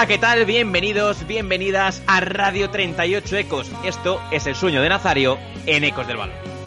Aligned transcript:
Hola, 0.00 0.08
¿qué 0.08 0.16
tal? 0.16 0.46
Bienvenidos, 0.46 1.26
bienvenidas 1.26 2.02
a 2.06 2.20
Radio 2.20 2.70
38 2.70 3.36
Ecos. 3.36 3.70
Esto 3.84 4.18
es 4.30 4.46
el 4.46 4.54
sueño 4.54 4.80
de 4.80 4.88
Nazario 4.88 5.36
en 5.66 5.84
Ecos 5.84 6.06
del 6.06 6.16
Balón. 6.16 6.59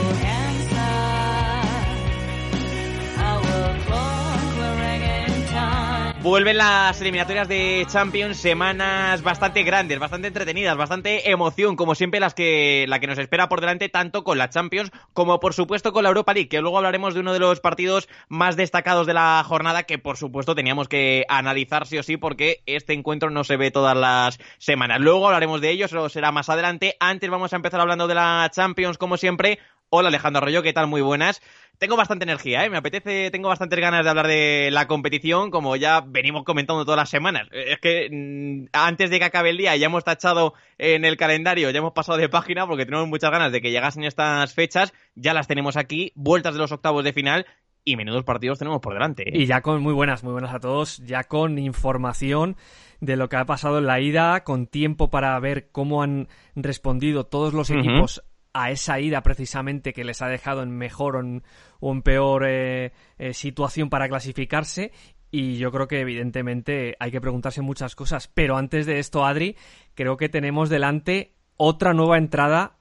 Vuelven 6.23 6.55
las 6.55 7.01
eliminatorias 7.01 7.49
de 7.49 7.85
Champions, 7.89 8.37
semanas 8.37 9.23
bastante 9.23 9.63
grandes, 9.63 9.99
bastante 9.99 10.29
entretenidas, 10.29 10.77
bastante 10.77 11.29
emoción, 11.29 11.75
como 11.75 11.95
siempre 11.95 12.21
las 12.21 12.33
que, 12.33 12.85
la 12.87 13.01
que 13.01 13.07
nos 13.07 13.19
espera 13.19 13.49
por 13.49 13.59
delante, 13.59 13.89
tanto 13.89 14.23
con 14.23 14.37
la 14.37 14.49
Champions 14.49 14.89
como 15.11 15.41
por 15.41 15.53
supuesto 15.53 15.91
con 15.91 16.03
la 16.03 16.09
Europa 16.09 16.33
League, 16.33 16.47
que 16.47 16.61
luego 16.61 16.77
hablaremos 16.77 17.13
de 17.13 17.19
uno 17.19 17.33
de 17.33 17.39
los 17.39 17.59
partidos 17.59 18.07
más 18.29 18.55
destacados 18.55 19.05
de 19.05 19.13
la 19.13 19.43
jornada, 19.45 19.83
que 19.83 19.99
por 19.99 20.15
supuesto 20.15 20.55
teníamos 20.55 20.87
que 20.87 21.25
analizar 21.27 21.85
sí 21.87 21.97
o 21.97 22.03
sí, 22.03 22.15
porque 22.15 22.63
este 22.67 22.93
encuentro 22.93 23.29
no 23.29 23.43
se 23.43 23.57
ve 23.57 23.69
todas 23.69 23.97
las 23.97 24.39
semanas. 24.59 25.01
Luego 25.01 25.27
hablaremos 25.27 25.59
de 25.59 25.71
ello, 25.71 25.87
eso 25.87 26.07
será 26.07 26.31
más 26.31 26.47
adelante. 26.47 26.95
Antes 27.01 27.29
vamos 27.29 27.51
a 27.51 27.57
empezar 27.57 27.81
hablando 27.81 28.07
de 28.07 28.15
la 28.15 28.49
Champions, 28.49 28.97
como 28.97 29.17
siempre. 29.17 29.59
Hola 29.95 30.07
Alejandro 30.07 30.39
Arroyo, 30.39 30.63
¿qué 30.63 30.73
tal? 30.73 30.87
Muy 30.87 31.01
buenas 31.01 31.39
tengo 31.77 31.97
bastante 31.97 32.23
energía, 32.23 32.63
¿eh? 32.63 32.69
Me 32.69 32.77
apetece, 32.77 33.29
tengo 33.31 33.49
bastantes 33.49 33.79
ganas 33.79 34.03
de 34.03 34.09
hablar 34.09 34.27
de 34.27 34.69
la 34.71 34.87
competición, 34.87 35.51
como 35.51 35.75
ya 35.75 36.01
venimos 36.01 36.43
comentando 36.43 36.85
todas 36.85 36.97
las 36.97 37.09
semanas. 37.09 37.47
Es 37.51 37.79
que 37.79 38.09
mm, 38.09 38.69
antes 38.71 39.09
de 39.09 39.19
que 39.19 39.25
acabe 39.25 39.49
el 39.49 39.57
día 39.57 39.75
ya 39.75 39.87
hemos 39.87 40.03
tachado 40.03 40.53
en 40.77 41.03
el 41.03 41.17
calendario, 41.17 41.69
ya 41.71 41.79
hemos 41.79 41.93
pasado 41.93 42.17
de 42.17 42.29
página 42.29 42.65
porque 42.67 42.85
tenemos 42.85 43.07
muchas 43.07 43.31
ganas 43.31 43.51
de 43.51 43.61
que 43.61 43.71
llegasen 43.71 44.03
estas 44.03 44.53
fechas. 44.53 44.93
Ya 45.15 45.33
las 45.33 45.47
tenemos 45.47 45.75
aquí, 45.75 46.13
vueltas 46.15 46.53
de 46.53 46.59
los 46.59 46.71
octavos 46.71 47.03
de 47.03 47.11
final 47.11 47.45
y 47.83 47.97
menudos 47.97 48.23
partidos 48.23 48.59
tenemos 48.59 48.79
por 48.79 48.93
delante. 48.93 49.23
¿eh? 49.27 49.41
Y 49.41 49.45
ya 49.45 49.61
con 49.61 49.81
muy 49.81 49.93
buenas, 49.93 50.23
muy 50.23 50.31
buenas 50.31 50.53
a 50.53 50.59
todos, 50.59 50.99
ya 50.99 51.25
con 51.25 51.59
información 51.59 52.55
de 53.01 53.17
lo 53.17 53.27
que 53.27 53.35
ha 53.35 53.45
pasado 53.45 53.79
en 53.79 53.87
la 53.87 53.99
ida, 53.99 54.45
con 54.45 54.67
tiempo 54.67 55.09
para 55.09 55.37
ver 55.39 55.69
cómo 55.71 56.01
han 56.01 56.29
respondido 56.55 57.25
todos 57.25 57.53
los 57.53 57.69
equipos 57.69 58.23
a 58.53 58.71
esa 58.71 58.99
ida 58.99 59.21
precisamente 59.23 59.93
que 59.93 60.03
les 60.03 60.21
ha 60.21 60.27
dejado 60.27 60.61
en 60.61 60.71
mejor 60.71 61.15
o 61.15 61.91
en, 61.91 62.01
peor 62.03 62.45
eh, 62.47 62.93
eh, 63.17 63.33
situación 63.33 63.89
para 63.89 64.07
clasificarse. 64.07 64.91
Y 65.31 65.57
yo 65.57 65.71
creo 65.71 65.87
que 65.87 65.99
evidentemente 65.99 66.95
hay 66.99 67.11
que 67.11 67.19
preguntarse 67.19 67.61
muchas 67.61 67.95
cosas. 67.95 68.27
Pero 68.27 68.55
antes 68.55 68.85
de 68.85 68.99
esto, 68.99 69.25
Adri, 69.25 69.57
creo 69.95 70.15
que 70.15 70.29
tenemos 70.29 70.69
delante 70.69 71.33
otra 71.57 71.93
nueva 71.93 72.19
entrada, 72.19 72.77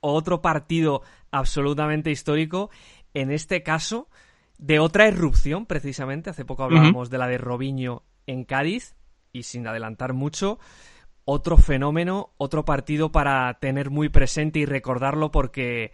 otro 0.00 0.42
partido 0.42 1.00
absolutamente 1.30 2.10
histórico. 2.10 2.70
En 3.14 3.30
este 3.30 3.62
caso, 3.62 4.08
de 4.58 4.78
otra 4.78 5.06
erupción, 5.06 5.64
precisamente. 5.64 6.28
Hace 6.28 6.44
poco 6.44 6.64
hablábamos 6.64 7.08
de 7.08 7.18
la 7.18 7.28
de 7.28 7.38
Robiño 7.38 8.02
en 8.26 8.44
Cádiz. 8.44 8.94
Y 9.32 9.42
sin 9.42 9.66
adelantar 9.66 10.12
mucho, 10.12 10.60
otro 11.24 11.56
fenómeno, 11.56 12.30
otro 12.36 12.64
partido 12.64 13.12
para 13.12 13.54
tener 13.60 13.90
muy 13.90 14.08
presente 14.08 14.58
y 14.58 14.66
recordarlo 14.66 15.30
porque 15.30 15.92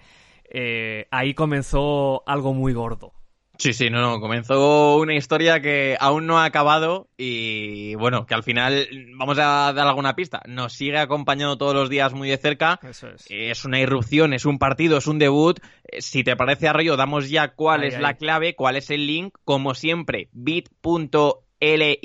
eh, 0.50 1.06
ahí 1.10 1.34
comenzó 1.34 2.22
algo 2.26 2.54
muy 2.54 2.72
gordo. 2.72 3.12
Sí, 3.60 3.74
sí, 3.74 3.90
no, 3.90 4.00
no, 4.00 4.20
comenzó 4.20 4.96
una 4.96 5.14
historia 5.14 5.60
que 5.60 5.94
aún 6.00 6.26
no 6.26 6.38
ha 6.38 6.46
acabado 6.46 7.10
y 7.18 7.94
bueno, 7.96 8.24
que 8.24 8.32
al 8.32 8.42
final, 8.42 8.88
vamos 9.18 9.38
a 9.38 9.74
dar 9.74 9.86
alguna 9.86 10.16
pista, 10.16 10.40
nos 10.46 10.72
sigue 10.72 10.96
acompañando 10.96 11.58
todos 11.58 11.74
los 11.74 11.90
días 11.90 12.14
muy 12.14 12.30
de 12.30 12.38
cerca. 12.38 12.80
Eso 12.82 13.08
es. 13.08 13.26
Es 13.28 13.66
una 13.66 13.78
irrupción, 13.78 14.32
es 14.32 14.46
un 14.46 14.58
partido, 14.58 14.96
es 14.96 15.06
un 15.06 15.18
debut. 15.18 15.60
Eh, 15.84 16.00
si 16.00 16.24
te 16.24 16.36
parece, 16.36 16.68
Arroyo, 16.68 16.96
damos 16.96 17.28
ya 17.28 17.48
cuál 17.48 17.84
es 17.84 18.00
la 18.00 18.14
clave, 18.14 18.54
cuál 18.56 18.76
es 18.76 18.88
el 18.88 19.06
link. 19.06 19.34
Como 19.44 19.74
siempre, 19.74 20.30
bit.ly, 20.32 21.98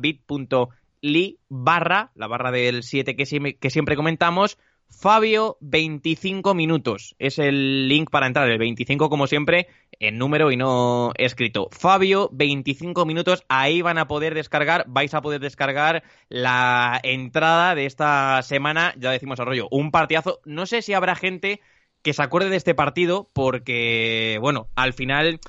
bit.ly 0.00 0.68
li 1.00 1.38
barra, 1.48 2.10
la 2.14 2.26
barra 2.26 2.50
del 2.50 2.82
7 2.82 3.16
que, 3.16 3.56
que 3.58 3.70
siempre 3.70 3.96
comentamos, 3.96 4.58
Fabio 4.90 5.58
25 5.60 6.54
minutos. 6.54 7.14
Es 7.18 7.38
el 7.38 7.88
link 7.88 8.10
para 8.10 8.26
entrar, 8.26 8.48
el 8.50 8.58
25 8.58 9.10
como 9.10 9.26
siempre, 9.26 9.68
en 10.00 10.18
número 10.18 10.50
y 10.50 10.56
no 10.56 11.12
escrito. 11.16 11.68
Fabio 11.70 12.30
25 12.32 13.04
minutos, 13.04 13.44
ahí 13.48 13.82
van 13.82 13.98
a 13.98 14.08
poder 14.08 14.34
descargar, 14.34 14.84
vais 14.88 15.14
a 15.14 15.20
poder 15.20 15.40
descargar 15.40 16.02
la 16.28 16.98
entrada 17.02 17.74
de 17.74 17.86
esta 17.86 18.42
semana, 18.42 18.94
ya 18.98 19.10
decimos 19.10 19.38
arroyo, 19.40 19.68
un 19.70 19.90
partidazo. 19.90 20.40
No 20.44 20.66
sé 20.66 20.82
si 20.82 20.94
habrá 20.94 21.14
gente 21.14 21.60
que 22.02 22.12
se 22.12 22.22
acuerde 22.22 22.50
de 22.50 22.56
este 22.56 22.74
partido 22.74 23.30
porque, 23.32 24.38
bueno, 24.40 24.68
al 24.74 24.94
final 24.94 25.40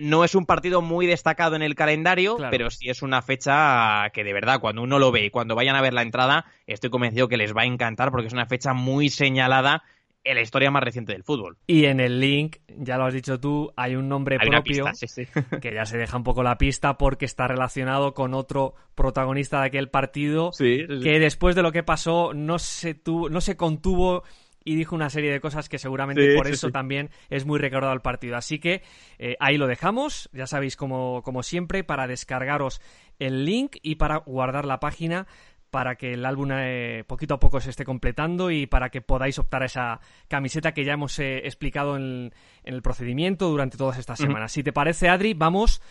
no 0.00 0.24
es 0.24 0.34
un 0.34 0.46
partido 0.46 0.82
muy 0.82 1.06
destacado 1.06 1.56
en 1.56 1.62
el 1.62 1.74
calendario, 1.74 2.36
pero 2.50 2.70
sí 2.70 2.88
es 2.88 3.02
una 3.02 3.22
fecha 3.22 4.10
que 4.12 4.24
de 4.24 4.32
verdad, 4.32 4.60
cuando 4.60 4.82
uno 4.82 4.98
lo 4.98 5.12
ve 5.12 5.26
y 5.26 5.30
cuando 5.30 5.54
vayan 5.54 5.76
a 5.76 5.82
ver 5.82 5.94
la 5.94 6.02
entrada, 6.02 6.46
estoy 6.66 6.90
convencido 6.90 7.28
que 7.28 7.36
les 7.36 7.54
va 7.54 7.62
a 7.62 7.66
encantar 7.66 8.10
porque 8.10 8.28
es 8.28 8.32
una 8.32 8.46
fecha 8.46 8.72
muy 8.72 9.08
señalada 9.08 9.82
en 10.24 10.36
la 10.36 10.40
historia 10.40 10.70
más 10.70 10.82
reciente 10.82 11.12
del 11.12 11.22
fútbol. 11.22 11.58
Y 11.66 11.84
en 11.84 12.00
el 12.00 12.18
link, 12.18 12.56
ya 12.78 12.96
lo 12.96 13.04
has 13.04 13.12
dicho 13.12 13.38
tú, 13.38 13.72
hay 13.76 13.94
un 13.94 14.08
nombre 14.08 14.38
propio 14.38 14.86
que 15.60 15.74
ya 15.74 15.84
se 15.84 15.98
deja 15.98 16.16
un 16.16 16.24
poco 16.24 16.42
la 16.42 16.56
pista 16.56 16.96
porque 16.96 17.26
está 17.26 17.46
relacionado 17.46 18.14
con 18.14 18.32
otro 18.32 18.74
protagonista 18.94 19.60
de 19.60 19.66
aquel 19.66 19.90
partido 19.90 20.50
que 20.56 21.18
después 21.20 21.54
de 21.54 21.62
lo 21.62 21.72
que 21.72 21.82
pasó 21.82 22.32
no 22.32 22.58
se, 22.58 23.00
no 23.06 23.40
se 23.42 23.56
contuvo 23.56 24.24
y 24.64 24.76
dijo 24.76 24.96
una 24.96 25.10
serie 25.10 25.30
de 25.30 25.40
cosas 25.40 25.68
que 25.68 25.78
seguramente 25.78 26.34
por 26.34 26.48
eso 26.48 26.70
también 26.70 27.10
es 27.28 27.44
muy 27.44 27.58
recordado 27.58 27.92
el 27.92 28.00
partido. 28.00 28.36
Así 28.36 28.58
que 28.58 28.82
eh, 29.18 29.36
ahí 29.38 29.58
lo 29.58 29.66
dejamos, 29.66 30.30
ya 30.32 30.46
sabéis 30.46 30.76
como, 30.76 31.22
como 31.22 31.42
siempre, 31.42 31.84
para 31.84 32.06
descargaros 32.06 32.80
el 33.18 33.44
link 33.44 33.76
y 33.82 33.96
para 33.96 34.16
guardar 34.16 34.64
la 34.64 34.80
página 34.80 35.26
para 35.70 35.96
que 35.96 36.14
el 36.14 36.24
álbum 36.24 36.50
eh, 36.52 37.04
poquito 37.06 37.34
a 37.34 37.40
poco 37.40 37.60
se 37.60 37.70
esté 37.70 37.84
completando 37.84 38.50
y 38.50 38.66
para 38.66 38.90
que 38.90 39.02
podáis 39.02 39.38
optar 39.40 39.64
a 39.64 39.66
esa 39.66 40.00
camiseta 40.28 40.72
que 40.72 40.84
ya 40.84 40.92
hemos 40.92 41.18
eh, 41.18 41.38
explicado 41.38 41.96
en, 41.96 42.32
el 42.62 42.80
procedimiento 42.80 43.48
durante 43.48 43.76
todas 43.76 43.98
estas 43.98 44.20
semanas. 44.20 44.52
Si 44.52 44.62
te 44.62 44.72
parece, 44.72 45.08
Adri, 45.08 45.34
vamos 45.34 45.82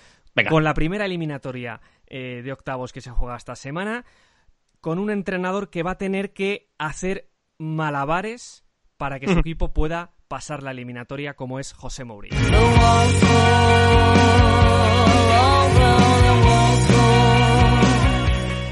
con 0.50 0.64
la 0.64 0.74
primera 0.74 1.06
eliminatoria 1.06 1.82
de 2.10 2.52
octavos 2.52 2.94
que 2.94 3.02
se 3.02 3.10
juega 3.10 3.36
esta 3.36 3.56
semana, 3.56 4.06
con 4.82 5.00
un 5.00 5.10
entrenador 5.10 5.70
que 5.70 5.84
va 5.84 5.92
a 5.92 5.98
tener 5.98 6.32
que 6.32 6.70
hacer 6.78 7.30
malabares 7.58 8.63
para 9.04 9.20
que 9.20 9.28
su 9.28 9.38
equipo 9.38 9.74
pueda 9.74 10.12
pasar 10.30 10.64
la 10.64 10.72
eliminatoria 10.72 11.34
como 11.34 11.60
es 11.60 11.74
José 11.74 12.06
Mourinho. 12.06 12.38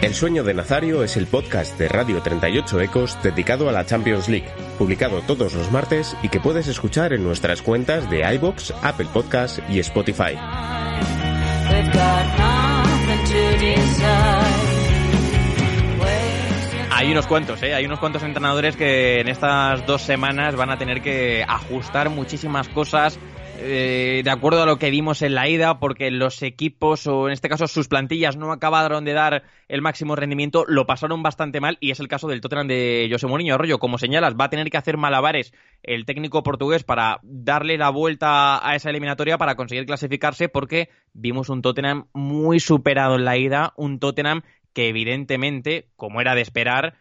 El 0.02 0.14
sueño 0.14 0.46
de 0.46 0.54
Nazario 0.54 1.04
es 1.04 1.18
el 1.18 1.28
podcast 1.28 1.78
de 1.78 1.90
Radio 1.90 2.22
38 2.22 2.80
Ecos 2.80 3.22
dedicado 3.22 3.68
a 3.68 3.74
la 3.74 3.86
Champions 3.86 4.30
League, 4.30 4.48
publicado 4.78 5.20
todos 5.24 5.54
los 5.54 5.70
martes 5.70 6.16
y 6.24 6.30
que 6.30 6.40
puedes 6.40 6.70
escuchar 6.70 7.12
en 7.12 7.26
nuestras 7.26 7.62
cuentas 7.62 8.10
de 8.10 8.22
iBox, 8.36 8.74
Apple 8.82 9.10
Podcasts 9.12 9.62
y 9.68 9.80
Spotify. 9.80 10.38
Hay 16.94 17.12
unos 17.12 17.26
cuantos, 17.26 17.64
¿eh? 17.64 17.74
Hay 17.74 17.86
unos 17.86 18.00
cuantos 18.00 18.22
entrenadores 18.22 18.76
que 18.76 19.22
en 19.22 19.28
estas 19.28 19.86
dos 19.88 20.02
semanas 20.02 20.56
van 20.56 20.70
a 20.70 20.78
tener 20.78 21.02
que 21.02 21.44
ajustar 21.48 22.10
muchísimas 22.10 22.68
cosas 22.70 23.18
eh, 23.64 24.22
de 24.24 24.32
acuerdo 24.32 24.64
a 24.64 24.66
lo 24.66 24.78
que 24.78 24.90
vimos 24.90 25.22
en 25.22 25.36
la 25.36 25.48
ida, 25.48 25.80
porque 25.80 26.10
los 26.10 26.42
equipos, 26.42 27.06
o 27.06 27.28
en 27.28 27.34
este 27.34 27.48
caso 27.48 27.68
sus 27.68 27.88
plantillas, 27.88 28.36
no 28.36 28.52
acabaron 28.52 29.06
de 29.06 29.14
dar 29.14 29.44
el 29.68 29.82
máximo 29.84 30.16
rendimiento, 30.16 30.66
lo 30.68 30.88
pasaron 30.88 31.22
bastante 31.22 31.62
mal, 31.62 31.78
y 31.80 31.92
es 31.92 32.00
el 32.00 32.08
caso 32.08 32.28
del 32.28 32.42
Tottenham 32.42 32.68
de 32.68 33.08
José 33.12 33.28
Mourinho. 33.28 33.54
Arroyo, 33.54 33.78
como 33.78 34.00
señalas, 34.00 34.34
va 34.34 34.46
a 34.46 34.50
tener 34.50 34.72
que 34.72 34.78
hacer 34.78 34.98
malabares 34.98 35.54
el 35.84 36.06
técnico 36.06 36.42
portugués 36.42 36.84
para 36.84 37.20
darle 37.22 37.78
la 37.78 37.92
vuelta 37.92 38.68
a 38.68 38.76
esa 38.76 38.90
eliminatoria 38.90 39.38
para 39.38 39.56
conseguir 39.56 39.86
clasificarse, 39.86 40.50
porque 40.50 40.90
vimos 41.14 41.50
un 41.50 41.62
Tottenham 41.62 42.08
muy 42.14 42.60
superado 42.60 43.16
en 43.16 43.26
la 43.26 43.38
ida, 43.38 43.74
un 43.76 44.00
Tottenham 44.00 44.42
que 44.74 44.90
evidentemente, 44.90 45.90
como 45.96 46.22
era 46.22 46.36
de 46.36 46.42
esperar, 46.42 46.96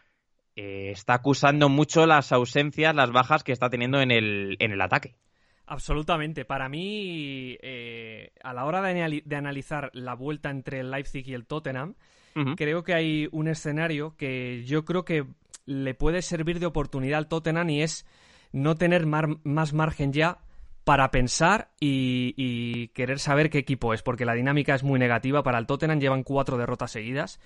eh, 0.56 0.90
está 0.90 1.14
acusando 1.14 1.68
mucho 1.68 2.06
las 2.06 2.32
ausencias, 2.32 2.94
las 2.94 3.12
bajas 3.12 3.44
que 3.44 3.52
está 3.52 3.70
teniendo 3.70 4.00
en 4.00 4.10
el, 4.10 4.56
en 4.58 4.72
el 4.72 4.80
ataque. 4.80 5.16
Absolutamente. 5.66 6.44
Para 6.44 6.68
mí, 6.68 7.56
eh, 7.62 8.32
a 8.42 8.52
la 8.52 8.64
hora 8.64 8.82
de, 8.82 9.22
analizar 9.36 9.90
la 9.94 10.14
vuelta 10.14 10.50
entre 10.50 10.80
el 10.80 10.90
Leipzig 10.90 11.28
y 11.28 11.34
el 11.34 11.46
Tottenham, 11.46 11.94
creo 12.56 12.82
que 12.82 12.94
hay 12.94 13.28
un 13.32 13.48
escenario 13.48 14.16
que 14.16 14.64
yo 14.64 14.84
creo 14.84 15.04
que 15.04 15.26
le 15.66 15.94
puede 15.94 16.22
servir 16.22 16.58
de 16.58 16.66
oportunidad 16.66 17.18
al 17.18 17.28
Tottenham 17.28 17.70
y 17.70 17.82
es 17.82 18.06
no 18.52 18.76
tener 18.76 19.06
más 19.06 19.72
margen 19.72 20.12
ya 20.12 20.38
para 20.90 21.12
pensar 21.12 21.70
y, 21.78 22.88
querer 22.88 23.20
saber 23.20 23.48
qué 23.48 23.58
equipo 23.58 23.94
es, 23.94 24.02
porque 24.02 24.24
la 24.24 24.34
dinámica 24.34 24.74
es 24.74 24.82
muy 24.82 24.98
negativa 24.98 25.44
para 25.44 25.56
el 25.56 25.66
Tottenham, 25.66 26.00
llevan 26.00 26.24
cuatro 26.24 26.58
derrotas 26.58 26.90
seguidas, 26.90 27.38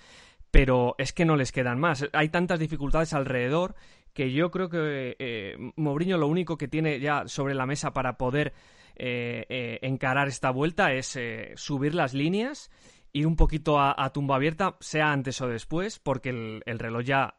pero 0.49 0.95
es 0.97 1.13
que 1.13 1.25
no 1.25 1.35
les 1.35 1.51
quedan 1.51 1.79
más. 1.79 2.09
Hay 2.13 2.29
tantas 2.29 2.57
dificultades 2.57 3.13
alrededor 3.13 3.75
que 4.13 4.31
yo 4.31 4.49
creo 4.49 4.67
que 4.69 5.15
eh, 5.19 5.57
Mourinho 5.75 6.17
lo 6.17 6.25
único 6.25 6.57
que 6.57 6.67
tiene 6.67 6.99
ya 6.99 7.27
sobre 7.27 7.53
la 7.53 7.67
mesa 7.67 7.93
para 7.93 8.17
poder 8.17 8.51
eh, 8.95 9.45
eh, 9.47 9.77
encarar 9.83 10.27
esta 10.27 10.49
vuelta 10.49 10.93
es 10.93 11.15
subir 11.53 11.93
las 11.93 12.15
líneas, 12.15 12.71
ir 13.15 13.27
un 13.27 13.37
poquito 13.37 13.79
a, 13.79 14.11
tumba 14.11 14.35
abierta, 14.35 14.75
sea 14.81 15.13
antes 15.13 15.39
o 15.39 15.47
después, 15.47 15.99
porque 15.99 16.29
el, 16.29 16.79
reloj 16.79 17.03
ya 17.03 17.35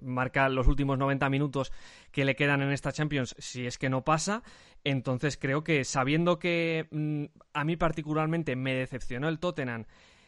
marca 0.00 0.48
los 0.48 0.66
últimos 0.66 0.96
90 0.96 1.28
minutos 1.28 1.70
que 2.10 2.24
le 2.24 2.34
quedan 2.34 2.62
en 2.62 2.72
esta 2.72 2.92
Champions 2.92 3.36
si 3.38 3.66
es 3.66 3.76
que 3.76 3.90
no 3.90 4.06
pasa. 4.06 4.42
Entonces 4.84 5.36
creo 5.36 5.62
que 5.62 5.84
sabiendo 5.84 6.38
que 6.38 6.88
mm, 6.90 7.24
a 7.52 7.64
mí 7.64 7.76
particularmente 7.76 8.56
me 8.56 8.72
decepcionó 8.74 9.28
el 9.28 9.38
Tottenham, 9.38 9.84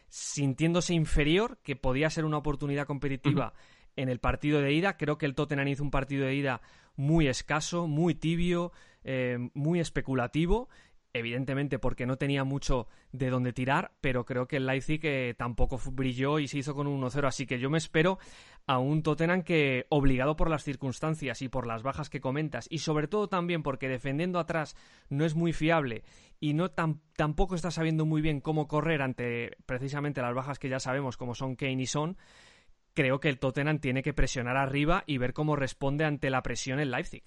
sintiéndose 0.07 0.93
inferior, 0.93 1.57
que 1.63 1.75
podía 1.75 2.11
ser 2.11 2.23
una 2.23 2.37
oportunidad 2.37 2.85
competitiva 2.85 3.53
en 3.95 4.07
el 4.07 4.19
partido 4.19 4.61
de 4.61 4.71
ida. 4.71 4.97
Creo 4.97 5.17
que 5.17 5.25
el 5.25 5.33
Tottenham 5.33 5.67
hizo 5.67 5.83
un 5.83 5.89
partido 5.89 6.27
de 6.27 6.35
ida 6.35 6.61
muy 6.95 7.27
escaso, 7.27 7.87
muy 7.87 8.13
tibio, 8.13 8.71
eh, 9.03 9.49
muy 9.55 9.79
especulativo. 9.79 10.69
Evidentemente 11.17 11.79
porque 11.79 12.05
no 12.05 12.17
tenía 12.17 12.43
mucho 12.43 12.89
de 13.13 13.29
dónde 13.29 13.53
tirar, 13.53 13.93
pero 14.01 14.25
creo 14.25 14.49
que 14.49 14.57
el 14.57 14.65
Leipzig 14.65 14.99
eh, 15.03 15.33
tampoco 15.37 15.79
brilló 15.93 16.39
y 16.39 16.49
se 16.49 16.57
hizo 16.57 16.75
con 16.75 16.87
un 16.87 17.01
1-0. 17.01 17.25
Así 17.25 17.47
que 17.47 17.57
yo 17.57 17.69
me 17.69 17.77
espero 17.77 18.19
a 18.67 18.79
un 18.79 19.01
Tottenham 19.01 19.43
que, 19.43 19.85
obligado 19.87 20.35
por 20.35 20.49
las 20.49 20.65
circunstancias 20.65 21.41
y 21.41 21.47
por 21.47 21.67
las 21.67 21.83
bajas 21.83 22.09
que 22.09 22.19
comentas, 22.19 22.67
y 22.69 22.79
sobre 22.79 23.07
todo 23.07 23.29
también 23.29 23.63
porque 23.63 23.87
defendiendo 23.87 24.39
atrás 24.39 24.75
no 25.07 25.23
es 25.23 25.35
muy 25.35 25.53
fiable 25.53 26.03
y 26.41 26.53
no 26.53 26.71
tampoco 26.71 27.55
está 27.55 27.71
sabiendo 27.71 28.05
muy 28.05 28.21
bien 28.21 28.41
cómo 28.41 28.67
correr 28.67 29.01
ante 29.01 29.55
precisamente 29.65 30.21
las 30.21 30.35
bajas 30.35 30.59
que 30.59 30.67
ya 30.67 30.81
sabemos 30.81 31.15
como 31.15 31.33
son 31.33 31.55
Kane 31.55 31.81
y 31.81 31.85
Son, 31.85 32.17
creo 32.93 33.21
que 33.21 33.29
el 33.29 33.39
Tottenham 33.39 33.79
tiene 33.79 34.03
que 34.03 34.13
presionar 34.13 34.57
arriba 34.57 35.05
y 35.07 35.17
ver 35.17 35.31
cómo 35.31 35.55
responde 35.55 36.03
ante 36.03 36.29
la 36.29 36.43
presión 36.43 36.81
el 36.81 36.91
Leipzig. 36.91 37.23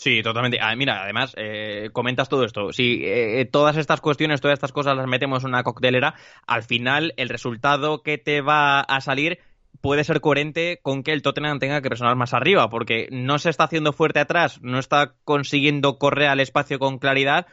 Sí, 0.00 0.22
totalmente. 0.22 0.58
Ah, 0.62 0.74
mira, 0.76 1.02
además, 1.02 1.34
eh, 1.36 1.90
comentas 1.92 2.30
todo 2.30 2.46
esto. 2.46 2.72
Si 2.72 3.02
eh, 3.04 3.44
todas 3.44 3.76
estas 3.76 4.00
cuestiones, 4.00 4.40
todas 4.40 4.54
estas 4.54 4.72
cosas 4.72 4.96
las 4.96 5.06
metemos 5.06 5.44
en 5.44 5.50
una 5.50 5.62
coctelera, 5.62 6.14
al 6.46 6.62
final 6.62 7.12
el 7.18 7.28
resultado 7.28 8.02
que 8.02 8.16
te 8.16 8.40
va 8.40 8.80
a 8.80 9.02
salir 9.02 9.40
puede 9.82 10.02
ser 10.04 10.22
coherente 10.22 10.78
con 10.80 11.02
que 11.02 11.12
el 11.12 11.20
Tottenham 11.20 11.58
tenga 11.58 11.82
que 11.82 11.90
presionar 11.90 12.16
más 12.16 12.32
arriba, 12.32 12.70
porque 12.70 13.08
no 13.10 13.38
se 13.38 13.50
está 13.50 13.64
haciendo 13.64 13.92
fuerte 13.92 14.20
atrás, 14.20 14.58
no 14.62 14.78
está 14.78 15.16
consiguiendo 15.24 15.98
correr 15.98 16.28
al 16.28 16.40
espacio 16.40 16.78
con 16.78 16.98
claridad 16.98 17.46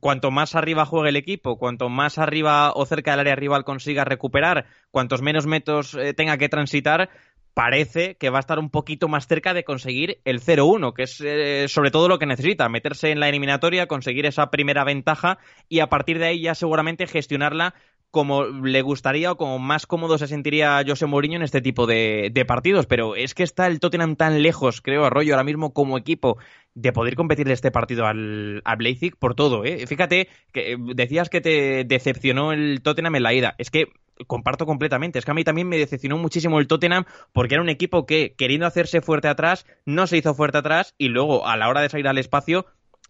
cuanto 0.00 0.30
más 0.30 0.54
arriba 0.54 0.84
juegue 0.84 1.10
el 1.10 1.16
equipo, 1.16 1.58
cuanto 1.58 1.88
más 1.88 2.18
arriba 2.18 2.72
o 2.72 2.86
cerca 2.86 3.12
del 3.12 3.20
área 3.20 3.36
rival 3.36 3.64
consiga 3.64 4.04
recuperar, 4.04 4.66
cuantos 4.90 5.22
menos 5.22 5.46
metros 5.46 5.94
eh, 5.94 6.14
tenga 6.14 6.38
que 6.38 6.48
transitar, 6.48 7.10
parece 7.56 8.16
que 8.16 8.28
va 8.28 8.36
a 8.36 8.40
estar 8.40 8.58
un 8.58 8.68
poquito 8.68 9.08
más 9.08 9.26
cerca 9.26 9.54
de 9.54 9.64
conseguir 9.64 10.20
el 10.26 10.42
0-1, 10.42 10.92
que 10.92 11.04
es 11.04 11.22
eh, 11.24 11.68
sobre 11.68 11.90
todo 11.90 12.06
lo 12.06 12.18
que 12.18 12.26
necesita, 12.26 12.68
meterse 12.68 13.10
en 13.10 13.18
la 13.18 13.30
eliminatoria, 13.30 13.86
conseguir 13.86 14.26
esa 14.26 14.50
primera 14.50 14.84
ventaja 14.84 15.38
y 15.66 15.80
a 15.80 15.86
partir 15.86 16.18
de 16.18 16.26
ahí 16.26 16.42
ya 16.42 16.54
seguramente 16.54 17.06
gestionarla 17.06 17.72
como 18.10 18.44
le 18.44 18.82
gustaría 18.82 19.32
o 19.32 19.38
como 19.38 19.58
más 19.58 19.86
cómodo 19.86 20.18
se 20.18 20.26
sentiría 20.26 20.84
José 20.86 21.06
Mourinho 21.06 21.36
en 21.36 21.42
este 21.42 21.62
tipo 21.62 21.86
de, 21.86 22.44
partidos. 22.46 22.84
Pero 22.84 23.16
es 23.16 23.32
que 23.32 23.42
está 23.42 23.66
el 23.68 23.80
Tottenham 23.80 24.16
tan 24.16 24.42
lejos, 24.42 24.82
creo, 24.82 25.06
Arroyo, 25.06 25.32
ahora 25.32 25.44
mismo 25.44 25.72
como 25.72 25.96
equipo, 25.96 26.36
de 26.74 26.92
poder 26.92 27.14
competirle 27.14 27.54
este 27.54 27.70
partido 27.70 28.04
al, 28.04 28.60
al 28.66 28.78
por 29.18 29.34
todo. 29.34 29.64
¿eh? 29.64 29.86
Fíjate, 29.86 30.28
que 30.52 30.72
eh, 30.72 30.76
decías 30.94 31.30
que 31.30 31.40
te 31.40 31.84
decepcionó 31.84 32.52
el 32.52 32.82
Tottenham 32.82 33.16
en 33.16 33.22
la 33.22 33.32
ida. 33.32 33.54
Es 33.56 33.70
que 33.70 33.86
comparto 34.26 34.66
completamente. 34.66 35.18
Es 35.18 35.24
que 35.24 35.30
a 35.30 35.34
mí 35.34 35.44
también 35.44 35.68
me 35.68 35.78
decepcionó 35.78 36.18
muchísimo 36.18 36.58
el 36.58 36.66
Tottenham 36.66 37.04
porque 37.32 37.54
era 37.54 37.62
un 37.62 37.68
equipo 37.68 38.06
que, 38.06 38.34
queriendo 38.36 38.66
hacerse 38.66 39.00
fuerte 39.00 39.28
atrás, 39.28 39.66
no 39.84 40.06
se 40.06 40.16
hizo 40.16 40.34
fuerte 40.34 40.58
atrás 40.58 40.94
y 40.98 41.08
luego, 41.08 41.46
a 41.46 41.56
la 41.56 41.68
hora 41.68 41.80
de 41.80 41.88
salir 41.88 42.08
al 42.08 42.18
espacio, 42.18 42.66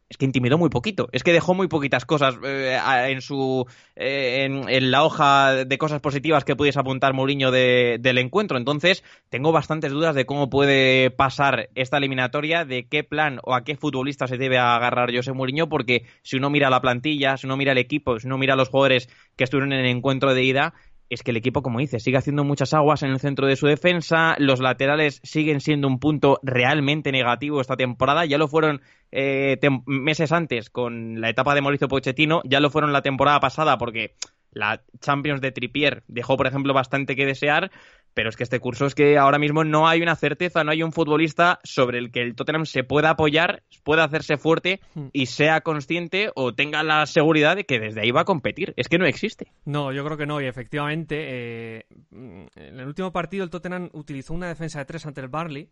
es 0.09 0.19
que 0.19 0.25
intimidó 0.25 0.57
muy 0.57 0.71
poquito, 0.71 1.09
es 1.13 1.25
que 1.25 1.33
dejó 1.33 1.55
muy 1.55 1.67
poquitas 1.67 2.05
cosas 2.05 2.37
eh, 2.45 2.79
en 3.09 3.21
su 3.21 3.67
eh, 3.97 4.45
en, 4.45 4.91
la 4.91 5.05
hoja 5.05 5.65
de 5.65 5.79
cosas 5.79 6.01
positivas 6.01 6.45
que 6.45 6.55
pudiese 6.55 6.79
apuntar 6.79 7.13
Mourinho 7.13 7.51
del 7.51 8.19
encuentro. 8.19 8.57
Entonces, 8.57 9.03
tengo 9.31 9.51
bastantes 9.51 9.91
dudas 9.91 10.15
de 10.15 10.25
cómo 10.25 10.49
puede 10.49 11.11
pasar 11.11 11.71
esta 11.75 11.97
eliminatoria, 11.97 12.65
de 12.65 12.87
qué 12.87 13.03
plan 13.03 13.41
o 13.43 13.55
a 13.55 13.65
qué 13.65 13.77
futbolista 13.77 14.29
se 14.29 14.37
debe 14.37 14.59
agarrar 14.59 15.15
José 15.15 15.33
Mourinho, 15.33 15.69
porque 15.69 16.05
si 16.23 16.37
uno 16.37 16.51
mira 16.51 16.71
la 16.71 16.81
plantilla, 16.81 17.37
si 17.37 17.47
uno 17.47 17.57
mira 17.57 17.73
el 17.73 17.79
equipo, 17.79 18.21
si 18.21 18.29
uno 18.29 18.39
mira 18.39 18.55
los 18.55 18.69
jugadores 18.69 19.09
que 19.35 19.45
estuvieron 19.45 19.73
en 19.73 19.81
el 19.81 19.87
encuentro 19.87 20.35
de 20.35 20.45
ida, 20.45 20.75
es 21.09 21.23
que 21.23 21.31
el 21.31 21.37
equipo, 21.37 21.63
como 21.63 21.79
dice, 21.79 22.01
sigue 22.01 22.17
haciendo 22.17 22.45
muchas 22.45 22.75
aguas 22.75 23.03
en 23.03 23.11
el 23.11 23.21
centro 23.21 23.47
de 23.47 23.57
su 23.57 23.67
defensa, 23.67 24.35
los 24.39 24.61
laterales 24.61 25.21
siguen 25.23 25.61
siendo 25.61 25.87
un 25.89 25.99
punto 25.99 26.41
realmente 26.43 27.13
negativo 27.13 27.61
esta 27.61 27.77
temporada, 27.77 28.25
ya 28.25 28.39
lo 28.39 28.49
fueron 28.49 28.83
eh, 29.13 29.59
meses 29.87 30.33
antes 30.33 30.71
con 30.71 31.21
la 31.21 31.31
etapa 31.31 31.55
de 31.55 31.63
Mauricio 31.63 31.89
Pochettino, 31.89 32.43
ya 32.45 32.61
lo 32.61 32.71
fueron 32.71 32.93
la 32.93 33.03
temporada 33.03 33.41
pasada 33.41 33.79
porque 33.79 34.15
la 34.51 34.83
Champions 35.01 35.41
de 35.41 35.53
Tripier 35.53 36.03
dejó, 36.09 36.37
por 36.37 36.47
ejemplo, 36.47 36.73
bastante 36.73 37.15
que 37.15 37.27
desear, 37.27 37.71
pero 38.17 38.31
es 38.31 38.37
que 38.39 38.45
este 38.45 38.61
curso 38.61 38.87
es 38.87 38.95
que 38.95 39.19
ahora 39.19 39.39
mismo 39.39 39.63
no 39.63 39.87
hay 39.87 40.01
una 40.01 40.17
certeza, 40.17 40.65
no 40.65 40.71
hay 40.71 40.83
un 40.83 40.91
futbolista 40.91 41.61
sobre 41.65 41.99
el 41.99 42.11
que 42.11 42.23
el 42.23 42.35
Tottenham 42.35 42.65
se 42.65 42.83
pueda 42.83 43.11
apoyar, 43.11 43.63
pueda 43.85 44.05
hacerse 44.05 44.39
fuerte 44.39 44.81
hmm. 44.95 45.09
y 45.13 45.27
sea 45.27 45.61
consciente 45.61 46.31
o 46.35 46.55
tenga 46.55 46.83
la 46.83 47.05
seguridad 47.05 47.57
de 47.57 47.67
que 47.67 47.79
desde 47.79 48.01
ahí 48.01 48.13
va 48.13 48.23
a 48.23 48.25
competir. 48.25 48.73
Es 48.79 48.89
que 48.89 48.97
no 48.97 49.05
existe. 49.05 49.53
No, 49.67 49.93
yo 49.93 50.03
creo 50.03 50.17
que 50.17 50.25
no. 50.25 50.41
Y 50.41 50.47
efectivamente, 50.47 51.27
eh, 51.29 51.87
en 52.11 52.81
el 52.81 52.87
último 52.87 53.13
partido 53.13 53.45
el 53.45 53.51
Tottenham 53.51 53.91
utilizó 53.93 54.33
una 54.33 54.49
defensa 54.49 54.79
de 54.79 54.87
tres 54.87 55.05
ante 55.05 55.21
el 55.21 55.29
Barley. 55.29 55.69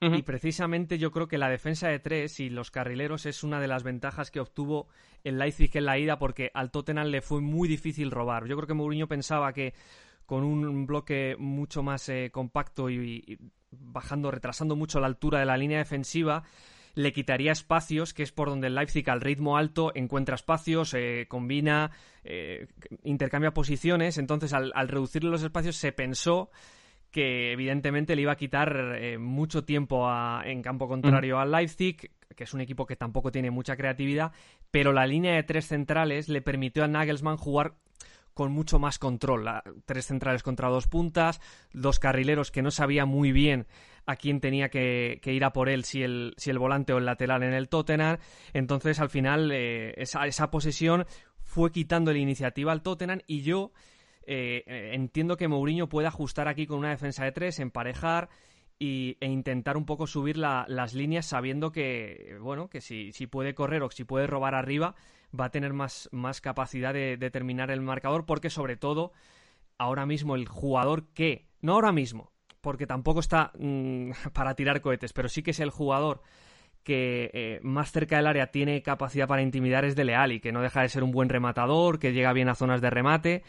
Y 0.00 0.22
precisamente 0.22 0.98
yo 0.98 1.10
creo 1.10 1.28
que 1.28 1.38
la 1.38 1.48
defensa 1.48 1.88
de 1.88 1.98
tres 1.98 2.38
y 2.38 2.50
los 2.50 2.70
carrileros 2.70 3.24
es 3.24 3.42
una 3.42 3.58
de 3.58 3.68
las 3.68 3.84
ventajas 3.84 4.30
que 4.30 4.38
obtuvo 4.38 4.86
el 5.22 5.38
Leipzig 5.38 5.70
en 5.78 5.86
la 5.86 5.98
ida 5.98 6.18
porque 6.18 6.50
al 6.52 6.70
Tottenham 6.70 7.06
le 7.06 7.22
fue 7.22 7.40
muy 7.40 7.68
difícil 7.68 8.10
robar. 8.10 8.46
Yo 8.46 8.54
creo 8.56 8.66
que 8.66 8.74
Mourinho 8.74 9.08
pensaba 9.08 9.54
que 9.54 9.72
con 10.26 10.44
un 10.44 10.86
bloque 10.86 11.36
mucho 11.38 11.82
más 11.82 12.08
eh, 12.08 12.30
compacto 12.32 12.90
y, 12.90 13.38
bajando, 13.70 14.30
retrasando 14.30 14.76
mucho 14.76 15.00
la 15.00 15.06
altura 15.06 15.40
de 15.40 15.46
la 15.46 15.56
línea 15.56 15.78
defensiva, 15.78 16.44
le 16.94 17.12
quitaría 17.12 17.52
espacios, 17.52 18.14
que 18.14 18.22
es 18.22 18.32
por 18.32 18.48
donde 18.48 18.68
el 18.68 18.74
Leipzig 18.74 19.08
al 19.10 19.20
ritmo 19.20 19.56
alto 19.56 19.92
encuentra 19.94 20.36
espacios, 20.36 20.94
eh, 20.94 21.26
combina, 21.28 21.90
eh, 22.22 22.68
intercambia 23.02 23.52
posiciones. 23.52 24.16
Entonces, 24.18 24.52
al, 24.52 24.72
reducir 24.88 25.24
los 25.24 25.42
espacios, 25.42 25.76
se 25.76 25.92
pensó 25.92 26.50
que 27.10 27.52
evidentemente 27.52 28.16
le 28.16 28.22
iba 28.22 28.32
a 28.32 28.36
quitar 28.36 29.18
mucho 29.20 29.64
tiempo 29.64 30.08
en 30.44 30.62
campo 30.62 30.88
contrario 30.88 31.38
al 31.38 31.52
Leipzig, 31.52 32.10
que 32.34 32.44
es 32.44 32.54
un 32.54 32.60
equipo 32.60 32.86
que 32.86 32.96
tampoco 32.96 33.30
tiene 33.30 33.52
mucha 33.52 33.76
creatividad, 33.76 34.32
pero 34.72 34.92
la 34.92 35.06
línea 35.06 35.34
de 35.34 35.44
tres 35.44 35.66
centrales 35.66 36.28
le 36.28 36.42
permitió 36.42 36.82
a 36.82 36.88
Nagelsmann 36.88 37.36
jugar 37.36 37.74
con 38.34 38.52
mucho 38.52 38.78
más 38.78 38.98
control. 38.98 39.48
tres 39.86 40.06
centrales 40.06 40.42
contra 40.42 40.68
dos 40.68 40.88
puntas, 40.88 41.40
dos 41.72 41.98
carrileros 41.98 42.50
que 42.50 42.62
no 42.62 42.70
sabía 42.70 43.06
muy 43.06 43.32
bien 43.32 43.66
a 44.06 44.16
quién 44.16 44.40
tenía 44.40 44.68
que, 44.68 45.20
ir 45.24 45.44
a 45.44 45.52
por 45.52 45.68
él, 45.68 45.84
si 45.84 46.02
el, 46.02 46.34
si 46.36 46.50
el 46.50 46.58
volante 46.58 46.92
o 46.92 46.98
el 46.98 47.06
lateral 47.06 47.42
en 47.42 47.54
el 47.54 47.68
Tottenham. 47.68 48.18
Entonces, 48.52 49.00
al 49.00 49.08
final, 49.08 49.50
eh, 49.52 49.94
esa, 49.96 50.26
esa 50.26 50.50
posesión 50.50 51.06
fue 51.42 51.72
quitando 51.72 52.12
la 52.12 52.18
iniciativa 52.18 52.72
al 52.72 52.82
Tottenham 52.82 53.20
y 53.26 53.42
yo 53.42 53.72
eh, 54.26 54.90
entiendo 54.92 55.36
que 55.36 55.48
Mourinho 55.48 55.88
puede 55.88 56.08
ajustar 56.08 56.48
aquí 56.48 56.66
con 56.66 56.78
una 56.78 56.90
defensa 56.90 57.24
de 57.24 57.32
tres, 57.32 57.60
emparejar 57.60 58.28
e 58.80 59.16
intentar 59.26 59.76
un 59.76 59.86
poco 59.86 60.06
subir 60.06 60.36
las 60.36 60.94
líneas 60.94 61.26
sabiendo 61.26 61.72
que, 61.72 62.36
bueno, 62.40 62.68
que 62.68 62.80
si, 62.80 63.12
si, 63.12 63.26
puede 63.26 63.54
correr 63.54 63.82
o 63.82 63.90
si 63.90 64.04
puede 64.04 64.26
robar 64.26 64.54
arriba, 64.54 64.94
va 65.38 65.46
a 65.46 65.50
tener 65.50 65.72
más, 65.72 66.08
más 66.12 66.40
capacidad 66.40 66.94
de, 66.94 67.16
terminar 67.30 67.70
el 67.70 67.80
marcador, 67.80 68.24
porque 68.26 68.50
sobre 68.50 68.76
todo, 68.76 69.12
ahora 69.78 70.06
mismo 70.06 70.36
el 70.36 70.46
jugador 70.46 71.08
que, 71.14 71.48
no 71.60 71.74
ahora 71.74 71.92
mismo, 71.92 72.32
porque 72.60 72.86
tampoco 72.86 73.20
está 73.20 73.52
mm, 73.58 74.10
para 74.32 74.54
tirar 74.54 74.80
cohetes, 74.80 75.12
pero 75.12 75.28
sí 75.28 75.42
que 75.42 75.50
es 75.50 75.60
el 75.60 75.70
jugador 75.70 76.22
que 76.82 77.30
eh, 77.32 77.60
más 77.62 77.92
cerca 77.92 78.16
del 78.16 78.26
área 78.26 78.48
tiene 78.48 78.82
capacidad 78.82 79.26
para 79.26 79.40
intimidar 79.40 79.86
es 79.86 79.96
de 79.96 80.04
Leal 80.04 80.32
y 80.32 80.40
que 80.40 80.52
no 80.52 80.60
deja 80.60 80.82
de 80.82 80.90
ser 80.90 81.02
un 81.02 81.12
buen 81.12 81.30
rematador, 81.30 81.98
que 81.98 82.12
llega 82.12 82.32
bien 82.34 82.50
a 82.50 82.54
zonas 82.54 82.82
de 82.82 82.90
remate, 82.90 83.42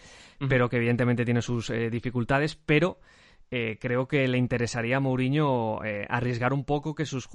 pero 0.48 0.70
que 0.70 0.78
evidentemente 0.78 1.26
tiene 1.26 1.42
sus 1.42 1.70
eh, 1.70 1.90
dificultades, 1.90 2.56
pero 2.56 2.98
eh, 3.52 3.78
creo 3.82 4.08
que 4.08 4.26
le 4.30 4.38
interesaría 4.38 4.98
a 4.98 5.00
Mourinho 5.02 5.80
arriesgar 6.08 6.54
un 6.54 6.64
poco 6.64 6.96
que 6.96 7.06
sus 7.06 7.28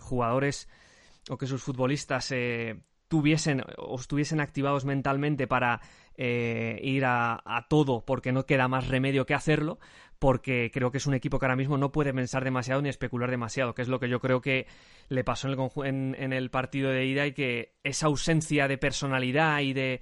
jugadores 0.00 0.68
o 1.30 1.38
que 1.38 1.46
sus 1.46 1.62
futbolistas 1.62 2.32
tuviesen 3.14 3.62
o 3.76 3.94
estuviesen 3.94 4.40
activados 4.40 4.84
mentalmente 4.84 5.46
para 5.46 5.80
ir 6.16 7.04
a, 7.04 7.66
todo 7.68 8.04
porque 8.04 8.32
no 8.32 8.44
queda 8.44 8.66
más 8.66 8.88
remedio 8.88 9.24
que 9.24 9.34
hacerlo, 9.34 9.78
porque 10.18 10.72
creo 10.74 10.90
que 10.90 10.98
es 10.98 11.06
un 11.06 11.14
equipo 11.14 11.38
que 11.38 11.46
ahora 11.46 11.54
mismo 11.54 11.78
no 11.78 11.92
puede 11.92 12.12
pensar 12.12 12.42
demasiado 12.42 12.82
ni 12.82 12.88
especular 12.88 13.30
demasiado, 13.30 13.72
que 13.72 13.82
es 13.82 13.88
lo 13.88 14.00
que 14.00 14.08
yo 14.08 14.18
creo 14.18 14.40
que 14.40 14.66
le 15.08 15.22
pasó 15.22 15.46
en 15.46 15.60
el, 15.86 16.16
en, 16.18 16.32
el 16.32 16.50
partido 16.50 16.90
de 16.90 17.06
ida 17.06 17.24
y 17.24 17.34
que 17.34 17.76
esa 17.84 18.06
ausencia 18.06 18.66
de 18.66 18.78
personalidad 18.78 19.60
y 19.60 19.74
de, 19.74 20.00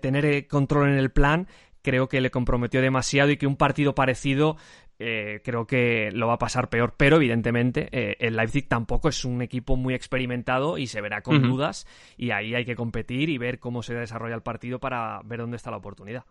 tener 0.00 0.24
eh, 0.24 0.48
control 0.48 0.88
en 0.88 0.98
el 0.98 1.12
plan 1.12 1.46
creo 1.80 2.08
que 2.08 2.20
le 2.20 2.32
comprometió 2.32 2.82
demasiado 2.82 3.30
y 3.30 3.36
que 3.36 3.46
un 3.46 3.56
partido 3.56 3.94
parecido 3.94 4.56
eh, 4.98 5.40
creo 5.44 5.66
que 5.66 6.10
lo 6.12 6.26
va 6.26 6.34
a 6.34 6.38
pasar 6.38 6.68
peor. 6.68 6.94
Pero 6.96 7.16
evidentemente 7.16 7.88
eh, 7.92 8.16
el 8.20 8.36
Leipzig 8.36 8.68
tampoco 8.68 9.08
es 9.08 9.24
un 9.24 9.42
equipo 9.42 9.76
muy 9.76 9.94
experimentado 9.94 10.78
y 10.78 10.86
se 10.86 11.00
verá 11.00 11.22
con 11.22 11.42
dudas 11.42 11.86
y 12.16 12.30
ahí 12.30 12.54
hay 12.54 12.64
que 12.64 12.76
competir 12.76 13.28
y 13.28 13.38
ver 13.38 13.58
cómo 13.58 13.82
se 13.82 13.94
desarrolla 13.94 14.34
el 14.34 14.42
partido 14.42 14.78
para 14.80 15.20
ver 15.24 15.40
dónde 15.40 15.56
está 15.56 15.70
la 15.70 15.76
oportunidad. 15.76 16.24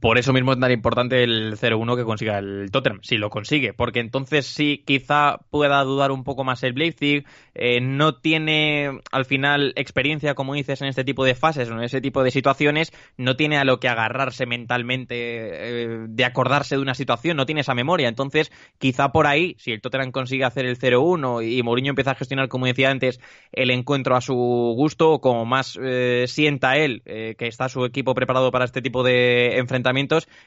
Por 0.00 0.18
eso 0.18 0.32
mismo 0.32 0.52
es 0.52 0.58
tan 0.58 0.72
importante 0.72 1.22
el 1.22 1.56
0-1 1.56 1.96
que 1.96 2.04
consiga 2.04 2.38
el 2.38 2.70
Tottenham, 2.72 2.98
si 3.02 3.18
lo 3.18 3.30
consigue, 3.30 3.72
porque 3.72 4.00
entonces 4.00 4.44
sí, 4.44 4.82
quizá 4.84 5.38
pueda 5.50 5.82
dudar 5.84 6.10
un 6.10 6.24
poco 6.24 6.42
más 6.42 6.64
el 6.64 6.74
Leipzig, 6.74 7.24
eh, 7.54 7.80
no 7.80 8.16
tiene 8.16 9.00
al 9.12 9.24
final 9.26 9.72
experiencia, 9.76 10.34
como 10.34 10.54
dices, 10.54 10.82
en 10.82 10.88
este 10.88 11.04
tipo 11.04 11.24
de 11.24 11.36
fases, 11.36 11.68
en 11.68 11.80
ese 11.80 12.00
tipo 12.00 12.24
de 12.24 12.32
situaciones, 12.32 12.92
no 13.16 13.36
tiene 13.36 13.58
a 13.58 13.64
lo 13.64 13.78
que 13.78 13.88
agarrarse 13.88 14.44
mentalmente 14.44 15.14
eh, 15.14 16.06
de 16.08 16.24
acordarse 16.24 16.74
de 16.74 16.82
una 16.82 16.94
situación, 16.94 17.36
no 17.36 17.46
tiene 17.46 17.60
esa 17.60 17.74
memoria, 17.74 18.08
entonces 18.08 18.50
quizá 18.78 19.12
por 19.12 19.28
ahí, 19.28 19.54
si 19.60 19.70
el 19.70 19.80
Tottenham 19.80 20.10
consigue 20.10 20.44
hacer 20.44 20.66
el 20.66 20.80
0-1 20.80 21.48
y 21.48 21.62
Mourinho 21.62 21.90
empieza 21.90 22.10
a 22.10 22.16
gestionar, 22.16 22.48
como 22.48 22.66
decía 22.66 22.90
antes, 22.90 23.20
el 23.52 23.70
encuentro 23.70 24.16
a 24.16 24.20
su 24.20 24.34
gusto, 24.34 25.20
como 25.20 25.44
más 25.44 25.78
eh, 25.80 26.24
sienta 26.26 26.76
él, 26.76 27.02
que 27.04 27.46
está 27.46 27.68
su 27.68 27.84
equipo 27.84 28.14
preparado 28.14 28.50
para 28.50 28.64
este 28.64 28.82
tipo 28.82 29.04
de 29.04 29.58
enfrentamientos, 29.58 29.75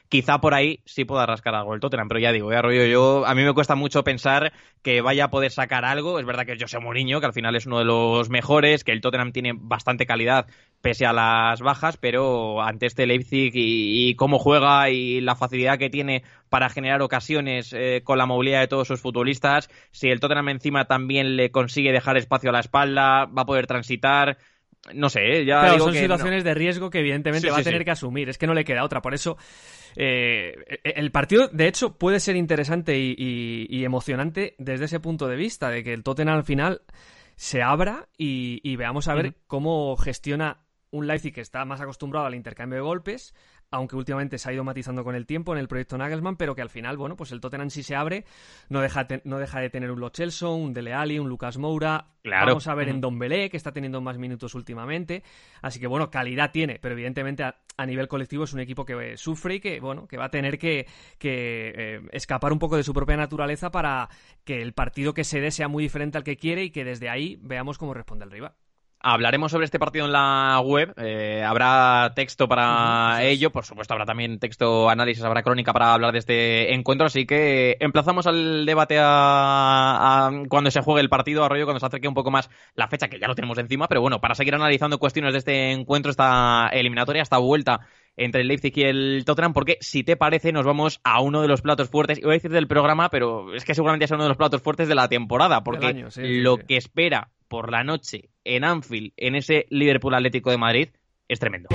quizá 0.08 0.40
por 0.40 0.54
ahí 0.54 0.80
sí 0.84 1.04
pueda 1.04 1.26
rascar 1.26 1.54
algo 1.54 1.74
el 1.74 1.80
Tottenham, 1.80 2.08
pero 2.08 2.20
ya 2.20 2.32
digo, 2.32 2.52
ya 2.52 2.62
rollo, 2.62 2.84
yo, 2.86 3.26
a 3.26 3.34
mí 3.34 3.42
me 3.42 3.52
cuesta 3.52 3.74
mucho 3.74 4.04
pensar 4.04 4.52
que 4.82 5.00
vaya 5.00 5.24
a 5.24 5.30
poder 5.30 5.50
sacar 5.50 5.84
algo, 5.84 6.18
es 6.18 6.26
verdad 6.26 6.46
que 6.46 6.56
José 6.58 6.78
Mourinho, 6.78 7.20
que 7.20 7.26
al 7.26 7.32
final 7.32 7.54
es 7.56 7.66
uno 7.66 7.78
de 7.78 7.84
los 7.84 8.30
mejores, 8.30 8.84
que 8.84 8.92
el 8.92 9.00
Tottenham 9.00 9.32
tiene 9.32 9.52
bastante 9.54 10.06
calidad 10.06 10.46
pese 10.80 11.04
a 11.04 11.12
las 11.12 11.60
bajas, 11.60 11.96
pero 11.98 12.62
ante 12.62 12.86
este 12.86 13.06
Leipzig 13.06 13.52
y, 13.54 14.14
cómo 14.14 14.38
juega 14.38 14.88
y 14.90 15.20
la 15.20 15.36
facilidad 15.36 15.78
que 15.78 15.90
tiene 15.90 16.22
para 16.48 16.70
generar 16.70 17.02
ocasiones 17.02 17.72
eh, 17.72 18.00
con 18.02 18.18
la 18.18 18.26
movilidad 18.26 18.60
de 18.60 18.68
todos 18.68 18.88
sus 18.88 19.00
futbolistas, 19.00 19.68
si 19.90 20.08
el 20.08 20.20
Tottenham 20.20 20.48
encima 20.48 20.86
también 20.86 21.36
le 21.36 21.50
consigue 21.50 21.92
dejar 21.92 22.16
espacio 22.16 22.50
a 22.50 22.52
la 22.52 22.60
espalda, 22.60 23.26
va 23.26 23.42
a 23.42 23.46
poder 23.46 23.66
transitar, 23.66 24.38
no 24.94 25.08
sé, 25.10 25.44
ya 25.44 25.78
son 25.78 25.94
situaciones 25.94 26.44
de 26.44 26.54
riesgo 26.54 26.90
que 26.90 27.00
evidentemente 27.00 27.50
va 27.50 27.58
a 27.58 27.62
tener 27.62 27.84
que 27.84 27.90
asumir. 27.90 28.28
Es 28.28 28.38
que 28.38 28.46
no 28.46 28.54
le 28.54 28.64
queda 28.64 28.84
otra. 28.84 29.00
Por 29.00 29.14
eso, 29.14 29.36
eh, 29.96 30.54
el 30.84 31.10
partido, 31.10 31.48
de 31.48 31.68
hecho, 31.68 31.96
puede 31.96 32.20
ser 32.20 32.36
interesante 32.36 32.98
y, 32.98 33.84
emocionante 33.84 34.54
desde 34.58 34.84
ese 34.84 35.00
punto 35.00 35.28
de 35.28 35.36
vista, 35.36 35.70
de 35.70 35.82
que 35.82 35.92
el 35.92 36.02
Tottenham 36.02 36.36
al 36.36 36.44
final 36.44 36.82
se 37.36 37.62
abra 37.62 38.08
y, 38.16 38.76
veamos 38.76 39.08
a 39.08 39.14
ver 39.14 39.34
cómo 39.46 39.96
gestiona 39.96 40.58
un 40.90 41.06
Leipzig 41.06 41.32
que 41.34 41.40
está 41.40 41.64
más 41.64 41.80
acostumbrado 41.80 42.26
al 42.26 42.34
intercambio 42.34 42.76
de 42.76 42.82
golpes, 42.82 43.34
aunque 43.70 43.96
últimamente 43.96 44.38
se 44.38 44.50
ha 44.50 44.52
ido 44.52 44.64
matizando 44.64 45.04
con 45.04 45.14
el 45.14 45.26
tiempo 45.26 45.52
en 45.52 45.58
el 45.58 45.68
proyecto 45.68 45.96
Nagelsmann, 45.96 46.36
pero 46.36 46.54
que 46.54 46.62
al 46.62 46.70
final, 46.70 46.96
bueno, 46.96 47.16
pues 47.16 47.32
el 47.32 47.40
Tottenham 47.40 47.70
sí 47.70 47.82
se 47.82 47.94
abre, 47.94 48.24
no 48.68 48.80
deja, 48.80 49.06
no 49.24 49.38
deja 49.38 49.60
de 49.60 49.70
tener 49.70 49.90
un 49.90 50.00
Lo 50.00 50.10
un 50.54 50.72
Dele 50.74 50.92
Alli, 50.92 51.18
un 51.18 51.28
Lucas 51.28 51.56
Moura, 51.56 52.06
claro. 52.22 52.48
vamos 52.48 52.66
a 52.66 52.74
ver 52.74 52.88
en 52.88 53.00
Don 53.00 53.18
Belé, 53.18 53.48
que 53.48 53.56
está 53.56 53.72
teniendo 53.72 54.00
más 54.00 54.18
minutos 54.18 54.54
últimamente, 54.54 55.22
así 55.62 55.78
que 55.78 55.86
bueno, 55.86 56.10
calidad 56.10 56.50
tiene, 56.50 56.78
pero 56.80 56.94
evidentemente 56.94 57.44
a, 57.44 57.54
nivel 57.86 58.08
colectivo 58.08 58.44
es 58.44 58.52
un 58.52 58.60
equipo 58.60 58.84
que 58.84 59.16
sufre 59.16 59.54
y 59.54 59.60
que, 59.60 59.80
bueno, 59.80 60.06
que 60.06 60.18
va 60.18 60.26
a 60.26 60.30
tener 60.30 60.58
que, 60.58 60.86
eh, 61.22 62.00
escapar 62.12 62.52
un 62.52 62.58
poco 62.58 62.76
de 62.76 62.82
su 62.82 62.92
propia 62.92 63.16
naturaleza 63.16 63.70
para 63.70 64.08
que 64.44 64.60
el 64.60 64.74
partido 64.74 65.14
que 65.14 65.24
se 65.24 65.40
dé 65.40 65.50
sea 65.50 65.68
muy 65.68 65.84
diferente 65.84 66.18
al 66.18 66.24
que 66.24 66.36
quiere 66.36 66.64
y 66.64 66.70
que 66.70 66.84
desde 66.84 67.08
ahí 67.08 67.38
veamos 67.40 67.78
cómo 67.78 67.94
responde 67.94 68.24
el 68.24 68.30
rival. 68.30 68.52
Hablaremos 69.02 69.50
sobre 69.50 69.64
este 69.64 69.78
partido 69.78 70.04
en 70.04 70.12
la 70.12 70.60
web. 70.60 70.92
Eh, 70.98 71.42
habrá 71.42 72.12
texto 72.14 72.46
para 72.46 73.24
ello. 73.24 73.50
Por 73.50 73.64
supuesto, 73.64 73.94
habrá 73.94 74.04
también 74.04 74.38
texto, 74.38 74.90
análisis, 74.90 75.24
habrá 75.24 75.42
crónica 75.42 75.72
para 75.72 75.94
hablar 75.94 76.12
de 76.12 76.18
este 76.18 76.74
encuentro. 76.74 77.06
Así 77.06 77.24
que 77.24 77.78
emplazamos 77.80 78.26
al 78.26 78.66
debate 78.66 78.98
a, 79.00 80.30
cuando 80.50 80.70
se 80.70 80.82
juegue 80.82 81.00
el 81.00 81.08
partido, 81.08 81.44
a 81.44 81.48
rollo, 81.48 81.64
cuando 81.64 81.80
se 81.80 81.86
acerque 81.86 82.08
un 82.08 82.14
poco 82.14 82.30
más 82.30 82.50
la 82.74 82.88
fecha, 82.88 83.08
que 83.08 83.18
ya 83.18 83.26
lo 83.26 83.34
tenemos 83.34 83.56
encima. 83.56 83.88
Pero 83.88 84.02
bueno, 84.02 84.20
para 84.20 84.34
seguir 84.34 84.54
analizando 84.54 84.98
cuestiones 84.98 85.32
de 85.32 85.38
este 85.38 85.72
encuentro, 85.72 86.10
esta 86.10 86.68
eliminatoria, 86.70 87.22
esta 87.22 87.38
vuelta 87.38 87.80
entre 88.20 88.42
el 88.42 88.48
Leipzig 88.48 88.72
y 88.76 88.82
el 88.82 89.22
Tottenham, 89.24 89.54
porque 89.54 89.78
si 89.80 90.04
te 90.04 90.14
parece, 90.14 90.52
nos 90.52 90.66
vamos 90.66 91.00
a 91.04 91.22
uno 91.22 91.40
de 91.40 91.48
los 91.48 91.62
platos 91.62 91.88
fuertes, 91.88 92.18
iba 92.18 92.30
a 92.30 92.34
decir 92.34 92.50
del 92.50 92.68
programa, 92.68 93.08
pero 93.08 93.54
es 93.54 93.64
que 93.64 93.74
seguramente 93.74 94.04
es 94.04 94.10
uno 94.10 94.24
de 94.24 94.28
los 94.28 94.36
platos 94.36 94.60
fuertes 94.60 94.88
de 94.88 94.94
la 94.94 95.08
temporada, 95.08 95.64
porque 95.64 96.04
lo 96.16 96.58
que 96.58 96.76
espera 96.76 97.30
por 97.48 97.72
la 97.72 97.82
noche 97.82 98.28
en 98.44 98.64
Anfield, 98.64 99.12
en 99.16 99.36
ese 99.36 99.64
Liverpool 99.70 100.14
Atlético 100.14 100.50
de 100.50 100.58
Madrid, 100.58 100.88
es 101.28 101.38
tremendo. 101.38 101.68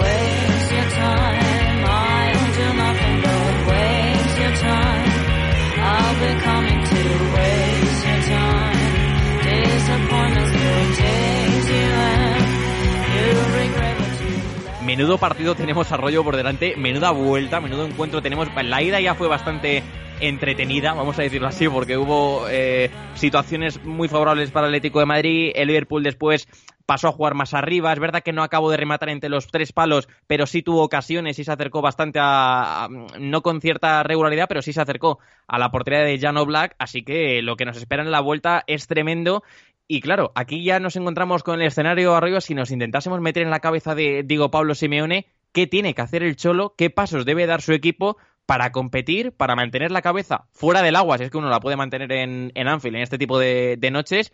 Menudo 14.95 15.17
partido 15.17 15.55
tenemos 15.55 15.91
a 15.91 15.97
rollo 15.97 16.23
por 16.23 16.37
delante, 16.37 16.77
menuda 16.77 17.11
vuelta, 17.11 17.59
menudo 17.59 17.85
encuentro 17.85 18.21
tenemos. 18.21 18.47
La 18.63 18.81
ida 18.81 19.01
ya 19.01 19.13
fue 19.13 19.27
bastante 19.27 19.83
entretenida, 20.21 20.93
vamos 20.93 21.19
a 21.19 21.21
decirlo 21.21 21.49
así, 21.49 21.67
porque 21.67 21.97
hubo 21.97 22.47
eh, 22.49 22.89
situaciones 23.13 23.83
muy 23.83 24.07
favorables 24.07 24.51
para 24.51 24.67
el 24.67 24.71
Atlético 24.71 25.01
de 25.01 25.05
Madrid. 25.05 25.51
El 25.53 25.67
Liverpool 25.67 26.01
después 26.01 26.47
pasó 26.85 27.09
a 27.09 27.11
jugar 27.11 27.33
más 27.33 27.53
arriba. 27.53 27.91
Es 27.91 27.99
verdad 27.99 28.23
que 28.23 28.31
no 28.31 28.41
acabó 28.41 28.71
de 28.71 28.77
rematar 28.77 29.09
entre 29.09 29.29
los 29.29 29.47
tres 29.47 29.73
palos, 29.73 30.07
pero 30.27 30.47
sí 30.47 30.61
tuvo 30.61 30.83
ocasiones 30.83 31.39
y 31.39 31.43
se 31.43 31.51
acercó 31.51 31.81
bastante 31.81 32.19
a, 32.21 32.87
no 33.19 33.41
con 33.41 33.59
cierta 33.59 34.01
regularidad, 34.03 34.47
pero 34.47 34.61
sí 34.61 34.71
se 34.71 34.79
acercó 34.79 35.19
a 35.45 35.59
la 35.59 35.71
portería 35.71 36.05
de 36.05 36.17
Jano 36.17 36.45
Black. 36.45 36.73
Así 36.79 37.03
que 37.03 37.41
lo 37.41 37.57
que 37.57 37.65
nos 37.65 37.75
espera 37.75 38.01
en 38.01 38.11
la 38.11 38.21
vuelta 38.21 38.63
es 38.65 38.87
tremendo. 38.87 39.43
Y 39.87 40.01
claro, 40.01 40.31
aquí 40.35 40.63
ya 40.63 40.79
nos 40.79 40.95
encontramos 40.95 41.43
con 41.43 41.61
el 41.61 41.67
escenario 41.67 42.15
arriba. 42.15 42.41
Si 42.41 42.55
nos 42.55 42.71
intentásemos 42.71 43.21
meter 43.21 43.43
en 43.43 43.51
la 43.51 43.59
cabeza 43.59 43.93
de 43.93 44.23
Diego 44.23 44.49
Pablo 44.49 44.73
Simeone, 44.73 45.27
¿qué 45.51 45.67
tiene 45.67 45.93
que 45.93 46.01
hacer 46.01 46.23
el 46.23 46.35
Cholo? 46.35 46.73
¿Qué 46.75 46.89
pasos 46.89 47.25
debe 47.25 47.45
dar 47.45 47.61
su 47.61 47.73
equipo 47.73 48.17
para 48.45 48.71
competir, 48.71 49.31
para 49.31 49.55
mantener 49.55 49.91
la 49.91 50.01
cabeza 50.01 50.45
fuera 50.51 50.81
del 50.81 50.95
agua, 50.95 51.17
si 51.17 51.23
es 51.25 51.31
que 51.31 51.37
uno 51.37 51.49
la 51.49 51.59
puede 51.59 51.77
mantener 51.77 52.11
en, 52.11 52.51
en 52.55 52.67
Anfield 52.67 52.95
en 52.97 53.01
este 53.01 53.17
tipo 53.17 53.39
de, 53.39 53.77
noches. 53.91 54.31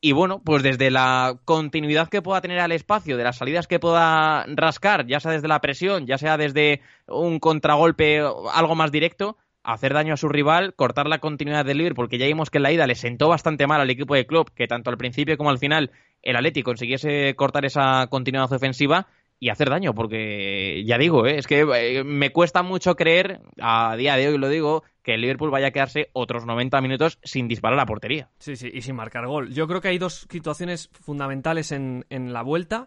Y 0.00 0.12
bueno, 0.12 0.42
pues 0.44 0.64
desde 0.64 0.90
la 0.90 1.38
continuidad 1.44 2.08
que 2.08 2.22
pueda 2.22 2.40
tener 2.40 2.58
al 2.58 2.72
espacio, 2.72 3.16
de 3.16 3.24
las 3.24 3.36
salidas 3.36 3.68
que 3.68 3.78
pueda 3.78 4.44
rascar, 4.48 5.06
ya 5.06 5.20
sea 5.20 5.30
desde 5.32 5.46
la 5.46 5.60
presión, 5.60 6.06
ya 6.06 6.18
sea 6.18 6.36
desde 6.36 6.80
un 7.06 7.38
contragolpe, 7.38 8.20
algo 8.52 8.74
más 8.74 8.90
directo, 8.90 9.36
hacer 9.64 9.94
daño 9.94 10.14
a 10.14 10.16
su 10.16 10.28
rival, 10.28 10.74
cortar 10.74 11.06
la 11.06 11.18
continuidad 11.18 11.64
del 11.64 11.78
Liverpool, 11.78 12.06
porque 12.06 12.18
ya 12.18 12.26
vimos 12.26 12.50
que 12.50 12.58
en 12.58 12.62
la 12.62 12.72
ida 12.72 12.86
le 12.86 12.94
sentó 12.94 13.28
bastante 13.28 13.66
mal 13.66 13.80
al 13.80 13.90
equipo 13.90 14.14
de 14.14 14.26
club, 14.26 14.50
que 14.54 14.66
tanto 14.66 14.90
al 14.90 14.96
principio 14.96 15.36
como 15.36 15.50
al 15.50 15.58
final 15.58 15.90
el 16.22 16.36
Atleti 16.36 16.62
consiguiese 16.62 17.34
cortar 17.36 17.64
esa 17.64 18.06
continuidad 18.08 18.52
ofensiva 18.52 19.06
y 19.38 19.48
hacer 19.48 19.70
daño, 19.70 19.92
porque 19.92 20.84
ya 20.86 20.98
digo, 20.98 21.26
¿eh? 21.26 21.36
es 21.36 21.48
que 21.48 21.62
eh, 21.74 22.04
me 22.04 22.30
cuesta 22.30 22.62
mucho 22.62 22.94
creer, 22.94 23.40
a 23.60 23.96
día 23.96 24.14
de 24.14 24.28
hoy 24.28 24.38
lo 24.38 24.48
digo, 24.48 24.84
que 25.02 25.14
el 25.14 25.20
Liverpool 25.20 25.50
vaya 25.50 25.68
a 25.68 25.70
quedarse 25.72 26.10
otros 26.12 26.46
90 26.46 26.80
minutos 26.80 27.18
sin 27.24 27.48
disparar 27.48 27.76
a 27.76 27.82
la 27.82 27.86
portería. 27.86 28.30
Sí, 28.38 28.54
sí, 28.54 28.70
y 28.72 28.82
sin 28.82 28.94
marcar 28.94 29.26
gol. 29.26 29.52
Yo 29.52 29.66
creo 29.66 29.80
que 29.80 29.88
hay 29.88 29.98
dos 29.98 30.28
situaciones 30.30 30.90
fundamentales 30.92 31.72
en, 31.72 32.06
en 32.08 32.32
la 32.32 32.42
vuelta. 32.42 32.86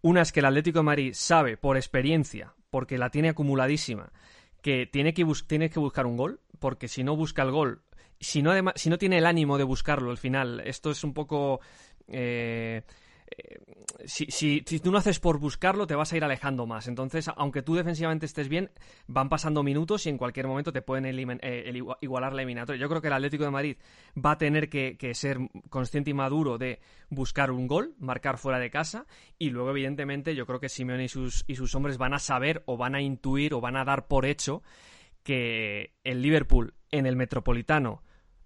Una 0.00 0.22
es 0.22 0.32
que 0.32 0.40
el 0.40 0.46
Atlético 0.46 0.78
de 0.78 0.84
Madrid 0.84 1.12
sabe, 1.12 1.58
por 1.58 1.76
experiencia, 1.76 2.54
porque 2.70 2.96
la 2.96 3.10
tiene 3.10 3.28
acumuladísima, 3.28 4.10
que 4.60 4.86
tiene 4.86 5.14
que, 5.14 5.26
tiene 5.46 5.70
que 5.70 5.78
buscar 5.78 6.06
un 6.06 6.16
gol, 6.16 6.40
porque 6.58 6.88
si 6.88 7.04
no 7.04 7.16
busca 7.16 7.42
el 7.42 7.50
gol 7.50 7.82
si 8.20 8.42
no, 8.42 8.52
si 8.74 8.90
no 8.90 8.98
tiene 8.98 9.18
el 9.18 9.26
ánimo 9.26 9.56
de 9.58 9.64
buscarlo 9.64 10.10
al 10.10 10.18
final, 10.18 10.60
esto 10.64 10.90
es 10.90 11.02
un 11.02 11.14
poco... 11.14 11.60
Eh, 12.06 12.82
eh, 13.30 13.58
si, 14.06 14.60
tú 14.62 14.90
no 14.90 14.98
haces 14.98 15.20
por 15.20 15.38
buscarlo, 15.38 15.86
te 15.86 15.94
vas 15.94 16.12
a 16.12 16.16
ir 16.16 16.24
alejando 16.24 16.66
más. 16.66 16.88
Entonces, 16.88 17.28
aunque 17.36 17.62
tú 17.62 17.74
defensivamente 17.74 18.26
estés 18.26 18.48
bien, 18.48 18.70
van 19.06 19.28
pasando 19.28 19.62
minutos 19.62 20.06
y 20.06 20.08
en 20.08 20.18
cualquier 20.18 20.46
momento 20.46 20.72
te 20.72 20.82
pueden 20.82 21.06
eh, 21.42 21.82
igualar 22.00 22.32
la 22.32 22.42
eliminatoria. 22.42 22.80
Yo 22.80 22.88
creo 22.88 23.00
que 23.00 23.08
el 23.08 23.12
Atlético 23.12 23.44
de 23.44 23.50
Madrid 23.50 23.76
va 24.16 24.32
a 24.32 24.38
tener 24.38 24.68
que, 24.68 24.96
ser 25.14 25.38
consciente 25.68 26.10
y 26.10 26.14
maduro 26.14 26.58
de 26.58 26.80
buscar 27.08 27.50
un 27.50 27.66
gol, 27.66 27.94
marcar 27.98 28.38
fuera 28.38 28.58
de 28.58 28.70
casa 28.70 29.06
y 29.38 29.50
luego, 29.50 29.70
evidentemente, 29.70 30.34
yo 30.34 30.46
creo 30.46 30.60
que 30.60 30.68
Simeone 30.68 31.04
y 31.04 31.08
sus 31.08 31.74
hombres 31.74 31.98
van 31.98 32.14
a 32.14 32.18
saber 32.18 32.62
o 32.66 32.76
van 32.76 32.94
a 32.94 33.00
intuir 33.00 33.54
o 33.54 33.60
van 33.60 33.76
a 33.76 33.84
dar 33.84 34.06
por 34.06 34.26
hecho 34.26 34.62
que 35.22 35.94
el 36.04 36.22
Liverpool 36.22 36.74
en 36.90 37.06
el 37.06 37.16
Metropolitano 37.16 38.02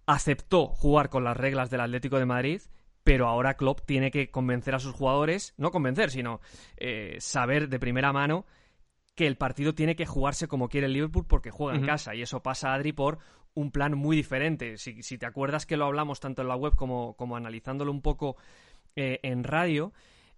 aceptó 0.07 0.67
jugar 0.67 1.09
con 1.09 1.25
las 1.25 1.37
reglas 1.37 1.71
del 1.71 1.81
Atlético 1.81 2.19
de 2.19 2.27
Madrid 2.27 2.61
pero 3.05 3.29
ahora 3.29 3.55
Klopp 3.55 3.83
tiene 3.85 4.11
que 4.11 4.31
convencer 4.31 4.75
a 4.75 4.79
sus 4.79 4.95
jugadores, 4.95 5.55
no 5.59 5.71
convencer, 5.71 6.11
sino 6.11 6.41
eh, 6.79 7.19
saber 7.21 7.69
de 7.69 7.79
primera 7.79 8.13
mano 8.13 8.47
que 9.15 9.27
el 9.27 9.37
partido 9.37 9.75
tiene 9.75 9.95
que 9.95 10.07
jugarse 10.07 10.49
como 10.49 10.69
quiere 10.69 10.87
el 10.87 10.95
Liverpool 10.95 11.27
porque 11.27 11.51
juega 11.51 11.79
en 11.79 11.85
casa 11.85 12.15
y 12.17 12.23
eso 12.23 12.43
pasa, 12.43 12.75
Adri, 12.75 12.93
por 12.93 13.19
un 13.53 13.71
plan 13.71 13.97
muy 13.97 14.17
diferente. 14.17 14.79
Si, 14.79 15.19
te 15.19 15.27
acuerdas 15.27 15.67
que 15.67 15.77
lo 15.77 15.85
hablamos 15.85 16.19
tanto 16.19 16.43
en 16.43 16.49
la 16.49 16.57
web 16.57 16.75
como, 16.75 17.15
como 17.15 17.37
analizándolo 17.37 17.93
un 17.93 18.03
poco 18.03 18.37
eh, 18.97 19.21
en 19.23 19.45
radio, 19.45 19.93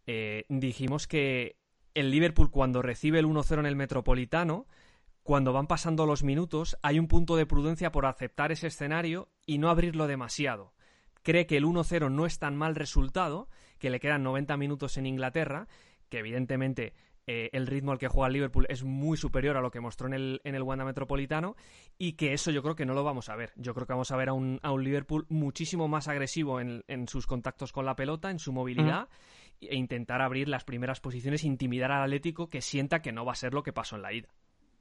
eh, 0.07 0.45
dijimos 0.51 1.07
que 1.07 1.57
el 1.95 2.11
Liverpool 2.11 2.51
cuando 2.51 2.83
recibe 2.83 3.21
el 3.21 3.27
1-0 3.27 3.61
en 3.61 3.67
el 3.67 3.77
Metropolitano, 3.77 4.67
cuando 5.23 5.55
van 5.55 5.69
pasando 5.69 6.05
los 6.05 6.23
minutos, 6.23 6.77
hay 6.83 6.99
un 6.99 7.09
punto 7.09 7.37
de 7.37 7.47
prudencia 7.47 7.91
por 7.91 8.05
aceptar 8.05 8.53
ese 8.53 8.67
escenario 8.67 9.31
y 9.47 9.57
no 9.57 9.71
abrirlo 9.71 10.07
demasiado 10.07 10.76
cree 11.27 11.49
que 11.49 11.57
el 11.57 11.65
1-0 11.65 12.09
no 12.09 12.25
es 12.25 12.39
tan 12.39 12.57
mal 12.57 12.77
resultado, 12.77 13.49
que 13.81 13.91
le 13.91 13.99
quedan 13.99 14.23
90 14.23 14.57
minutos 14.57 14.97
en 14.97 15.07
Inglaterra, 15.07 15.67
que 16.09 16.21
evidentemente 16.21 16.95
eh, 17.27 17.51
el 17.53 17.67
ritmo 17.67 17.91
al 17.91 17.99
que 17.99 18.07
juega 18.07 18.29
el 18.29 18.35
Liverpool 18.35 18.67
es 18.69 18.85
muy 18.85 19.17
superior 19.17 19.57
a 19.57 19.61
lo 19.61 19.73
que 19.73 19.81
mostró 19.81 20.07
en 20.07 20.15
el, 20.15 20.41
en 20.45 20.55
el 20.55 20.63
Wanda 20.63 20.85
Metropolitano 20.85 21.57
y 21.99 22.13
que 22.13 22.33
eso 22.33 22.53
yo 22.53 22.63
creo 22.63 22.77
que 22.77 22.87
no 22.87 22.95
lo 22.95 23.03
vamos 23.03 23.29
a 23.29 23.35
ver. 23.35 23.53
Yo 23.57 23.75
creo 23.75 23.89
que 23.89 23.93
vamos 23.93 24.13
a 24.13 24.17
ver 24.17 24.29
a 24.29 24.35
un, 24.35 24.61
a 24.63 24.71
un 24.71 24.85
Liverpool 24.85 25.27
muchísimo 25.29 25.89
más 25.89 26.07
agresivo 26.07 26.61
en, 26.61 26.85
en, 26.87 27.09
sus 27.09 27.27
contactos 27.27 27.73
con 27.73 27.85
la 27.85 27.97
pelota, 27.97 28.31
en 28.31 28.39
su 28.39 28.53
movilidad. 28.53 29.09
e 29.61 29.75
intentar 29.75 30.23
abrir 30.23 30.49
las 30.49 30.63
primeras 30.63 31.01
posiciones, 31.01 31.43
intimidar 31.43 31.91
al 31.91 32.05
Atlético 32.05 32.49
que 32.49 32.61
sienta 32.61 33.03
que 33.03 33.11
no 33.11 33.25
va 33.25 33.33
a 33.33 33.37
ser 33.37 33.53
lo 33.53 33.65
que 33.65 33.73
pasó 33.73 33.97
en 33.97 34.03
la 34.03 34.13
ida. 34.13 34.29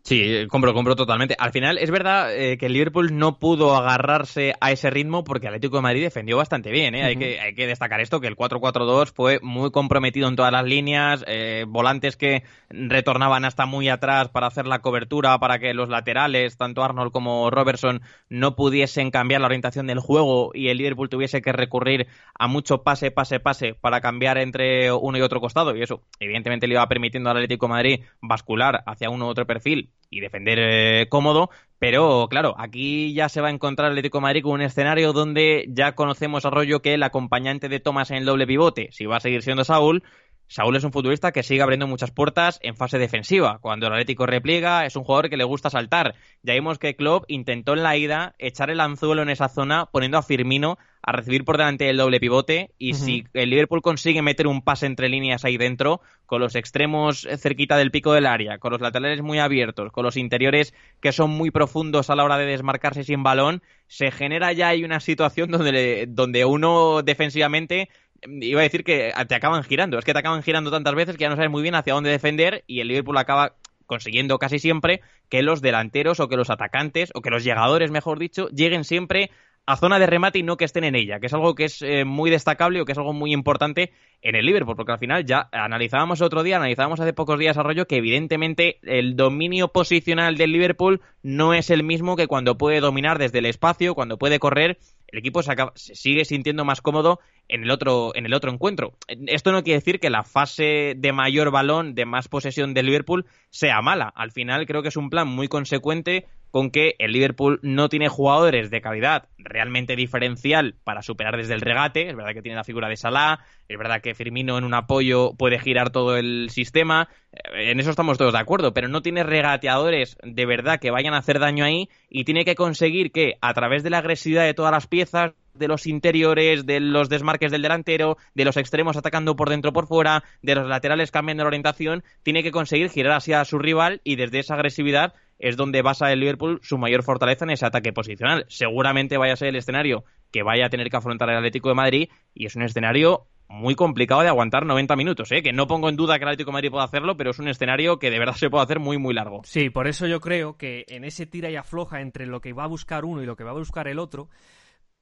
Sí, 0.07 0.45
compro, 0.49 0.75
compro 0.75 0.95
totalmente. 0.95 1.35
Al 1.39 1.51
final, 1.51 1.79
es 1.79 1.89
verdad 1.89 2.31
eh, 2.31 2.59
que 2.59 2.67
el 2.67 2.73
Liverpool 2.73 3.17
no 3.17 3.39
pudo 3.39 3.75
agarrarse 3.75 4.53
a 4.61 4.71
ese 4.71 4.91
ritmo 4.91 5.23
porque 5.23 5.47
el 5.47 5.55
Atlético 5.55 5.77
de 5.77 5.81
Madrid 5.81 6.03
defendió 6.03 6.37
bastante 6.37 6.69
bien. 6.69 6.93
¿eh? 6.93 7.03
hay, 7.03 7.15
que, 7.15 7.39
hay 7.39 7.55
que 7.55 7.65
destacar 7.65 7.99
esto, 8.01 8.21
que 8.21 8.27
el 8.27 8.35
4-4-2 8.35 9.11
fue 9.11 9.39
muy 9.41 9.71
comprometido 9.71 10.27
en 10.27 10.35
todas 10.35 10.51
las 10.51 10.63
líneas, 10.63 11.25
eh, 11.27 11.65
volantes 11.67 12.17
que 12.17 12.43
retornaban 12.69 13.45
hasta 13.45 13.65
muy 13.65 13.89
atrás 13.89 14.29
para 14.29 14.45
hacer 14.45 14.67
la 14.67 14.77
cobertura, 14.77 15.39
para 15.39 15.57
que 15.57 15.73
los 15.73 15.89
laterales, 15.89 16.55
tanto 16.55 16.83
Arnold 16.83 17.11
como 17.11 17.49
Robertson, 17.49 18.03
no 18.29 18.55
pudiesen 18.55 19.09
cambiar 19.09 19.41
la 19.41 19.47
orientación 19.47 19.87
del 19.87 20.01
juego 20.01 20.51
y 20.53 20.67
el 20.67 20.77
Liverpool 20.77 21.09
tuviese 21.09 21.41
que 21.41 21.51
recurrir 21.51 22.05
a 22.37 22.47
mucho 22.47 22.83
pase, 22.83 23.09
pase, 23.09 23.39
pase 23.39 23.73
para 23.73 24.01
cambiar 24.01 24.37
entre 24.37 24.91
uno 24.91 25.17
y 25.17 25.21
otro 25.21 25.41
costado. 25.41 25.75
Y 25.75 25.81
eso, 25.81 26.03
evidentemente, 26.19 26.67
le 26.67 26.75
iba 26.75 26.87
permitiendo 26.87 27.31
al 27.31 27.37
Atlético 27.37 27.65
de 27.65 27.73
Madrid 27.73 27.99
bascular 28.21 28.83
hacia 28.85 29.09
uno 29.09 29.25
u 29.25 29.29
otro 29.29 29.47
perfil 29.47 29.94
y 30.09 30.19
defender 30.19 30.59
eh, 30.61 31.07
cómodo, 31.09 31.49
pero 31.79 32.27
claro, 32.29 32.55
aquí 32.57 33.13
ya 33.13 33.29
se 33.29 33.41
va 33.41 33.49
a 33.49 33.51
encontrar 33.51 33.91
Atlético 33.91 34.19
de 34.19 34.23
Madrid 34.23 34.43
con 34.43 34.53
un 34.53 34.61
escenario 34.61 35.13
donde 35.13 35.65
ya 35.69 35.93
conocemos 35.93 36.45
a 36.45 36.49
rollo 36.49 36.81
que 36.81 36.93
el 36.93 37.03
acompañante 37.03 37.69
de 37.69 37.79
Thomas 37.79 38.11
en 38.11 38.17
el 38.17 38.25
doble 38.25 38.47
pivote, 38.47 38.89
si 38.91 39.05
va 39.05 39.17
a 39.17 39.19
seguir 39.19 39.41
siendo 39.41 39.63
Saúl, 39.65 40.03
Saúl 40.47 40.75
es 40.75 40.83
un 40.83 40.91
futbolista 40.91 41.31
que 41.31 41.43
sigue 41.43 41.61
abriendo 41.61 41.87
muchas 41.87 42.11
puertas 42.11 42.59
en 42.61 42.75
fase 42.75 42.99
defensiva. 42.99 43.59
Cuando 43.59 43.87
el 43.87 43.93
Atlético 43.93 44.25
repliega, 44.25 44.85
es 44.85 44.95
un 44.95 45.03
jugador 45.03 45.29
que 45.29 45.37
le 45.37 45.43
gusta 45.43 45.69
saltar. 45.69 46.15
Ya 46.43 46.53
vimos 46.53 46.77
que 46.77 46.95
Klopp 46.95 47.25
intentó 47.27 47.73
en 47.73 47.83
la 47.83 47.97
ida 47.97 48.35
echar 48.37 48.69
el 48.69 48.79
anzuelo 48.79 49.23
en 49.23 49.29
esa 49.29 49.49
zona, 49.49 49.87
poniendo 49.87 50.17
a 50.17 50.23
Firmino 50.23 50.77
a 51.01 51.11
recibir 51.11 51.45
por 51.45 51.57
delante 51.57 51.89
el 51.89 51.97
doble 51.97 52.19
pivote. 52.19 52.71
Y 52.79 52.95
si 52.95 53.25
el 53.33 53.49
Liverpool 53.51 53.81
consigue 53.81 54.21
meter 54.21 54.47
un 54.47 54.63
pase 54.63 54.87
entre 54.87 55.09
líneas 55.09 55.45
ahí 55.45 55.57
dentro, 55.57 56.01
con 56.25 56.41
los 56.41 56.55
extremos 56.55 57.27
cerquita 57.37 57.77
del 57.77 57.91
pico 57.91 58.13
del 58.13 58.25
área, 58.25 58.57
con 58.57 58.71
los 58.71 58.81
laterales 58.81 59.21
muy 59.21 59.37
abiertos, 59.37 59.91
con 59.91 60.03
los 60.03 60.17
interiores 60.17 60.73
que 61.01 61.11
son 61.11 61.29
muy 61.29 61.51
profundos 61.51 62.09
a 62.09 62.15
la 62.15 62.23
hora 62.23 62.37
de 62.37 62.45
desmarcarse 62.45 63.03
sin 63.03 63.21
balón, 63.21 63.61
se 63.87 64.09
genera 64.09 64.51
ya 64.51 64.69
ahí 64.69 64.83
una 64.83 64.99
situación 64.99 65.51
donde, 65.51 66.05
donde 66.07 66.45
uno 66.45 67.03
defensivamente 67.03 67.89
iba 68.27 68.59
a 68.59 68.63
decir 68.63 68.83
que 68.83 69.11
te 69.27 69.35
acaban 69.35 69.63
girando. 69.63 69.97
Es 69.97 70.05
que 70.05 70.13
te 70.13 70.19
acaban 70.19 70.43
girando 70.43 70.71
tantas 70.71 70.95
veces 70.95 71.17
que 71.17 71.23
ya 71.23 71.29
no 71.29 71.35
sabes 71.35 71.51
muy 71.51 71.61
bien 71.61 71.75
hacia 71.75 71.93
dónde 71.93 72.09
defender 72.09 72.63
y 72.67 72.79
el 72.79 72.87
Liverpool 72.87 73.17
acaba 73.17 73.55
consiguiendo 73.85 74.39
casi 74.39 74.59
siempre 74.59 75.01
que 75.29 75.43
los 75.43 75.61
delanteros 75.61 76.19
o 76.19 76.27
que 76.27 76.37
los 76.37 76.49
atacantes 76.49 77.11
o 77.13 77.21
que 77.21 77.29
los 77.29 77.43
llegadores, 77.43 77.91
mejor 77.91 78.19
dicho, 78.19 78.47
lleguen 78.49 78.83
siempre 78.83 79.31
a 79.67 79.77
zona 79.77 79.97
de 79.97 80.05
remate 80.05 80.39
y 80.39 80.43
no 80.43 80.57
que 80.57 80.65
estén 80.65 80.83
en 80.83 80.95
ella, 80.95 81.19
que 81.19 81.25
es 81.25 81.33
algo 81.33 81.55
que 81.55 81.65
es 81.65 81.81
eh, 81.81 82.05
muy 82.05 82.29
destacable 82.29 82.81
o 82.81 82.85
que 82.85 82.91
es 82.91 82.97
algo 82.97 83.13
muy 83.13 83.33
importante 83.33 83.91
en 84.21 84.35
el 84.35 84.45
Liverpool, 84.45 84.75
porque 84.75 84.91
al 84.91 84.99
final 84.99 85.25
ya 85.25 85.49
analizábamos 85.51 86.21
otro 86.21 86.43
día, 86.43 86.57
analizábamos 86.57 86.99
hace 86.99 87.13
pocos 87.13 87.39
días 87.39 87.57
arroyo 87.57 87.87
que 87.87 87.97
evidentemente 87.97 88.77
el 88.83 89.15
dominio 89.15 89.69
posicional 89.69 90.37
del 90.37 90.51
Liverpool 90.51 91.01
no 91.23 91.53
es 91.53 91.71
el 91.71 91.83
mismo 91.83 92.15
que 92.15 92.27
cuando 92.27 92.57
puede 92.57 92.79
dominar 92.79 93.17
desde 93.17 93.39
el 93.39 93.47
espacio, 93.47 93.95
cuando 93.95 94.19
puede 94.19 94.37
correr, 94.37 94.77
el 95.07 95.19
equipo 95.19 95.41
se, 95.41 95.55
se 95.75 95.95
sigue 95.95 96.25
sintiendo 96.25 96.63
más 96.63 96.81
cómodo 96.81 97.19
en 97.47 97.63
el 97.63 97.71
otro 97.71 98.15
en 98.15 98.25
el 98.25 98.33
otro 98.33 98.51
encuentro. 98.51 98.93
Esto 99.07 99.51
no 99.51 99.63
quiere 99.63 99.79
decir 99.79 99.99
que 99.99 100.09
la 100.09 100.23
fase 100.23 100.93
de 100.97 101.11
mayor 101.13 101.51
balón, 101.51 101.95
de 101.95 102.05
más 102.05 102.27
posesión 102.27 102.73
del 102.73 102.87
Liverpool 102.87 103.25
sea 103.49 103.81
mala. 103.81 104.11
Al 104.15 104.31
final 104.31 104.65
creo 104.65 104.81
que 104.81 104.89
es 104.89 104.97
un 104.97 105.09
plan 105.09 105.27
muy 105.27 105.47
consecuente 105.47 106.25
con 106.55 106.71
que 106.71 106.95
el 106.99 107.11
Liverpool 107.11 107.59
no 107.63 107.89
tiene 107.89 108.07
jugadores 108.07 108.71
de 108.71 108.79
calidad 108.79 109.27
realmente 109.37 109.97
diferencial 109.97 110.75
para 110.85 111.01
superar 111.01 111.35
desde 111.35 111.53
el 111.53 111.59
regate. 111.59 112.07
Es 112.07 112.15
verdad 112.15 112.33
que 112.33 112.41
tiene 112.41 112.55
la 112.55 112.63
figura 112.63 112.87
de 112.87 112.95
Salah, 112.95 113.39
es 113.67 113.77
verdad 113.77 113.99
que 114.01 114.15
Firmino 114.15 114.57
en 114.57 114.63
un 114.63 114.73
apoyo 114.73 115.33
puede 115.33 115.59
girar 115.59 115.89
todo 115.89 116.15
el 116.15 116.49
sistema. 116.49 117.09
Eh, 117.33 117.71
en 117.71 117.81
eso 117.81 117.89
estamos 117.89 118.17
todos 118.17 118.31
de 118.31 118.39
acuerdo, 118.39 118.73
pero 118.73 118.87
no 118.87 119.01
tiene 119.01 119.23
regateadores 119.23 120.17
de 120.23 120.45
verdad 120.45 120.79
que 120.79 120.91
vayan 120.91 121.13
a 121.13 121.17
hacer 121.17 121.39
daño 121.39 121.65
ahí 121.65 121.89
y 122.09 122.23
tiene 122.23 122.45
que 122.45 122.55
conseguir 122.55 123.11
que 123.11 123.33
a 123.41 123.53
través 123.53 123.83
de 123.83 123.89
la 123.89 123.97
agresividad 123.97 124.45
de 124.45 124.53
todas 124.53 124.71
las 124.71 124.87
piezas 124.87 125.33
de 125.57 125.67
los 125.67 125.87
interiores, 125.87 126.65
de 126.65 126.79
los 126.79 127.09
desmarques 127.09 127.51
del 127.51 127.61
delantero, 127.61 128.17
de 128.33 128.45
los 128.45 128.57
extremos 128.57 128.97
atacando 128.97 129.35
por 129.35 129.49
dentro 129.49 129.73
por 129.73 129.87
fuera, 129.87 130.23
de 130.41 130.55
los 130.55 130.67
laterales 130.67 131.11
cambiando 131.11 131.43
la 131.43 131.47
orientación, 131.47 132.03
tiene 132.23 132.43
que 132.43 132.51
conseguir 132.51 132.89
girar 132.89 133.13
hacia 133.13 133.43
su 133.45 133.59
rival 133.59 134.01
y 134.03 134.15
desde 134.15 134.39
esa 134.39 134.55
agresividad 134.55 135.13
es 135.39 135.57
donde 135.57 135.81
basa 135.81 136.11
el 136.11 136.19
Liverpool 136.19 136.59
su 136.63 136.77
mayor 136.77 137.03
fortaleza 137.03 137.45
en 137.45 137.51
ese 137.51 137.65
ataque 137.65 137.93
posicional. 137.93 138.45
Seguramente 138.47 139.17
vaya 139.17 139.33
a 139.33 139.37
ser 139.37 139.49
el 139.49 139.57
escenario 139.57 140.05
que 140.31 140.43
vaya 140.43 140.67
a 140.67 140.69
tener 140.69 140.89
que 140.89 140.97
afrontar 140.97 141.29
el 141.29 141.37
Atlético 141.37 141.69
de 141.69 141.75
Madrid 141.75 142.09
y 142.33 142.45
es 142.45 142.55
un 142.55 142.63
escenario 142.63 143.27
muy 143.47 143.75
complicado 143.75 144.21
de 144.21 144.27
aguantar 144.27 144.65
90 144.65 144.95
minutos, 144.95 145.31
¿eh? 145.31 145.41
que 145.43 145.53
no 145.53 145.67
pongo 145.67 145.89
en 145.89 145.95
duda 145.95 146.17
que 146.17 146.23
el 146.23 146.29
Atlético 146.29 146.49
de 146.49 146.53
Madrid 146.53 146.71
pueda 146.71 146.83
hacerlo, 146.83 147.15
pero 147.15 147.31
es 147.31 147.39
un 147.39 147.47
escenario 147.47 147.99
que 147.99 148.09
de 148.09 148.19
verdad 148.19 148.33
se 148.33 148.49
puede 148.49 148.63
hacer 148.63 148.79
muy, 148.79 148.97
muy 148.97 149.13
largo. 149.13 149.41
Sí, 149.43 149.69
por 149.69 149.87
eso 149.87 150.07
yo 150.07 150.19
creo 150.19 150.57
que 150.57 150.85
en 150.87 151.03
ese 151.03 151.25
tira 151.25 151.49
y 151.49 151.55
afloja 151.55 152.01
entre 152.01 152.25
lo 152.25 152.41
que 152.41 152.53
va 152.53 152.63
a 152.63 152.67
buscar 152.67 153.05
uno 153.05 153.21
y 153.21 153.25
lo 153.25 153.35
que 153.35 153.43
va 153.43 153.51
a 153.51 153.55
buscar 153.55 153.87
el 153.87 153.99
otro, 153.99 154.29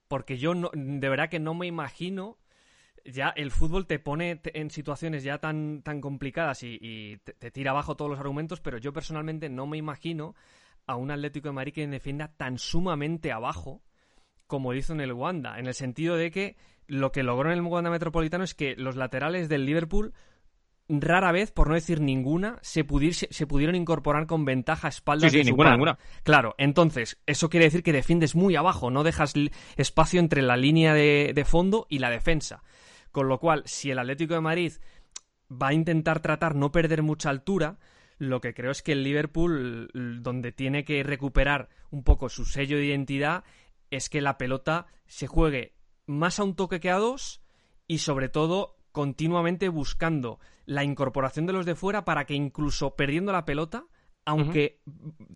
porque 0.07 0.37
yo 0.37 0.55
no, 0.55 0.69
de 0.73 1.09
verdad 1.09 1.29
que 1.29 1.39
no 1.39 1.53
me 1.53 1.67
imagino 1.67 2.37
ya 3.05 3.29
el 3.29 3.51
fútbol 3.51 3.85
te 3.85 3.99
pone 3.99 4.39
en 4.43 4.69
situaciones 4.69 5.23
ya 5.23 5.39
tan, 5.39 5.81
tan 5.81 6.01
complicadas 6.01 6.63
y, 6.63 7.19
te, 7.23 7.51
tira 7.51 7.71
abajo 7.71 7.95
todos 7.95 8.09
los 8.09 8.19
argumentos, 8.19 8.61
pero 8.61 8.77
yo 8.77 8.93
personalmente 8.93 9.49
no 9.49 9.67
me 9.67 9.77
imagino 9.77 10.35
a 10.85 10.95
un 10.95 11.11
Atlético 11.11 11.49
de 11.49 11.53
Madrid 11.53 11.73
que 11.73 11.87
defienda 11.87 12.29
tan 12.35 12.57
sumamente 12.57 13.31
abajo 13.31 13.81
como 14.47 14.73
hizo 14.73 14.93
en 14.93 15.01
el 15.01 15.13
Wanda, 15.13 15.57
en 15.59 15.67
el 15.67 15.73
sentido 15.73 16.15
de 16.15 16.31
que 16.31 16.55
lo 16.87 17.11
que 17.11 17.23
logró 17.23 17.51
en 17.51 17.57
el 17.57 17.61
Wanda 17.61 17.89
Metropolitano 17.89 18.43
es 18.43 18.53
que 18.53 18.75
los 18.75 18.95
laterales 18.95 19.49
del 19.49 19.65
Liverpool 19.65 20.13
rara 20.89 21.31
vez, 21.31 21.51
por 21.51 21.67
no 21.69 21.75
decir 21.75 22.01
ninguna, 22.01 22.59
se, 22.61 22.85
se 23.11 23.47
pudieron 23.47 23.75
incorporar 23.75 24.27
con 24.27 24.45
ventaja 24.45 24.87
a 24.87 24.89
espaldas 24.89 25.31
sí, 25.31 25.39
sí, 25.39 25.45
ninguna, 25.45 25.71
ninguna. 25.71 25.97
Claro, 26.23 26.55
entonces, 26.57 27.19
eso 27.25 27.49
quiere 27.49 27.65
decir 27.65 27.83
que 27.83 27.93
defiendes 27.93 28.35
muy 28.35 28.55
abajo, 28.55 28.91
no 28.91 29.03
dejas 29.03 29.33
espacio 29.77 30.19
entre 30.19 30.41
la 30.41 30.57
línea 30.57 30.93
de 30.93 31.45
fondo 31.45 31.87
y 31.89 31.99
la 31.99 32.09
defensa. 32.09 32.63
Con 33.11 33.27
lo 33.27 33.39
cual, 33.39 33.61
si 33.65 33.91
el 33.91 33.99
Atlético 33.99 34.33
de 34.33 34.41
Madrid 34.41 34.73
va 35.49 35.67
a 35.67 35.73
intentar 35.73 36.19
tratar 36.19 36.55
no 36.55 36.71
perder 36.71 37.03
mucha 37.03 37.29
altura, 37.29 37.77
lo 38.17 38.41
que 38.41 38.53
creo 38.53 38.71
es 38.71 38.81
que 38.81 38.93
el 38.93 39.03
Liverpool, 39.03 39.89
donde 40.21 40.51
tiene 40.51 40.83
que 40.83 41.03
recuperar 41.03 41.69
un 41.91 42.03
poco 42.03 42.29
su 42.29 42.45
sello 42.45 42.77
de 42.77 42.85
identidad, 42.85 43.43
es 43.91 44.09
que 44.09 44.21
la 44.21 44.37
pelota 44.37 44.87
se 45.05 45.27
juegue 45.27 45.75
más 46.07 46.39
a 46.39 46.43
un 46.43 46.55
toque 46.55 46.79
que 46.79 46.89
a 46.89 46.97
dos 46.97 47.41
y 47.87 47.99
sobre 47.99 48.29
todo 48.29 48.77
continuamente 48.91 49.69
buscando 49.69 50.39
la 50.65 50.84
incorporación 50.84 51.45
de 51.45 51.54
los 51.54 51.65
de 51.65 51.76
fuera 51.76 52.06
para 52.06 52.26
que 52.26 52.34
incluso 52.34 52.95
perdiendo 52.95 53.32
la 53.32 53.45
pelota 53.45 53.86
aunque 54.26 54.80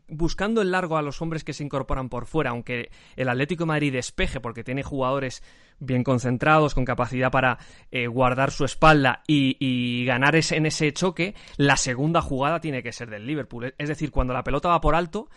buscando 0.08 0.62
el 0.62 0.72
largo 0.72 0.98
a 0.98 1.02
los 1.02 1.22
hombres 1.22 1.44
que 1.44 1.54
se 1.54 1.64
incorporan 1.64 2.10
por 2.10 2.26
fuera, 2.26 2.52
aunque 2.52 2.90
el 3.16 3.30
Atlético 3.30 3.64
de 3.64 3.68
Madrid 3.68 3.94
despeje 3.94 4.40
porque 4.40 4.64
tiene 4.64 4.84
jugadores 4.84 5.44
bien 5.80 6.04
concentrados, 6.04 6.74
con 6.74 6.86
capacidad 6.86 7.30
para 7.30 7.58
eh, 7.92 8.08
guardar 8.08 8.52
su 8.52 8.66
espalda 8.66 9.24
y, 9.28 10.06
ganar 10.06 10.36
en 10.36 10.66
ese 10.66 10.92
choque, 10.94 11.36
la 11.58 11.78
segunda 11.78 12.22
jugada 12.22 12.62
tiene 12.62 12.82
que 12.82 12.94
ser 12.94 13.10
del 13.10 13.28
Liverpool. 13.28 13.74
Es 13.78 13.90
decir, 13.90 14.12
cuando 14.12 14.34
la 14.34 14.44
pelota 14.44 14.70
va 14.70 14.82
por 14.82 14.96
alto, 14.96 15.30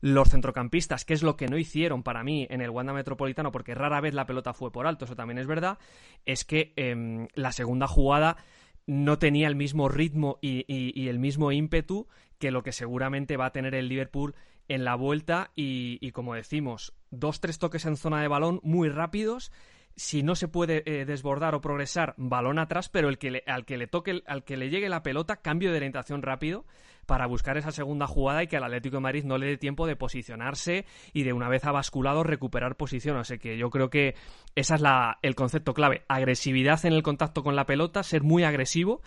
los 0.00 0.28
centrocampistas, 0.28 1.04
que 1.04 1.14
es 1.14 1.22
lo 1.22 1.36
que 1.36 1.48
no 1.48 1.56
hicieron 1.56 2.02
para 2.02 2.22
mí 2.22 2.46
en 2.50 2.60
el 2.60 2.70
Wanda 2.70 2.92
Metropolitano, 2.92 3.52
porque 3.52 3.74
rara 3.74 4.00
vez 4.00 4.14
la 4.14 4.26
pelota 4.26 4.52
fue 4.52 4.72
por 4.72 4.86
alto, 4.86 5.04
eso 5.04 5.16
también 5.16 5.38
es 5.38 5.46
verdad, 5.46 5.78
es 6.26 6.44
que 6.44 6.72
em, 6.76 7.28
la 7.34 7.52
segunda 7.52 7.86
jugada 7.86 8.36
no 8.86 9.18
tenía 9.18 9.48
el 9.48 9.56
mismo 9.56 9.88
ritmo 9.88 10.38
y, 10.40 11.08
el 11.08 11.18
mismo 11.18 11.52
ímpetu 11.52 12.06
que 12.38 12.50
lo 12.50 12.62
que 12.62 12.72
seguramente 12.72 13.36
va 13.36 13.46
a 13.46 13.52
tener 13.52 13.74
el 13.74 13.88
Liverpool 13.88 14.34
en 14.68 14.84
la 14.84 14.94
vuelta 14.94 15.50
y, 15.54 16.10
como 16.12 16.34
decimos, 16.34 16.94
dos, 17.10 17.40
tres 17.40 17.58
toques 17.58 17.84
en 17.84 17.96
zona 17.96 18.22
de 18.22 18.28
balón 18.28 18.60
muy 18.62 18.88
rápidos. 18.88 19.52
Si 19.96 20.22
no 20.22 20.34
se 20.34 20.48
puede 20.48 20.82
eh, 20.84 21.06
desbordar 21.06 21.54
o 21.54 21.62
progresar, 21.62 22.14
balón 22.18 22.58
atrás, 22.58 22.90
pero 22.90 23.08
el 23.08 23.16
que 23.16 23.42
al 23.46 23.64
que 23.64 23.78
le 23.78 23.86
toque, 23.86 24.22
al 24.26 24.44
que 24.44 24.58
le 24.58 24.68
llegue 24.68 24.90
la 24.90 25.02
pelota, 25.02 25.36
cambio 25.36 25.70
de 25.70 25.78
orientación 25.78 26.20
rápido 26.20 26.66
para 27.06 27.26
buscar 27.26 27.56
esa 27.56 27.70
segunda 27.70 28.06
jugada 28.06 28.42
y 28.42 28.46
que 28.48 28.56
al 28.56 28.64
Atlético 28.64 28.96
de 28.96 29.00
Madrid 29.00 29.24
no 29.24 29.38
le 29.38 29.46
dé 29.46 29.56
tiempo 29.56 29.86
de 29.86 29.96
posicionarse 29.96 30.84
y 31.12 31.22
de 31.22 31.32
una 31.32 31.48
vez 31.48 31.64
ha 31.64 31.72
basculado 31.72 32.22
recuperar 32.22 32.76
posición. 32.76 33.16
Así 33.16 33.38
que 33.38 33.56
yo 33.56 33.70
creo 33.70 33.88
que 33.88 34.14
esa 34.54 34.74
es 34.74 34.80
la, 34.80 35.18
el 35.22 35.34
concepto 35.34 35.72
clave. 35.72 36.02
Agresividad 36.08 36.84
en 36.84 36.92
el 36.92 37.02
contacto 37.02 37.42
con 37.42 37.56
la 37.56 37.66
pelota, 37.66 38.02
ser 38.02 38.22
muy 38.22 38.44
agresivo 38.44 39.00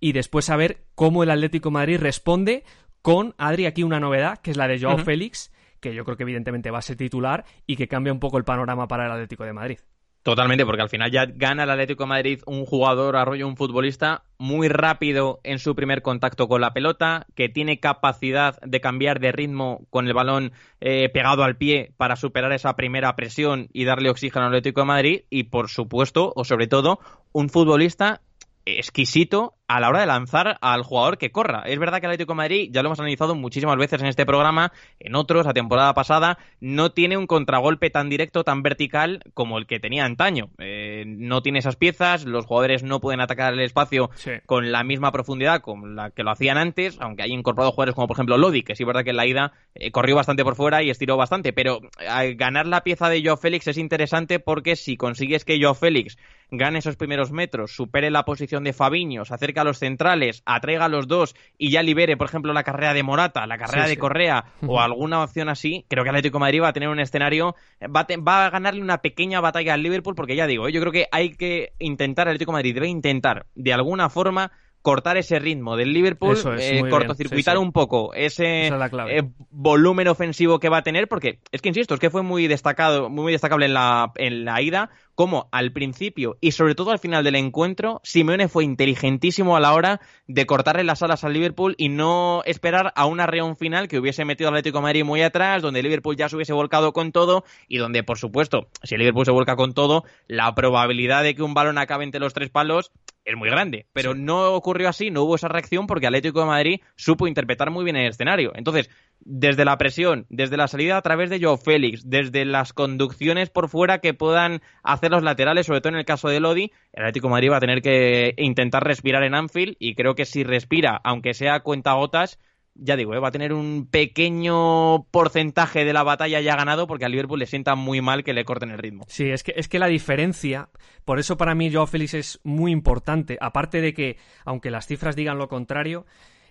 y 0.00 0.12
después 0.12 0.46
saber 0.46 0.84
cómo 0.94 1.22
el 1.22 1.30
Atlético 1.30 1.68
de 1.68 1.74
Madrid 1.74 2.00
responde 2.00 2.64
con, 3.02 3.34
Adri, 3.36 3.66
aquí 3.66 3.82
una 3.82 4.00
novedad, 4.00 4.38
que 4.38 4.52
es 4.52 4.56
la 4.56 4.68
de 4.68 4.80
Joao 4.80 4.98
Félix, 4.98 5.52
que 5.80 5.94
yo 5.94 6.04
creo 6.04 6.16
que 6.16 6.22
evidentemente 6.22 6.70
va 6.70 6.78
a 6.78 6.82
ser 6.82 6.96
titular 6.96 7.44
y 7.66 7.76
que 7.76 7.88
cambia 7.88 8.12
un 8.12 8.20
poco 8.20 8.38
el 8.38 8.44
panorama 8.44 8.86
para 8.86 9.06
el 9.06 9.12
Atlético 9.12 9.44
de 9.44 9.52
Madrid. 9.52 9.78
Totalmente, 10.22 10.64
porque 10.64 10.82
al 10.82 10.88
final 10.88 11.10
ya 11.10 11.26
gana 11.26 11.64
el 11.64 11.70
Atlético 11.70 12.04
de 12.04 12.08
Madrid 12.08 12.42
un 12.46 12.64
jugador, 12.64 13.16
arroyo 13.16 13.48
un 13.48 13.56
futbolista 13.56 14.22
muy 14.38 14.68
rápido 14.68 15.40
en 15.42 15.58
su 15.58 15.74
primer 15.74 16.00
contacto 16.00 16.46
con 16.46 16.60
la 16.60 16.72
pelota, 16.72 17.26
que 17.34 17.48
tiene 17.48 17.80
capacidad 17.80 18.60
de 18.60 18.80
cambiar 18.80 19.18
de 19.18 19.32
ritmo 19.32 19.84
con 19.90 20.06
el 20.06 20.14
balón 20.14 20.52
eh, 20.80 21.08
pegado 21.08 21.42
al 21.42 21.56
pie 21.56 21.92
para 21.96 22.14
superar 22.14 22.52
esa 22.52 22.76
primera 22.76 23.16
presión 23.16 23.68
y 23.72 23.84
darle 23.84 24.10
oxígeno 24.10 24.44
al 24.44 24.52
Atlético 24.52 24.82
de 24.82 24.86
Madrid, 24.86 25.22
y 25.28 25.44
por 25.44 25.68
supuesto, 25.68 26.32
o 26.36 26.44
sobre 26.44 26.68
todo, 26.68 27.00
un 27.32 27.48
futbolista 27.48 28.20
exquisito 28.64 29.54
a 29.66 29.80
la 29.80 29.88
hora 29.88 30.00
de 30.00 30.06
lanzar 30.06 30.58
al 30.60 30.82
jugador 30.82 31.16
que 31.16 31.32
corra. 31.32 31.62
Es 31.64 31.78
verdad 31.78 31.98
que 31.98 32.06
el 32.06 32.12
Atlético 32.12 32.32
de 32.34 32.36
Madrid, 32.36 32.70
ya 32.70 32.82
lo 32.82 32.88
hemos 32.88 33.00
analizado 33.00 33.34
muchísimas 33.34 33.76
veces 33.78 34.02
en 34.02 34.06
este 34.08 34.26
programa, 34.26 34.72
en 35.00 35.14
otros, 35.14 35.46
la 35.46 35.54
temporada 35.54 35.94
pasada, 35.94 36.38
no 36.60 36.92
tiene 36.92 37.16
un 37.16 37.26
contragolpe 37.26 37.88
tan 37.88 38.10
directo, 38.10 38.44
tan 38.44 38.62
vertical 38.62 39.22
como 39.32 39.56
el 39.56 39.66
que 39.66 39.80
tenía 39.80 40.04
antaño. 40.04 40.50
Eh, 40.58 41.04
no 41.06 41.40
tiene 41.42 41.60
esas 41.60 41.76
piezas, 41.76 42.24
los 42.26 42.44
jugadores 42.44 42.82
no 42.82 43.00
pueden 43.00 43.20
atacar 43.20 43.54
el 43.54 43.60
espacio 43.60 44.10
con 44.44 44.72
la 44.72 44.84
misma 44.84 45.10
profundidad 45.10 45.62
con 45.62 45.96
la 45.96 46.10
que 46.10 46.22
lo 46.22 46.30
hacían 46.30 46.58
antes, 46.58 46.98
aunque 47.00 47.22
hay 47.22 47.32
incorporado 47.32 47.72
jugadores 47.72 47.94
como 47.94 48.08
por 48.08 48.16
ejemplo 48.16 48.36
Lodi, 48.36 48.62
que 48.62 48.76
sí 48.76 48.82
es 48.82 48.86
verdad 48.86 49.04
que 49.04 49.10
en 49.10 49.16
la 49.16 49.26
ida 49.26 49.52
eh, 49.74 49.90
corrió 49.90 50.16
bastante 50.16 50.44
por 50.44 50.54
fuera 50.54 50.82
y 50.82 50.90
estiró 50.90 51.16
bastante, 51.16 51.54
pero 51.54 51.80
eh, 51.98 52.34
ganar 52.34 52.66
la 52.66 52.82
pieza 52.82 53.08
de 53.08 53.22
Joao 53.24 53.38
Félix 53.38 53.66
es 53.68 53.78
interesante 53.78 54.38
porque 54.38 54.76
si 54.76 54.96
consigues 54.98 55.46
que 55.46 55.58
Joao 55.60 55.74
Félix 55.74 56.18
gane 56.52 56.78
esos 56.78 56.96
primeros 56.96 57.32
metros, 57.32 57.74
supere 57.74 58.10
la 58.10 58.24
posición 58.24 58.62
de 58.62 58.74
Fabiño, 58.74 59.24
se 59.24 59.34
acerque 59.34 59.58
a 59.58 59.64
los 59.64 59.78
centrales, 59.78 60.42
atraiga 60.44 60.84
a 60.84 60.88
los 60.88 61.08
dos 61.08 61.34
y 61.56 61.70
ya 61.70 61.82
libere, 61.82 62.18
por 62.18 62.28
ejemplo, 62.28 62.52
la 62.52 62.62
carrera 62.62 62.92
de 62.92 63.02
Morata, 63.02 63.46
la 63.46 63.56
carrera 63.56 63.88
de 63.88 63.96
Correa 63.96 64.44
o 64.66 64.78
alguna 64.78 65.24
opción 65.24 65.48
así, 65.48 65.86
creo 65.88 66.04
que 66.04 66.10
Atlético 66.10 66.36
de 66.36 66.40
Madrid 66.40 66.62
va 66.62 66.68
a 66.68 66.72
tener 66.74 66.90
un 66.90 67.00
escenario, 67.00 67.56
va 67.84 68.00
a, 68.00 68.06
va 68.20 68.46
a 68.46 68.50
ganarle 68.50 68.82
una 68.82 68.98
pequeña 68.98 69.40
batalla 69.40 69.72
al 69.72 69.82
Liverpool 69.82 70.14
porque 70.14 70.36
ya 70.36 70.46
digo, 70.46 70.68
yo 70.68 70.80
creo 70.80 70.92
que 70.92 71.08
hay 71.10 71.30
que 71.30 71.72
intentar, 71.78 72.26
el 72.26 72.32
Atlético 72.32 72.52
de 72.52 72.58
Madrid 72.58 72.74
debe 72.74 72.88
intentar 72.88 73.46
de 73.54 73.72
alguna 73.72 74.10
forma 74.10 74.52
cortar 74.82 75.16
ese 75.16 75.38
ritmo 75.38 75.76
del 75.76 75.92
Liverpool, 75.92 76.36
eh, 76.58 76.82
cortocircuitar 76.90 77.56
un 77.56 77.72
poco 77.72 78.12
ese 78.14 78.66
eh, 78.66 79.22
volumen 79.50 80.08
ofensivo 80.08 80.58
que 80.58 80.68
va 80.68 80.78
a 80.78 80.82
tener, 80.82 81.08
porque 81.08 81.38
es 81.52 81.62
que 81.62 81.68
insisto, 81.68 81.94
es 81.94 82.00
que 82.00 82.10
fue 82.10 82.22
muy 82.22 82.48
destacado, 82.48 83.08
muy 83.08 83.32
destacable 83.32 83.66
en 83.66 83.74
la, 83.74 84.12
en 84.16 84.44
la 84.44 84.60
ida, 84.60 84.90
como 85.14 85.48
al 85.52 85.72
principio 85.72 86.36
y 86.40 86.52
sobre 86.52 86.74
todo 86.74 86.90
al 86.90 86.98
final 86.98 87.22
del 87.22 87.36
encuentro, 87.36 88.00
Simeone 88.02 88.48
fue 88.48 88.64
inteligentísimo 88.64 89.56
a 89.56 89.60
la 89.60 89.74
hora 89.74 90.00
de 90.26 90.46
cortarle 90.46 90.84
las 90.84 91.02
alas 91.02 91.22
al 91.22 91.34
Liverpool 91.34 91.74
y 91.78 91.88
no 91.88 92.42
esperar 92.44 92.92
a 92.96 93.06
una 93.06 93.26
reunión 93.26 93.56
final 93.56 93.88
que 93.88 93.98
hubiese 93.98 94.24
metido 94.24 94.48
al 94.48 94.54
Atlético 94.54 94.78
de 94.78 94.82
Madrid 94.82 95.04
muy 95.04 95.22
atrás, 95.22 95.62
donde 95.62 95.80
el 95.80 95.84
Liverpool 95.84 96.16
ya 96.16 96.28
se 96.28 96.36
hubiese 96.36 96.52
volcado 96.52 96.92
con 96.92 97.12
todo 97.12 97.44
y 97.68 97.78
donde, 97.78 98.02
por 98.02 98.18
supuesto, 98.18 98.68
si 98.82 98.94
el 98.94 99.00
Liverpool 99.00 99.26
se 99.26 99.32
vuelca 99.32 99.54
con 99.54 99.74
todo, 99.74 100.04
la 100.26 100.54
probabilidad 100.54 101.22
de 101.22 101.34
que 101.34 101.42
un 101.42 101.54
balón 101.54 101.78
acabe 101.78 102.04
entre 102.04 102.20
los 102.20 102.34
tres 102.34 102.50
palos 102.50 102.90
es 103.24 103.36
muy 103.36 103.48
grande. 103.48 103.86
Pero 103.92 104.14
no 104.14 104.52
ocurrió 104.54 104.88
así, 104.88 105.10
no 105.10 105.22
hubo 105.22 105.36
esa 105.36 105.48
reacción 105.48 105.86
porque 105.86 106.06
Atlético 106.06 106.40
de 106.40 106.46
Madrid 106.46 106.80
supo 106.96 107.26
interpretar 107.26 107.70
muy 107.70 107.84
bien 107.84 107.96
el 107.96 108.08
escenario. 108.08 108.52
Entonces, 108.54 108.90
desde 109.20 109.64
la 109.64 109.78
presión, 109.78 110.26
desde 110.28 110.56
la 110.56 110.68
salida 110.68 110.96
a 110.96 111.02
través 111.02 111.30
de 111.30 111.40
Joe 111.40 111.56
Félix, 111.56 112.08
desde 112.08 112.44
las 112.44 112.72
conducciones 112.72 113.50
por 113.50 113.68
fuera 113.68 113.98
que 113.98 114.14
puedan 114.14 114.62
hacer 114.82 115.10
los 115.10 115.22
laterales, 115.22 115.66
sobre 115.66 115.80
todo 115.80 115.92
en 115.92 115.98
el 115.98 116.04
caso 116.04 116.28
de 116.28 116.40
Lodi, 116.40 116.72
el 116.92 117.04
Atlético 117.04 117.28
de 117.28 117.32
Madrid 117.32 117.50
va 117.50 117.56
a 117.58 117.60
tener 117.60 117.82
que 117.82 118.34
intentar 118.36 118.84
respirar 118.84 119.22
en 119.22 119.34
Anfield 119.34 119.76
y 119.78 119.94
creo 119.94 120.14
que 120.14 120.24
si 120.24 120.42
respira, 120.44 121.00
aunque 121.04 121.34
sea 121.34 121.60
cuenta 121.60 121.92
gotas, 121.92 122.38
ya 122.74 122.96
digo, 122.96 123.14
¿eh? 123.14 123.18
va 123.18 123.28
a 123.28 123.32
tener 123.32 123.52
un 123.52 123.86
pequeño 123.90 125.04
porcentaje 125.10 125.84
de 125.84 125.92
la 125.92 126.02
batalla 126.02 126.40
ya 126.40 126.56
ganado 126.56 126.86
porque 126.86 127.04
al 127.04 127.12
Liverpool 127.12 127.38
le 127.38 127.46
sienta 127.46 127.74
muy 127.74 128.00
mal 128.00 128.24
que 128.24 128.32
le 128.32 128.44
corten 128.44 128.70
el 128.70 128.78
ritmo. 128.78 129.04
Sí, 129.08 129.30
es 129.30 129.42
que, 129.42 129.54
es 129.56 129.68
que 129.68 129.78
la 129.78 129.86
diferencia, 129.86 130.70
por 131.04 131.18
eso 131.18 131.36
para 131.36 131.54
mí 131.54 131.72
Joao 131.72 131.86
Félix 131.86 132.14
es 132.14 132.40
muy 132.42 132.72
importante, 132.72 133.38
aparte 133.40 133.80
de 133.80 133.92
que, 133.94 134.16
aunque 134.44 134.70
las 134.70 134.86
cifras 134.86 135.16
digan 135.16 135.38
lo 135.38 135.48
contrario, 135.48 136.06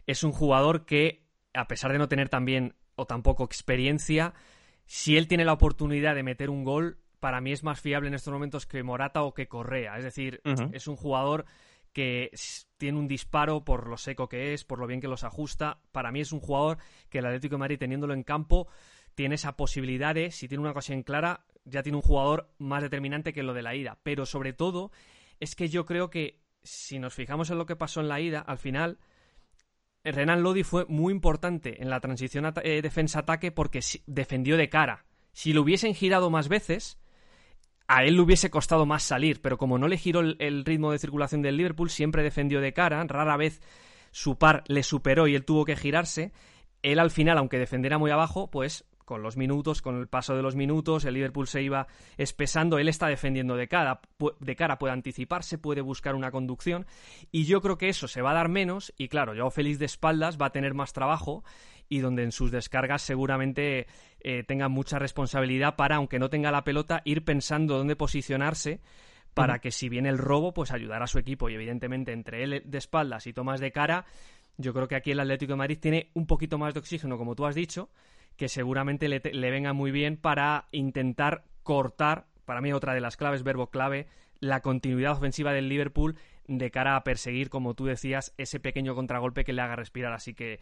es 0.07 0.23
un 0.23 0.31
jugador 0.31 0.85
que, 0.85 1.25
a 1.53 1.67
pesar 1.67 1.91
de 1.91 1.97
no 1.97 2.07
tener 2.07 2.29
también 2.29 2.75
o 2.95 3.05
tampoco 3.05 3.43
experiencia, 3.43 4.33
si 4.85 5.17
él 5.17 5.27
tiene 5.27 5.45
la 5.45 5.53
oportunidad 5.53 6.15
de 6.15 6.23
meter 6.23 6.49
un 6.49 6.63
gol, 6.63 6.97
para 7.19 7.41
mí 7.41 7.51
es 7.51 7.63
más 7.63 7.79
fiable 7.79 8.09
en 8.09 8.13
estos 8.13 8.33
momentos 8.33 8.65
que 8.65 8.83
Morata 8.83 9.23
o 9.23 9.33
que 9.33 9.47
Correa. 9.47 9.97
Es 9.97 10.03
decir, 10.03 10.41
es 10.73 10.87
un 10.87 10.95
jugador 10.95 11.45
que 11.93 12.31
tiene 12.81 12.97
un 12.97 13.07
disparo 13.07 13.63
por 13.63 13.87
lo 13.87 13.95
seco 13.95 14.27
que 14.27 14.55
es, 14.55 14.65
por 14.65 14.79
lo 14.79 14.87
bien 14.87 15.01
que 15.01 15.07
los 15.07 15.23
ajusta. 15.23 15.77
Para 15.91 16.11
mí 16.11 16.19
es 16.19 16.31
un 16.31 16.39
jugador 16.39 16.79
que 17.11 17.19
el 17.19 17.27
Atlético 17.27 17.53
de 17.53 17.59
Madrid, 17.59 17.77
teniéndolo 17.77 18.15
en 18.15 18.23
campo, 18.23 18.67
tiene 19.13 19.35
esa 19.35 19.55
posibilidad 19.55 20.15
de, 20.15 20.31
si 20.31 20.47
tiene 20.47 20.63
una 20.63 20.71
ocasión 20.71 21.03
clara, 21.03 21.45
ya 21.63 21.83
tiene 21.83 21.97
un 21.97 22.01
jugador 22.01 22.49
más 22.57 22.81
determinante 22.81 23.33
que 23.33 23.43
lo 23.43 23.53
de 23.53 23.61
la 23.61 23.75
ida. 23.75 23.99
Pero 24.01 24.25
sobre 24.25 24.53
todo, 24.53 24.91
es 25.39 25.55
que 25.55 25.69
yo 25.69 25.85
creo 25.85 26.09
que 26.09 26.41
si 26.63 26.97
nos 26.97 27.13
fijamos 27.13 27.51
en 27.51 27.59
lo 27.59 27.67
que 27.67 27.75
pasó 27.75 28.01
en 28.01 28.07
la 28.07 28.19
ida, 28.19 28.39
al 28.39 28.57
final, 28.57 28.97
Renan 30.03 30.41
Lodi 30.41 30.63
fue 30.63 30.85
muy 30.85 31.13
importante 31.13 31.83
en 31.83 31.91
la 31.91 31.99
transición 31.99 32.51
eh, 32.63 32.81
defensa-ataque 32.81 33.51
porque 33.51 33.81
defendió 34.07 34.57
de 34.57 34.69
cara. 34.69 35.05
Si 35.33 35.53
lo 35.53 35.61
hubiesen 35.61 35.93
girado 35.93 36.31
más 36.31 36.49
veces, 36.49 36.99
a 37.91 38.05
él 38.05 38.15
le 38.15 38.21
hubiese 38.21 38.49
costado 38.49 38.85
más 38.85 39.03
salir, 39.03 39.41
pero 39.41 39.57
como 39.57 39.77
no 39.77 39.89
le 39.89 39.97
giró 39.97 40.21
el, 40.21 40.63
ritmo 40.63 40.93
de 40.93 40.97
circulación 40.97 41.41
del 41.41 41.57
Liverpool, 41.57 41.89
siempre 41.89 42.23
defendió 42.23 42.61
de 42.61 42.71
cara, 42.71 43.03
rara 43.03 43.35
vez 43.35 43.61
su 44.11 44.37
par 44.37 44.63
le 44.67 44.81
superó 44.81 45.27
y 45.27 45.35
él 45.35 45.43
tuvo 45.43 45.65
que 45.65 45.75
girarse. 45.75 46.31
Él 46.83 46.99
al 46.99 47.11
final, 47.11 47.37
aunque 47.37 47.59
defendiera 47.59 47.97
muy 47.97 48.09
abajo, 48.09 48.49
pues 48.49 48.85
con 49.03 49.23
los 49.23 49.35
minutos, 49.35 49.81
con 49.81 49.97
el 49.97 50.07
paso 50.07 50.37
de 50.37 50.41
los 50.41 50.55
minutos, 50.55 51.03
el 51.03 51.15
Liverpool 51.15 51.49
se 51.49 51.63
iba 51.63 51.87
espesando, 52.15 52.79
él 52.79 52.87
está 52.87 53.07
defendiendo 53.07 53.57
de 53.57 53.67
cara, 53.67 53.99
de 54.39 54.55
cara 54.55 54.79
puede 54.79 54.93
anticiparse, 54.93 55.57
puede 55.57 55.81
buscar 55.81 56.15
una 56.15 56.31
conducción 56.31 56.85
y 57.29 57.43
yo 57.43 57.61
creo 57.61 57.77
que 57.77 57.89
eso 57.89 58.07
se 58.07 58.21
va 58.21 58.31
a 58.31 58.35
dar 58.35 58.47
menos 58.47 58.93
y 58.97 59.09
claro, 59.09 59.33
yo 59.33 59.49
feliz 59.49 59.79
de 59.79 59.85
espaldas 59.85 60.37
va 60.41 60.45
a 60.45 60.51
tener 60.53 60.73
más 60.73 60.93
trabajo 60.93 61.43
y 61.89 61.99
donde 61.99 62.23
en 62.23 62.31
sus 62.31 62.51
descargas 62.51 63.01
seguramente 63.01 63.85
eh, 64.23 64.43
tenga 64.43 64.69
mucha 64.69 64.99
responsabilidad 64.99 65.75
para, 65.75 65.97
aunque 65.97 66.19
no 66.19 66.29
tenga 66.29 66.51
la 66.51 66.63
pelota, 66.63 67.01
ir 67.05 67.23
pensando 67.23 67.77
dónde 67.77 67.95
posicionarse 67.95 68.81
para 69.33 69.59
que 69.59 69.71
si 69.71 69.87
viene 69.89 70.09
el 70.09 70.17
robo, 70.17 70.53
pues 70.53 70.71
ayudar 70.71 71.03
a 71.03 71.07
su 71.07 71.17
equipo. 71.17 71.49
Y 71.49 71.55
evidentemente 71.55 72.11
entre 72.11 72.43
él 72.43 72.63
de 72.65 72.77
espaldas 72.77 73.27
y 73.27 73.33
Tomás 73.33 73.59
de 73.59 73.71
cara, 73.71 74.05
yo 74.57 74.73
creo 74.73 74.87
que 74.87 74.95
aquí 74.95 75.11
el 75.11 75.19
Atlético 75.19 75.53
de 75.53 75.57
Madrid 75.57 75.79
tiene 75.79 76.11
un 76.13 76.27
poquito 76.27 76.57
más 76.57 76.73
de 76.73 76.81
oxígeno, 76.81 77.17
como 77.17 77.35
tú 77.35 77.45
has 77.45 77.55
dicho, 77.55 77.89
que 78.35 78.49
seguramente 78.49 79.07
le, 79.07 79.21
le 79.21 79.51
venga 79.51 79.73
muy 79.73 79.91
bien 79.91 80.17
para 80.17 80.67
intentar 80.71 81.45
cortar, 81.63 82.27
para 82.45 82.61
mí 82.61 82.73
otra 82.73 82.93
de 82.93 83.01
las 83.01 83.17
claves, 83.17 83.43
verbo 83.43 83.67
clave, 83.67 84.07
la 84.39 84.61
continuidad 84.61 85.13
ofensiva 85.13 85.53
del 85.53 85.69
Liverpool 85.69 86.17
de 86.47 86.71
cara 86.71 86.95
a 86.95 87.03
perseguir, 87.03 87.49
como 87.49 87.75
tú 87.75 87.85
decías, 87.85 88.33
ese 88.37 88.59
pequeño 88.59 88.95
contragolpe 88.95 89.43
que 89.43 89.53
le 89.53 89.61
haga 89.61 89.75
respirar. 89.75 90.13
Así 90.13 90.33
que 90.33 90.59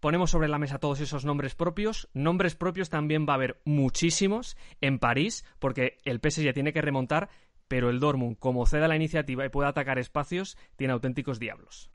Ponemos 0.00 0.30
sobre 0.30 0.48
la 0.48 0.58
mesa 0.58 0.78
todos 0.78 1.00
esos 1.00 1.24
nombres 1.24 1.54
propios. 1.54 2.08
Nombres 2.14 2.54
propios 2.54 2.88
también 2.88 3.26
va 3.28 3.32
a 3.32 3.36
haber 3.36 3.60
muchísimos 3.64 4.56
en 4.80 4.98
París, 4.98 5.44
porque 5.58 5.98
el 6.04 6.20
PSG 6.22 6.52
tiene 6.54 6.72
que 6.72 6.82
remontar, 6.82 7.28
pero 7.66 7.90
el 7.90 8.00
Dortmund, 8.00 8.38
como 8.38 8.66
ceda 8.66 8.88
la 8.88 8.96
iniciativa 8.96 9.44
y 9.44 9.48
puede 9.48 9.68
atacar 9.68 9.98
espacios, 9.98 10.56
tiene 10.76 10.92
auténticos 10.92 11.38
diablos. 11.38 11.90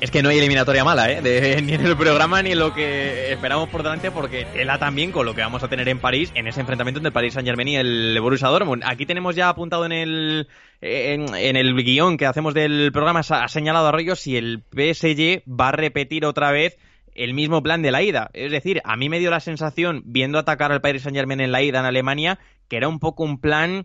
Es 0.00 0.10
que 0.10 0.22
no 0.22 0.30
hay 0.30 0.38
eliminatoria 0.38 0.84
mala, 0.84 1.10
¿eh? 1.10 1.20
ni 1.62 1.74
en 1.74 1.86
el 1.86 1.96
programa 1.96 2.42
ni 2.42 2.52
en 2.52 2.58
lo 2.58 2.74
que 2.74 3.32
esperamos 3.32 3.68
por 3.68 3.82
delante, 3.82 4.10
porque 4.10 4.44
tela 4.44 4.78
también 4.78 5.12
con 5.12 5.24
lo 5.24 5.34
que 5.34 5.42
vamos 5.42 5.62
a 5.62 5.68
tener 5.68 5.88
en 5.88 5.98
París, 5.98 6.32
en 6.34 6.46
ese 6.46 6.60
enfrentamiento 6.60 6.98
entre 6.98 7.12
París 7.12 7.34
Saint 7.34 7.46
Germain 7.46 7.68
y 7.68 7.76
el 7.76 8.18
Borussia 8.20 8.48
Dortmund. 8.48 8.82
Aquí 8.84 9.06
tenemos 9.06 9.36
ya 9.36 9.48
apuntado 9.48 9.86
en 9.86 9.92
el, 9.92 10.48
en, 10.80 11.56
el 11.56 11.74
guion 11.74 12.16
que 12.16 12.26
hacemos 12.26 12.54
del 12.54 12.90
programa, 12.92 13.20
ha 13.20 13.48
señalado 13.48 13.86
a 13.86 13.88
Arroyo 13.90 14.16
si 14.16 14.36
el 14.36 14.62
PSG 14.72 15.42
va 15.48 15.68
a 15.68 15.72
repetir 15.72 16.24
otra 16.24 16.50
vez 16.50 16.76
el 17.14 17.34
mismo 17.34 17.62
plan 17.62 17.82
de 17.82 17.92
la 17.92 18.02
ida. 18.02 18.30
Es 18.32 18.50
decir, 18.50 18.80
a 18.84 18.96
mí 18.96 19.08
me 19.08 19.18
dio 19.18 19.30
la 19.30 19.40
sensación, 19.40 20.02
viendo 20.04 20.38
atacar 20.38 20.72
al 20.72 20.80
Paris 20.80 21.02
Saint 21.02 21.16
Germain 21.16 21.40
en 21.40 21.52
la 21.52 21.62
ida 21.62 21.80
en 21.80 21.86
Alemania, 21.86 22.38
que 22.68 22.76
era 22.76 22.88
un 22.88 22.98
poco 22.98 23.24
un 23.24 23.40
plan 23.40 23.84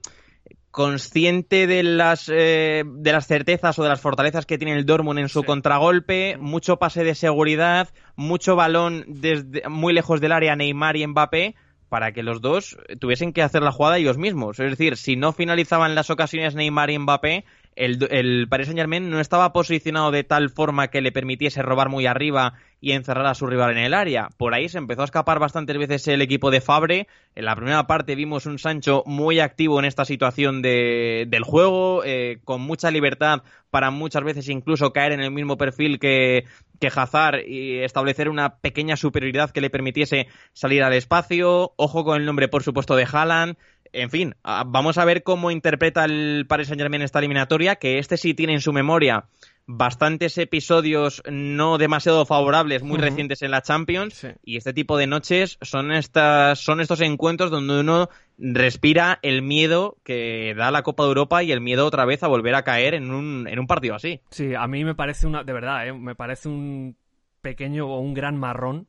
consciente 0.76 1.68
de 1.68 1.84
las, 1.84 2.28
eh, 2.28 2.84
de 2.86 3.12
las 3.14 3.28
certezas 3.28 3.80
o 3.80 3.84
de 3.84 3.88
las 3.88 4.02
fortalezas 4.02 4.46
que 4.46 4.58
tiene 4.58 4.74
el 4.74 4.86
Dortmund 4.86 5.20
en 5.20 5.30
su 5.30 5.46
contragolpe, 5.46 6.36
mucho 6.38 6.80
pase 6.80 7.06
de 7.06 7.16
seguridad, 7.16 7.94
mucho 8.18 8.58
balón 8.58 9.06
desde 9.08 9.70
muy 9.70 9.94
lejos 9.94 10.20
del 10.20 10.34
área 10.34 10.58
Neymar 10.58 10.98
y 10.98 11.08
Mbappé 11.08 11.56
para 11.88 12.12
que 12.12 12.24
los 12.24 12.42
dos 12.42 12.78
tuviesen 13.00 13.32
que 13.32 13.42
hacer 13.42 13.62
la 13.62 13.72
jugada 13.72 14.00
ellos 14.00 14.18
mismos. 14.18 14.60
Es 14.60 14.70
decir, 14.70 14.98
si 14.98 15.16
no 15.16 15.32
finalizaban 15.32 15.96
las 15.96 16.10
ocasiones 16.10 16.56
Neymar 16.56 16.90
y 16.90 17.00
Mbappé, 17.00 17.46
el, 17.76 18.08
el 18.12 18.48
Paris 18.50 18.68
Saint 18.68 18.80
Germain 18.80 19.10
no 19.10 19.20
estaba 19.20 19.52
posicionado 19.52 20.12
de 20.12 20.24
tal 20.24 20.50
forma 20.50 20.88
que 20.88 21.02
le 21.02 21.12
permitiese 21.12 21.62
robar 21.62 21.90
muy 21.90 22.06
arriba 22.06 22.54
y 22.80 22.92
encerrar 22.92 23.26
a 23.26 23.34
su 23.34 23.48
rival 23.48 23.72
en 23.72 23.80
el 23.80 23.94
área. 23.94 24.30
Por 24.38 24.54
ahí 24.54 24.70
se 24.70 24.78
empezó 24.78 25.02
a 25.02 25.06
escapar 25.06 25.40
bastantes 25.40 25.78
veces 25.78 26.08
el 26.08 26.22
equipo 26.22 26.52
de 26.52 26.62
Fabre. 26.62 27.08
En 27.34 27.46
la 27.46 27.56
primera 27.56 27.88
parte 27.88 28.16
vimos 28.16 28.46
un 28.46 28.60
Sancho 28.60 29.04
muy 29.06 29.40
activo 29.40 29.80
en 29.80 29.86
esta 29.86 30.06
situación 30.06 30.62
de, 30.62 31.26
del 31.28 31.44
juego, 31.44 32.04
eh, 32.06 32.40
con 32.44 32.62
mucha 32.62 32.92
libertad 32.92 33.44
para 33.72 33.92
muchas 33.92 34.24
veces 34.24 34.48
incluso 34.48 34.94
caer 34.94 35.12
en 35.12 35.20
el 35.20 35.32
mismo 35.32 35.58
perfil 35.58 36.00
que, 36.00 36.46
que 36.80 36.88
Hazard 36.88 37.42
y 37.46 37.80
establecer 37.80 38.30
una 38.30 38.58
pequeña 38.58 38.96
superioridad 38.96 39.52
que 39.52 39.62
le 39.62 39.70
permitiese 39.70 40.28
salir 40.54 40.84
al 40.84 40.94
espacio. 40.94 41.74
Ojo 41.76 42.06
con 42.06 42.20
el 42.20 42.26
nombre, 42.26 42.48
por 42.48 42.64
supuesto, 42.64 42.96
de 42.96 43.08
Haaland. 43.12 43.58
En 43.93 44.10
fin, 44.10 44.36
vamos 44.43 44.98
a 44.98 45.06
ver 45.06 45.24
cómo 45.24 45.52
interpreta 45.52 46.06
el 46.06 46.45
Paris 46.48 46.67
Saint 46.67 46.82
Germain 46.82 47.02
esta 47.02 47.19
eliminatoria, 47.19 47.76
que 47.76 48.00
este 48.00 48.17
sí 48.17 48.34
tiene 48.34 48.54
en 48.54 48.62
su 48.62 48.74
memoria 48.74 49.26
bastantes 49.67 50.38
episodios 50.38 51.24
no 51.30 51.78
demasiado 51.78 52.26
favorables, 52.26 52.84
muy 52.84 53.00
recientes 53.00 53.41
en 53.41 53.52
la 53.52 53.62
Champions, 53.62 54.28
y 54.43 54.58
este 54.58 54.74
tipo 54.74 54.98
de 54.98 55.08
noches 55.08 55.58
son 55.62 55.91
estas, 55.91 56.60
son 56.60 56.82
estos 56.82 57.02
encuentros 57.02 57.50
donde 57.50 57.80
uno 57.80 58.10
respira 58.38 59.17
el 59.24 59.41
miedo 59.41 59.98
que 60.04 60.54
da 60.56 60.71
la 60.71 60.84
Copa 60.84 61.04
de 61.04 61.10
Europa 61.10 61.43
y 61.43 61.52
el 61.52 61.62
miedo 61.62 61.86
otra 61.86 62.06
vez 62.06 62.21
a 62.21 62.28
volver 62.28 62.54
a 62.56 62.63
caer 62.63 62.93
en 62.93 63.12
un, 63.12 63.48
en 63.48 63.60
un 63.60 63.67
partido 63.67 63.95
así. 63.95 64.21
Sí, 64.30 64.54
a 64.54 64.67
mí 64.67 64.84
me 64.84 64.93
parece 64.93 65.26
una, 65.26 65.43
de 65.43 65.54
verdad, 65.54 65.88
¿eh? 65.88 65.93
me 65.93 66.15
parece 66.15 66.48
un 66.48 66.95
pequeño 67.41 67.88
o 67.88 68.00
un 68.00 68.13
gran 68.13 68.38
marrón 68.38 68.88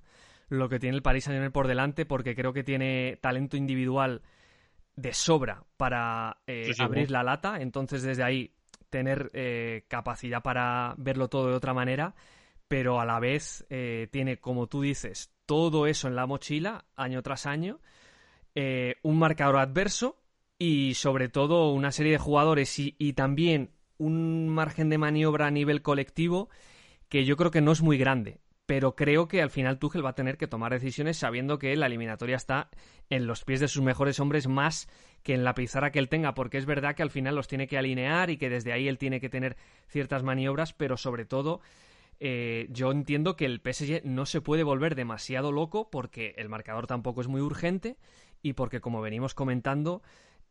lo 0.48 0.68
que 0.68 0.78
tiene 0.78 0.96
el 0.96 1.02
Paris 1.02 1.24
Saint-Germain 1.24 1.52
por 1.52 1.66
delante, 1.66 2.06
porque 2.06 2.36
creo 2.36 2.52
que 2.52 2.62
tiene 2.62 3.18
talento 3.20 3.56
individual 3.56 4.22
de 4.96 5.12
sobra 5.12 5.62
para 5.76 6.38
eh, 6.46 6.72
abrir 6.78 7.10
la 7.10 7.22
lata, 7.22 7.60
entonces 7.60 8.02
desde 8.02 8.24
ahí 8.24 8.52
tener 8.90 9.30
eh, 9.34 9.84
capacidad 9.88 10.42
para 10.42 10.94
verlo 10.96 11.28
todo 11.28 11.48
de 11.48 11.54
otra 11.54 11.74
manera, 11.74 12.14
pero 12.68 13.00
a 13.00 13.04
la 13.04 13.20
vez 13.20 13.66
eh, 13.70 14.08
tiene, 14.10 14.38
como 14.38 14.66
tú 14.66 14.82
dices, 14.82 15.32
todo 15.44 15.86
eso 15.86 16.08
en 16.08 16.16
la 16.16 16.26
mochila, 16.26 16.86
año 16.96 17.22
tras 17.22 17.46
año, 17.46 17.80
eh, 18.54 18.96
un 19.02 19.18
marcador 19.18 19.58
adverso 19.58 20.16
y 20.58 20.94
sobre 20.94 21.28
todo 21.28 21.72
una 21.72 21.92
serie 21.92 22.12
de 22.12 22.18
jugadores 22.18 22.78
y, 22.78 22.96
y 22.98 23.12
también 23.12 23.70
un 23.98 24.48
margen 24.48 24.88
de 24.88 24.98
maniobra 24.98 25.46
a 25.46 25.50
nivel 25.50 25.82
colectivo 25.82 26.48
que 27.08 27.24
yo 27.24 27.36
creo 27.36 27.50
que 27.50 27.60
no 27.60 27.72
es 27.72 27.82
muy 27.82 27.98
grande 27.98 28.40
pero 28.66 28.96
creo 28.96 29.28
que 29.28 29.40
al 29.40 29.50
final 29.50 29.78
Tuchel 29.78 30.04
va 30.04 30.10
a 30.10 30.14
tener 30.14 30.36
que 30.36 30.48
tomar 30.48 30.72
decisiones 30.72 31.16
sabiendo 31.16 31.58
que 31.58 31.74
la 31.76 31.86
eliminatoria 31.86 32.36
está 32.36 32.68
en 33.08 33.26
los 33.26 33.44
pies 33.44 33.60
de 33.60 33.68
sus 33.68 33.82
mejores 33.82 34.18
hombres 34.18 34.48
más 34.48 34.88
que 35.22 35.34
en 35.34 35.44
la 35.44 35.54
pizarra 35.54 35.92
que 35.92 36.00
él 36.00 36.08
tenga, 36.08 36.34
porque 36.34 36.58
es 36.58 36.66
verdad 36.66 36.94
que 36.94 37.02
al 37.02 37.10
final 37.10 37.36
los 37.36 37.48
tiene 37.48 37.68
que 37.68 37.78
alinear 37.78 38.28
y 38.30 38.36
que 38.36 38.50
desde 38.50 38.72
ahí 38.72 38.88
él 38.88 38.98
tiene 38.98 39.20
que 39.20 39.28
tener 39.28 39.56
ciertas 39.86 40.24
maniobras, 40.24 40.72
pero 40.72 40.96
sobre 40.96 41.24
todo 41.24 41.60
eh, 42.18 42.66
yo 42.70 42.90
entiendo 42.90 43.36
que 43.36 43.44
el 43.44 43.60
PSG 43.60 44.04
no 44.04 44.26
se 44.26 44.40
puede 44.40 44.62
volver 44.62 44.94
demasiado 44.94 45.52
loco 45.52 45.90
porque 45.90 46.34
el 46.36 46.48
marcador 46.48 46.86
tampoco 46.86 47.20
es 47.20 47.28
muy 47.28 47.40
urgente 47.40 47.96
y 48.42 48.54
porque 48.54 48.80
como 48.80 49.00
venimos 49.00 49.34
comentando, 49.34 50.02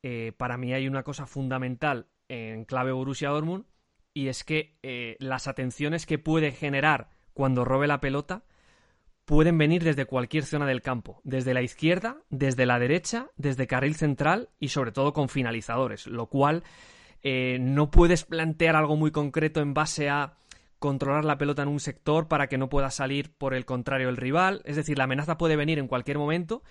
eh, 0.03 0.31
para 0.37 0.57
mí 0.57 0.73
hay 0.73 0.87
una 0.87 1.03
cosa 1.03 1.25
fundamental 1.25 2.07
en 2.29 2.65
clave 2.65 2.91
Borussia 2.91 3.29
Dortmund 3.29 3.65
y 4.13 4.27
es 4.27 4.43
que 4.43 4.77
eh, 4.83 5.17
las 5.19 5.47
atenciones 5.47 6.05
que 6.05 6.17
puede 6.17 6.51
generar 6.51 7.09
cuando 7.35 7.65
robe 7.65 7.85
la 7.85 7.99
pelota 7.99 8.43
pueden 9.25 9.57
venir 9.57 9.83
desde 9.83 10.05
cualquier 10.05 10.45
zona 10.45 10.65
del 10.65 10.81
campo, 10.81 11.19
desde 11.23 11.53
la 11.53 11.61
izquierda, 11.61 12.17
desde 12.29 12.65
la 12.65 12.79
derecha, 12.79 13.27
desde 13.35 13.67
carril 13.67 13.95
central 13.95 14.49
y 14.59 14.69
sobre 14.69 14.91
todo 14.91 15.13
con 15.13 15.27
finalizadores, 15.27 16.07
lo 16.07 16.27
cual 16.27 16.63
eh, 17.21 17.57
no 17.59 17.91
puedes 17.91 18.23
plantear 18.23 18.75
algo 18.75 18.95
muy 18.95 19.11
concreto 19.11 19.59
en 19.59 19.73
base 19.73 20.09
a 20.09 20.37
controlar 20.79 21.25
la 21.25 21.37
pelota 21.37 21.63
en 21.63 21.67
un 21.67 21.79
sector 21.79 22.27
para 22.27 22.47
que 22.47 22.57
no 22.57 22.69
pueda 22.69 22.89
salir 22.89 23.33
por 23.35 23.53
el 23.53 23.65
contrario 23.65 24.07
el 24.07 24.17
rival, 24.17 24.61
es 24.63 24.77
decir, 24.77 24.97
la 24.97 25.03
amenaza 25.03 25.37
puede 25.37 25.57
venir 25.57 25.77
en 25.77 25.87
cualquier 25.87 26.17
momento 26.17 26.63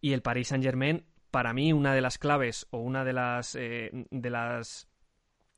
y 0.00 0.12
el 0.12 0.22
Paris 0.22 0.48
Saint 0.48 0.64
Germain, 0.64 1.04
para 1.32 1.52
mí, 1.52 1.72
una 1.72 1.94
de 1.94 2.02
las 2.02 2.18
claves 2.18 2.68
o 2.70 2.78
una 2.78 3.04
de 3.04 3.12
las, 3.12 3.56
eh, 3.56 3.90
de 4.10 4.30
las 4.30 4.86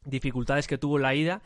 dificultades 0.05 0.69
que 0.69 0.79
tuvo 0.79 0.99
la 0.99 1.15
ida 1.15 1.43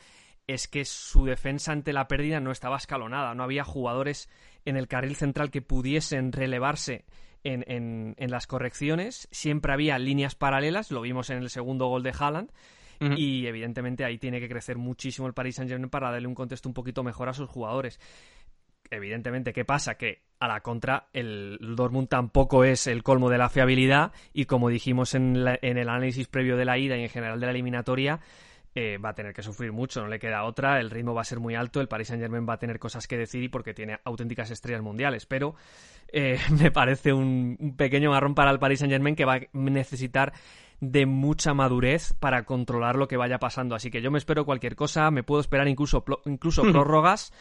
es 0.49 0.67
que 0.67 0.85
su 0.85 1.27
defensa 1.27 1.73
ante 1.73 1.93
la 1.93 2.09
pérdida 2.09 2.41
no 2.41 2.51
estaba 2.51 2.79
escalonada, 2.79 3.35
no 3.35 3.45
había 3.45 3.65
jugadores 3.65 4.29
en 4.65 4.77
el 4.77 4.89
carril 4.89 5.15
central 5.15 5.51
que 5.51 5.63
pudiesen 5.63 6.33
relevarse 6.33 7.05
en, 7.45 7.65
en, 8.17 8.31
las 8.31 8.47
correcciones, 8.47 9.29
siempre 9.31 9.73
había 9.73 9.99
líneas 9.99 10.35
paralelas, 10.35 10.91
lo 10.91 11.03
vimos 11.03 11.31
en 11.31 11.39
el 11.39 11.51
segundo 11.51 11.87
gol 11.87 12.03
de 12.03 12.15
Haaland, 12.19 12.51
y 13.17 13.47
evidentemente 13.47 14.05
ahí 14.05 14.19
tiene 14.19 14.41
que 14.41 14.49
crecer 14.49 14.77
muchísimo 14.77 15.29
el 15.29 15.33
Paris 15.33 15.55
Saint-Germain 15.55 15.89
para 15.89 16.11
darle 16.11 16.27
un 16.27 16.35
contexto 16.35 16.69
un 16.69 16.75
poquito 16.75 17.05
mejor 17.05 17.29
a 17.29 17.33
sus 17.33 17.49
jugadores. 17.49 18.01
Evidentemente, 18.91 19.53
¿qué 19.53 19.65
pasa? 19.65 19.97
Que 19.97 20.25
a 20.41 20.49
la 20.49 20.63
contra 20.63 21.09
el 21.13 21.59
Dortmund 21.77 22.09
tampoco 22.09 22.65
es 22.65 22.89
el 22.89 23.05
colmo 23.05 23.31
de 23.31 23.39
la 23.39 23.51
fiabilidad 23.51 24.13
y 24.33 24.47
como 24.47 24.69
dijimos 24.69 25.15
en, 25.15 25.37
en 25.63 25.79
el 25.79 25.89
análisis 25.89 26.27
previo 26.27 26.57
de 26.57 26.65
la 26.65 26.77
ida 26.77 26.97
y 26.97 27.03
en 27.03 27.09
general 27.09 27.39
de 27.39 27.47
la 27.47 27.53
eliminatoria, 27.53 28.19
eh, 28.75 28.99
va 28.99 29.11
a 29.11 29.15
tener 29.15 29.33
que 29.33 29.43
sufrir 29.43 29.73
mucho, 29.73 30.01
no 30.01 30.09
le 30.09 30.19
queda 30.19 30.45
otra, 30.45 30.79
el 30.81 30.91
ritmo 30.91 31.15
va 31.15 31.23
a 31.23 31.25
ser 31.25 31.41
muy 31.41 31.55
alto, 31.55 31.81
el 31.81 31.89
Paris 31.89 32.09
Saint 32.09 32.23
Germain 32.23 32.47
va 32.49 32.55
a 32.55 32.59
tener 32.59 32.79
cosas 32.79 33.07
que 33.07 33.17
decir 33.17 33.43
y 33.43 33.49
porque 33.49 33.75
tiene 33.75 33.99
auténticas 34.05 34.51
estrellas 34.51 34.83
mundiales, 34.83 35.27
pero 35.27 35.55
eh, 36.13 36.39
me 36.61 36.71
parece 36.71 37.13
un, 37.13 37.75
pequeño 37.77 38.11
marrón 38.11 38.35
para 38.35 38.51
el 38.51 38.59
Paris 38.59 38.81
Saint 38.81 38.93
Germain 38.93 39.17
que 39.17 39.25
va 39.25 39.35
a 39.35 39.41
necesitar 39.53 40.33
de 40.81 41.07
mucha 41.07 41.55
madurez 41.55 42.13
para 42.21 42.45
controlar 42.45 42.97
lo 42.97 43.09
que 43.09 43.17
vaya 43.17 43.39
pasando. 43.39 43.75
Así 43.75 43.91
que 43.91 44.01
yo 44.01 44.13
me 44.13 44.19
espero 44.19 44.45
cualquier 44.45 44.77
cosa, 44.77 45.11
me 45.11 45.25
puedo 45.25 45.41
esperar 45.41 45.67
incluso, 45.67 46.05
incluso 46.25 46.63
prórrogas 46.73 47.33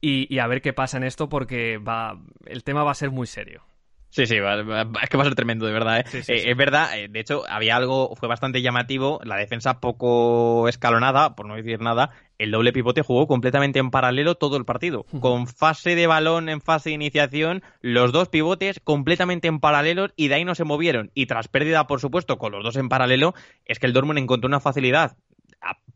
y, 0.00 0.32
y, 0.34 0.38
a 0.38 0.46
ver 0.46 0.62
qué 0.62 0.72
pasa 0.72 0.96
en 0.96 1.04
esto 1.04 1.28
porque 1.28 1.78
va, 1.78 2.18
el 2.46 2.64
tema 2.64 2.84
va 2.84 2.92
a 2.92 2.94
ser 2.94 3.10
muy 3.10 3.26
serio. 3.26 3.64
Sí, 4.10 4.26
sí, 4.26 4.36
es 4.36 5.08
que 5.10 5.16
va 5.16 5.22
a 5.22 5.26
ser 5.26 5.34
tremendo, 5.34 5.66
de 5.66 5.72
verdad. 5.72 6.00
¿eh? 6.00 6.04
eh 6.28 6.44
es 6.46 6.56
verdad, 6.56 6.98
eh, 6.98 7.08
de 7.08 7.20
hecho, 7.20 7.42
había 7.48 7.76
algo, 7.76 8.14
fue 8.16 8.28
bastante 8.28 8.62
llamativo, 8.62 9.20
la 9.24 9.36
defensa 9.36 9.80
poco 9.80 10.68
escalonada, 10.68 11.36
por 11.36 11.46
no 11.46 11.56
decir 11.56 11.80
nada, 11.80 12.10
el 12.38 12.50
doble 12.50 12.72
pivote 12.72 13.02
jugó 13.02 13.26
completamente 13.26 13.78
en 13.78 13.90
paralelo 13.90 14.36
todo 14.36 14.56
el 14.56 14.64
partido. 14.64 15.04
Con 15.20 15.46
fase 15.46 15.94
de 15.94 16.06
balón 16.06 16.48
en 16.48 16.60
fase 16.60 16.90
de 16.90 16.94
iniciación, 16.94 17.62
los 17.82 18.12
dos 18.12 18.28
pivotes 18.28 18.80
completamente 18.80 19.48
en 19.48 19.60
paralelo 19.60 20.08
y 20.16 20.28
de 20.28 20.36
ahí 20.36 20.44
no 20.44 20.54
se 20.54 20.64
movieron. 20.64 21.10
Y 21.14 21.26
tras 21.26 21.48
pérdida, 21.48 21.86
por 21.86 22.00
supuesto, 22.00 22.38
con 22.38 22.52
los 22.52 22.64
dos 22.64 22.76
en 22.76 22.88
paralelo, 22.88 23.34
es 23.64 23.78
que 23.78 23.86
el 23.86 23.92
Dortmund 23.92 24.18
encontró 24.18 24.48
una 24.48 24.60
facilidad 24.60 25.16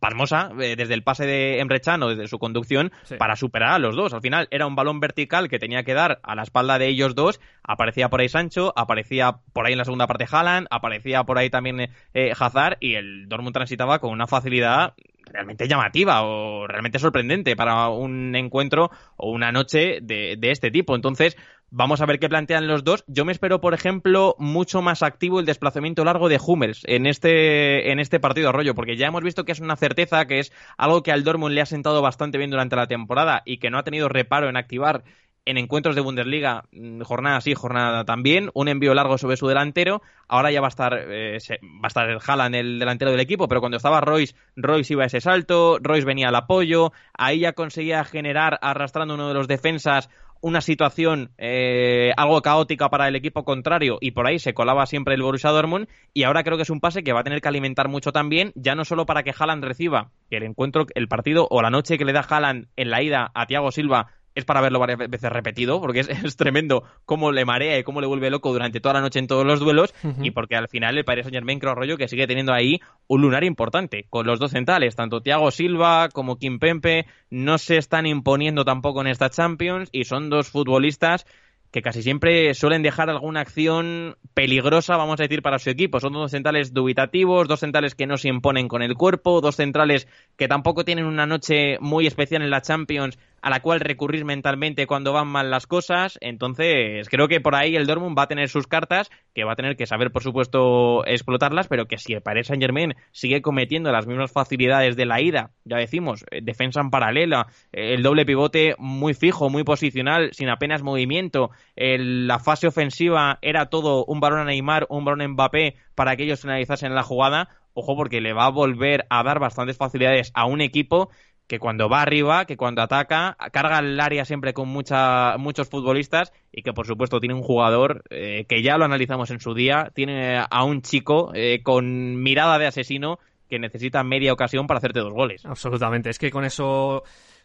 pasmosa 0.00 0.50
eh, 0.60 0.74
desde 0.76 0.94
el 0.94 1.02
pase 1.02 1.26
de 1.26 1.60
Emre 1.60 1.80
Can 1.80 2.02
o 2.02 2.08
desde 2.08 2.26
su 2.26 2.38
conducción 2.38 2.90
para 3.18 3.36
superar 3.36 3.74
a 3.74 3.78
los 3.78 3.94
dos. 3.94 4.12
Al 4.14 4.22
final 4.22 4.48
era 4.50 4.66
un 4.66 4.74
balón 4.74 4.98
vertical 4.98 5.48
que 5.48 5.58
tenía 5.58 5.84
que 5.84 5.94
dar 5.94 6.20
a 6.22 6.34
la 6.34 6.42
espalda 6.42 6.78
de 6.78 6.88
ellos 6.88 7.14
dos. 7.14 7.40
Aparecía 7.62 8.08
por 8.08 8.20
ahí 8.20 8.28
Sancho, 8.28 8.72
aparecía 8.76 9.38
por 9.52 9.66
ahí 9.66 9.72
en 9.72 9.78
la 9.78 9.84
segunda 9.84 10.06
parte 10.06 10.26
Haaland, 10.30 10.66
aparecía 10.70 11.24
por 11.24 11.38
ahí 11.38 11.50
también 11.50 11.90
eh, 12.14 12.32
Hazard 12.38 12.78
y 12.80 12.94
el 12.94 13.28
Dortmund 13.28 13.54
transitaba 13.54 13.98
con 13.98 14.10
una 14.10 14.26
facilidad 14.26 14.94
realmente 15.32 15.68
llamativa 15.68 16.22
o 16.22 16.66
realmente 16.66 16.98
sorprendente 16.98 17.54
para 17.54 17.88
un 17.88 18.34
encuentro 18.34 18.90
o 19.16 19.30
una 19.30 19.52
noche 19.52 20.00
de, 20.02 20.36
de 20.36 20.50
este 20.50 20.70
tipo. 20.70 20.96
Entonces, 20.96 21.36
Vamos 21.72 22.00
a 22.00 22.06
ver 22.06 22.18
qué 22.18 22.28
plantean 22.28 22.66
los 22.66 22.82
dos. 22.82 23.04
Yo 23.06 23.24
me 23.24 23.30
espero, 23.30 23.60
por 23.60 23.74
ejemplo, 23.74 24.34
mucho 24.38 24.82
más 24.82 25.04
activo 25.04 25.38
el 25.38 25.46
desplazamiento 25.46 26.04
largo 26.04 26.28
de 26.28 26.40
Hummels 26.44 26.82
en 26.86 27.06
este, 27.06 27.92
en 27.92 28.00
este 28.00 28.18
partido 28.18 28.48
Arroyo, 28.48 28.74
porque 28.74 28.96
ya 28.96 29.06
hemos 29.06 29.22
visto 29.22 29.44
que 29.44 29.52
es 29.52 29.60
una 29.60 29.76
certeza, 29.76 30.26
que 30.26 30.40
es 30.40 30.52
algo 30.76 31.04
que 31.04 31.12
al 31.12 31.22
Dortmund 31.22 31.54
le 31.54 31.60
ha 31.60 31.66
sentado 31.66 32.02
bastante 32.02 32.38
bien 32.38 32.50
durante 32.50 32.74
la 32.74 32.88
temporada 32.88 33.42
y 33.44 33.58
que 33.58 33.70
no 33.70 33.78
ha 33.78 33.84
tenido 33.84 34.08
reparo 34.08 34.48
en 34.48 34.56
activar 34.56 35.04
en 35.44 35.58
encuentros 35.58 35.94
de 35.94 36.00
Bundesliga, 36.02 36.64
mm, 36.72 37.02
jornada 37.02 37.40
sí, 37.40 37.54
jornada 37.54 38.04
también, 38.04 38.50
un 38.52 38.68
envío 38.68 38.92
largo 38.92 39.16
sobre 39.16 39.36
su 39.36 39.46
delantero, 39.46 40.02
ahora 40.28 40.50
ya 40.50 40.60
va 40.60 40.66
a 40.66 40.68
estar 40.68 40.92
eh, 41.08 41.38
va 41.62 41.84
a 41.84 41.88
estar 41.88 42.10
el 42.10 42.18
Haaland, 42.24 42.54
el 42.56 42.78
delantero 42.78 43.10
del 43.10 43.20
equipo, 43.20 43.48
pero 43.48 43.60
cuando 43.60 43.76
estaba 43.76 44.00
Royce, 44.00 44.34
Royce 44.56 44.92
iba 44.92 45.04
a 45.04 45.06
ese 45.06 45.20
salto, 45.20 45.78
Royce 45.80 46.04
venía 46.04 46.28
al 46.28 46.34
apoyo, 46.34 46.92
ahí 47.14 47.40
ya 47.40 47.52
conseguía 47.52 48.04
generar 48.04 48.58
arrastrando 48.60 49.14
uno 49.14 49.28
de 49.28 49.34
los 49.34 49.48
defensas 49.48 50.10
una 50.40 50.60
situación 50.60 51.30
eh, 51.38 52.12
algo 52.16 52.40
caótica 52.42 52.88
para 52.88 53.08
el 53.08 53.16
equipo 53.16 53.44
contrario 53.44 53.98
y 54.00 54.12
por 54.12 54.26
ahí 54.26 54.38
se 54.38 54.54
colaba 54.54 54.86
siempre 54.86 55.14
el 55.14 55.22
Borussia 55.22 55.50
Dortmund 55.50 55.88
y 56.14 56.24
ahora 56.24 56.42
creo 56.42 56.56
que 56.56 56.62
es 56.62 56.70
un 56.70 56.80
pase 56.80 57.02
que 57.02 57.12
va 57.12 57.20
a 57.20 57.24
tener 57.24 57.40
que 57.40 57.48
alimentar 57.48 57.88
mucho 57.88 58.12
también, 58.12 58.52
ya 58.54 58.74
no 58.74 58.84
solo 58.84 59.06
para 59.06 59.22
que 59.22 59.34
Haaland 59.36 59.64
reciba 59.64 60.10
el 60.30 60.42
encuentro, 60.42 60.86
el 60.94 61.08
partido 61.08 61.46
o 61.50 61.62
la 61.62 61.70
noche 61.70 61.98
que 61.98 62.04
le 62.04 62.12
da 62.12 62.26
Haaland 62.28 62.68
en 62.76 62.90
la 62.90 63.02
ida 63.02 63.30
a 63.34 63.46
Thiago 63.46 63.70
Silva 63.70 64.08
es 64.40 64.44
para 64.44 64.60
verlo 64.60 64.78
varias 64.78 64.98
veces 64.98 65.30
repetido, 65.30 65.80
porque 65.80 66.00
es, 66.24 66.36
tremendo 66.36 66.84
cómo 67.04 67.32
le 67.32 67.44
marea 67.44 67.78
y 67.78 67.84
cómo 67.84 68.00
le 68.00 68.06
vuelve 68.06 68.30
loco 68.30 68.52
durante 68.52 68.80
toda 68.80 68.94
la 68.94 69.00
noche 69.00 69.18
en 69.18 69.26
todos 69.26 69.46
los 69.46 69.60
duelos, 69.60 69.94
y 70.22 70.30
porque 70.32 70.56
al 70.56 70.68
final 70.68 70.98
el 70.98 71.04
Paris 71.04 71.24
Saint 71.24 71.34
Germain 71.34 71.58
creo 71.58 71.74
rollo 71.74 71.96
que 71.96 72.08
sigue 72.08 72.26
teniendo 72.26 72.52
ahí 72.52 72.80
un 73.06 73.22
lunar 73.22 73.44
importante, 73.44 74.06
con 74.10 74.26
los 74.26 74.38
dos 74.38 74.50
centrales, 74.50 74.96
tanto 74.96 75.20
Thiago 75.20 75.50
Silva 75.50 76.08
como 76.12 76.38
Kim 76.38 76.58
Pempe, 76.58 77.06
no 77.30 77.58
se 77.58 77.76
están 77.76 78.06
imponiendo 78.06 78.64
tampoco 78.64 79.00
en 79.00 79.06
esta 79.06 79.30
Champions, 79.30 79.88
y 79.92 80.04
son 80.04 80.30
dos 80.30 80.48
futbolistas 80.50 81.26
que 81.70 81.82
casi 81.82 82.02
siempre 82.02 82.52
suelen 82.54 82.82
dejar 82.82 83.10
alguna 83.10 83.40
acción 83.40 84.16
peligrosa, 84.34 84.96
vamos 84.96 85.20
a 85.20 85.22
decir, 85.22 85.42
para 85.42 85.58
su 85.58 85.70
equipo. 85.70 86.00
Son 86.00 86.12
dos 86.12 86.30
centrales 86.30 86.74
dubitativos, 86.74 87.46
dos 87.46 87.60
centrales 87.60 87.94
que 87.94 88.06
no 88.06 88.16
se 88.16 88.28
imponen 88.28 88.66
con 88.66 88.82
el 88.82 88.94
cuerpo, 88.94 89.40
dos 89.40 89.56
centrales 89.56 90.08
que 90.36 90.48
tampoco 90.48 90.84
tienen 90.84 91.04
una 91.04 91.26
noche 91.26 91.78
muy 91.80 92.06
especial 92.06 92.42
en 92.42 92.50
la 92.50 92.62
Champions 92.62 93.18
a 93.42 93.50
la 93.50 93.60
cual 93.60 93.80
recurrir 93.80 94.24
mentalmente 94.24 94.86
cuando 94.86 95.12
van 95.12 95.28
mal 95.28 95.50
las 95.50 95.66
cosas. 95.66 96.18
Entonces, 96.20 97.08
creo 97.08 97.28
que 97.28 97.40
por 97.40 97.54
ahí 97.54 97.76
el 97.76 97.86
Dortmund 97.86 98.18
va 98.18 98.24
a 98.24 98.28
tener 98.28 98.48
sus 98.48 98.66
cartas, 98.66 99.10
que 99.34 99.44
va 99.44 99.52
a 99.52 99.56
tener 99.56 99.76
que 99.76 99.86
saber, 99.86 100.10
por 100.10 100.22
supuesto, 100.22 101.04
explotarlas, 101.06 101.68
pero 101.68 101.86
que 101.86 101.98
si 101.98 102.12
el 102.12 102.22
Paris 102.22 102.48
Saint 102.48 102.62
Germain 102.62 102.94
sigue 103.12 103.42
cometiendo 103.42 103.92
las 103.92 104.06
mismas 104.06 104.32
facilidades 104.32 104.96
de 104.96 105.06
la 105.06 105.20
ida, 105.20 105.50
ya 105.64 105.76
decimos, 105.76 106.24
eh, 106.30 106.40
defensa 106.42 106.80
en 106.80 106.90
paralela, 106.90 107.46
eh, 107.72 107.94
el 107.94 108.02
doble 108.02 108.26
pivote 108.26 108.74
muy 108.78 109.14
fijo, 109.14 109.50
muy 109.50 109.64
posicional, 109.64 110.30
sin 110.32 110.48
apenas 110.48 110.82
movimiento, 110.82 111.50
la 111.76 112.38
fase 112.38 112.66
ofensiva 112.66 113.38
era 113.42 113.66
todo 113.66 114.04
un 114.04 114.20
balón 114.20 114.40
a 114.40 114.44
Neymar, 114.44 114.86
un 114.90 115.04
balón 115.04 115.22
a 115.22 115.28
Mbappé 115.28 115.76
para 115.94 116.16
que 116.16 116.24
ellos 116.24 116.40
finalizasen 116.40 116.94
la 116.94 117.02
jugada, 117.02 117.48
ojo 117.74 117.96
porque 117.96 118.20
le 118.20 118.32
va 118.32 118.46
a 118.46 118.50
volver 118.50 119.06
a 119.10 119.22
dar 119.22 119.38
bastantes 119.38 119.76
facilidades 119.76 120.30
a 120.34 120.46
un 120.46 120.60
equipo 120.60 121.10
que 121.50 121.58
cuando 121.58 121.88
va 121.88 122.02
arriba, 122.02 122.44
que 122.44 122.56
cuando 122.56 122.80
ataca, 122.80 123.36
carga 123.50 123.80
el 123.80 123.98
área 123.98 124.24
siempre 124.24 124.54
con 124.54 124.68
mucha, 124.68 125.36
muchos 125.36 125.68
futbolistas 125.68 126.32
y 126.52 126.62
que 126.62 126.72
por 126.72 126.86
supuesto 126.86 127.18
tiene 127.18 127.34
un 127.34 127.42
jugador 127.42 128.04
eh, 128.08 128.44
que 128.48 128.62
ya 128.62 128.78
lo 128.78 128.84
analizamos 128.84 129.32
en 129.32 129.40
su 129.40 129.52
día, 129.52 129.90
tiene 129.92 130.38
a 130.48 130.62
un 130.62 130.80
chico 130.80 131.32
eh, 131.34 131.60
con 131.64 132.22
mirada 132.22 132.56
de 132.60 132.68
asesino 132.68 133.18
que 133.48 133.58
necesita 133.58 134.04
media 134.04 134.32
ocasión 134.32 134.68
para 134.68 134.78
hacerte 134.78 135.00
dos 135.00 135.12
goles. 135.12 135.44
Absolutamente, 135.44 136.10
es 136.10 136.20
que 136.20 136.30
con 136.30 136.44
eso 136.44 137.02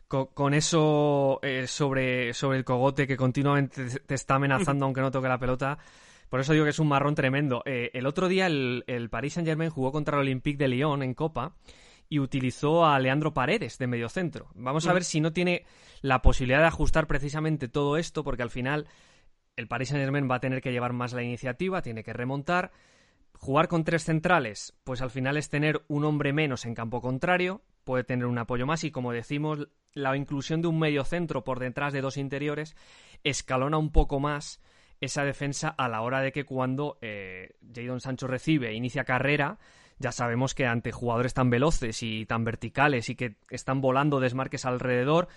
con, 0.08 0.54
eso 0.54 1.40
eh, 1.42 1.66
sobre, 1.66 2.36
sobre 2.36 2.60
el 2.60 2.64
cogote 2.64 3.08
que 3.08 3.18
continuamente 3.18 4.02
te 4.02 4.14
está 4.14 4.36
amenazando 4.36 4.86
aunque 4.86 5.02
no 5.02 5.10
toque 5.10 5.30
la 5.30 5.40
pelota. 5.40 5.80
Por 6.30 6.40
eso 6.42 6.54
digo 6.54 6.66
que 6.66 6.70
es 6.70 6.80
un 6.80 6.90
marrón 6.90 7.16
tremendo. 7.16 7.64
el 7.66 8.06
otro 8.06 8.28
día 8.28 8.46
el, 8.46 8.84
el 8.86 9.10
Paris 9.10 9.34
Saint 9.34 9.50
Germain 9.50 9.72
jugó 9.72 9.92
contra 9.92 10.18
el 10.18 10.22
Olympique 10.22 10.60
de 10.60 10.68
Lyon 10.68 11.02
en 11.02 11.16
Copa 11.16 11.54
y 12.10 12.20
utilizó 12.20 12.86
a 12.86 13.00
Leandro 13.00 13.34
Paredes 13.34 13.78
de 13.78 13.88
mediocentro. 13.88 14.48
Vamos 14.54 14.88
a 14.88 14.92
mm. 14.92 14.94
ver 14.94 15.04
si 15.04 15.22
no 15.22 15.34
tiene 15.34 15.66
la 16.02 16.22
posibilidad 16.22 16.60
de 16.60 16.68
ajustar 16.68 17.08
precisamente 17.08 17.68
todo 17.68 17.98
esto, 17.98 18.24
porque 18.24 18.44
al 18.44 18.50
final 18.50 18.88
el 19.56 19.68
Paris 19.68 19.90
Saint-Germain 19.90 20.30
va 20.30 20.36
a 20.36 20.40
tener 20.40 20.62
que 20.62 20.72
llevar 20.72 20.94
más 20.94 21.14
la 21.14 21.24
iniciativa, 21.24 21.82
tiene 21.82 22.04
que 22.04 22.14
remontar. 22.14 22.72
Jugar 23.34 23.68
con 23.68 23.84
tres 23.84 24.04
centrales, 24.04 24.74
pues 24.84 25.02
al 25.02 25.10
final 25.10 25.38
es 25.38 25.50
tener 25.50 25.84
un 25.88 26.06
hombre 26.06 26.32
menos 26.32 26.66
en 26.66 26.74
campo 26.74 27.02
contrario, 27.02 27.62
puede 27.84 28.04
tener 28.04 28.26
un 28.26 28.38
apoyo 28.38 28.66
más 28.66 28.84
y 28.84 28.92
como 28.92 29.12
decimos, 29.12 29.68
la 29.94 30.16
inclusión 30.16 30.62
de 30.62 30.68
un 30.68 30.80
mediocentro 30.80 31.44
por 31.44 31.60
detrás 31.60 31.94
de 31.94 32.02
dos 32.02 32.18
interiores 32.18 32.76
escalona 33.24 33.78
un 33.78 33.92
poco 33.92 34.20
más 34.20 34.62
esa 35.02 35.24
defensa 35.24 35.70
a 35.70 35.90
la 35.90 36.02
hora 36.02 36.22
de 36.22 36.32
que 36.32 36.46
cuando 36.46 36.98
eh, 37.02 37.56
Jadon 37.74 38.00
Sancho 38.00 38.28
recibe 38.28 38.70
e 38.70 38.74
inicia 38.74 39.04
carrera, 39.04 39.60
ya 40.00 40.12
sabemos 40.12 40.54
que 40.54 40.66
ante 40.66 40.92
jugadores 40.92 41.34
tan 41.34 41.50
veloces 41.50 42.04
y 42.04 42.26
tan 42.26 42.44
verticales 42.44 43.10
y 43.10 43.16
que 43.16 43.36
están 43.50 43.82
volando 43.82 44.20
desmarques 44.20 44.66
alrededor, 44.66 45.28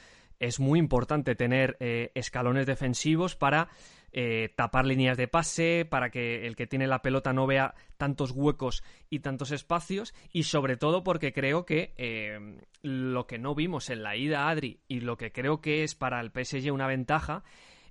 es 0.41 0.61
muy 0.61 0.79
importante 0.79 1.35
tener 1.35 1.77
eh, 1.81 2.11
escalones 2.15 2.67
defensivos 2.67 3.35
para 3.37 3.69
eh, 4.13 4.53
tapar 4.57 4.87
líneas 4.87 5.17
de 5.17 5.29
pase, 5.29 5.87
para 5.89 6.11
que 6.11 6.47
el 6.47 6.57
que 6.57 6.67
tiene 6.67 6.87
la 6.87 7.03
pelota 7.03 7.33
no 7.33 7.47
vea 7.47 7.75
tantos 7.97 8.31
huecos 8.31 8.83
y 9.11 9.21
tantos 9.21 9.51
espacios, 9.51 10.15
y 10.33 10.45
sobre 10.45 10.77
todo 10.77 11.03
porque 11.05 11.33
creo 11.33 11.67
que 11.67 11.93
eh, 11.99 12.59
lo 12.83 13.27
que 13.27 13.39
no 13.39 13.55
vimos 13.55 13.91
en 13.91 14.03
la 14.03 14.17
ida 14.17 14.49
Adri 14.49 14.81
y 14.89 15.01
lo 15.01 15.17
que 15.17 15.33
creo 15.33 15.61
que 15.61 15.85
es 15.85 15.95
para 15.95 16.21
el 16.21 16.31
PSG 16.31 16.73
una 16.73 16.87
ventaja 16.87 17.43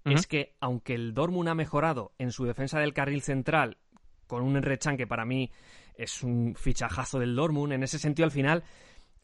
es 0.05 0.25
que 0.25 0.55
aunque 0.61 0.95
el 0.95 1.13
Dortmund 1.13 1.49
ha 1.49 1.55
mejorado 1.55 2.13
en 2.17 2.31
su 2.31 2.45
defensa 2.45 2.79
del 2.79 2.93
carril 2.93 3.21
central 3.21 3.77
con 4.25 4.41
un 4.41 4.55
Enrechan 4.55 4.95
que 4.95 5.05
para 5.05 5.25
mí 5.25 5.51
es 5.97 6.23
un 6.23 6.55
fichajazo 6.55 7.19
del 7.19 7.35
Dortmund. 7.35 7.73
En 7.73 7.83
ese 7.83 7.99
sentido, 7.99 8.25
al 8.25 8.31
final, 8.31 8.63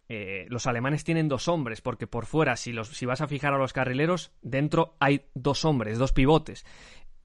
eh, 0.10 0.46
los 0.50 0.68
alemanes 0.68 1.04
tienen 1.04 1.30
dos 1.30 1.48
hombres, 1.48 1.82
porque 1.82 2.08
por 2.08 2.26
fuera, 2.26 2.56
si, 2.56 2.74
los, 2.74 2.90
si 2.90 3.06
vas 3.06 3.22
a 3.22 3.28
fijar 3.28 3.54
a 3.54 3.58
los 3.58 3.74
carrileros, 3.74 4.32
dentro 4.42 4.96
hay 5.00 5.26
dos 5.34 5.64
hombres, 5.66 5.98
dos 5.98 6.12
pivotes. 6.12 6.66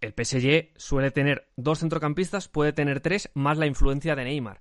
El 0.00 0.12
PSG 0.12 0.70
suele 0.76 1.10
tener 1.10 1.48
dos 1.56 1.80
centrocampistas, 1.80 2.48
puede 2.48 2.72
tener 2.72 3.00
tres, 3.00 3.30
más 3.34 3.58
la 3.58 3.66
influencia 3.66 4.14
de 4.14 4.24
Neymar. 4.24 4.60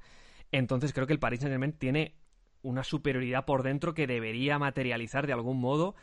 Entonces 0.51 0.93
creo 0.93 1.05
que 1.05 1.13
el 1.13 1.19
Paris 1.19 1.41
Saint-Germain 1.41 1.73
tiene 1.73 2.15
una 2.63 2.83
superioridad 2.83 3.45
por 3.45 3.61
dentro 3.61 3.93
que 3.93 4.07
debería 4.07 4.57
materializar 4.57 5.27
de 5.27 5.33
algún 5.33 5.59
modo, 5.59 5.95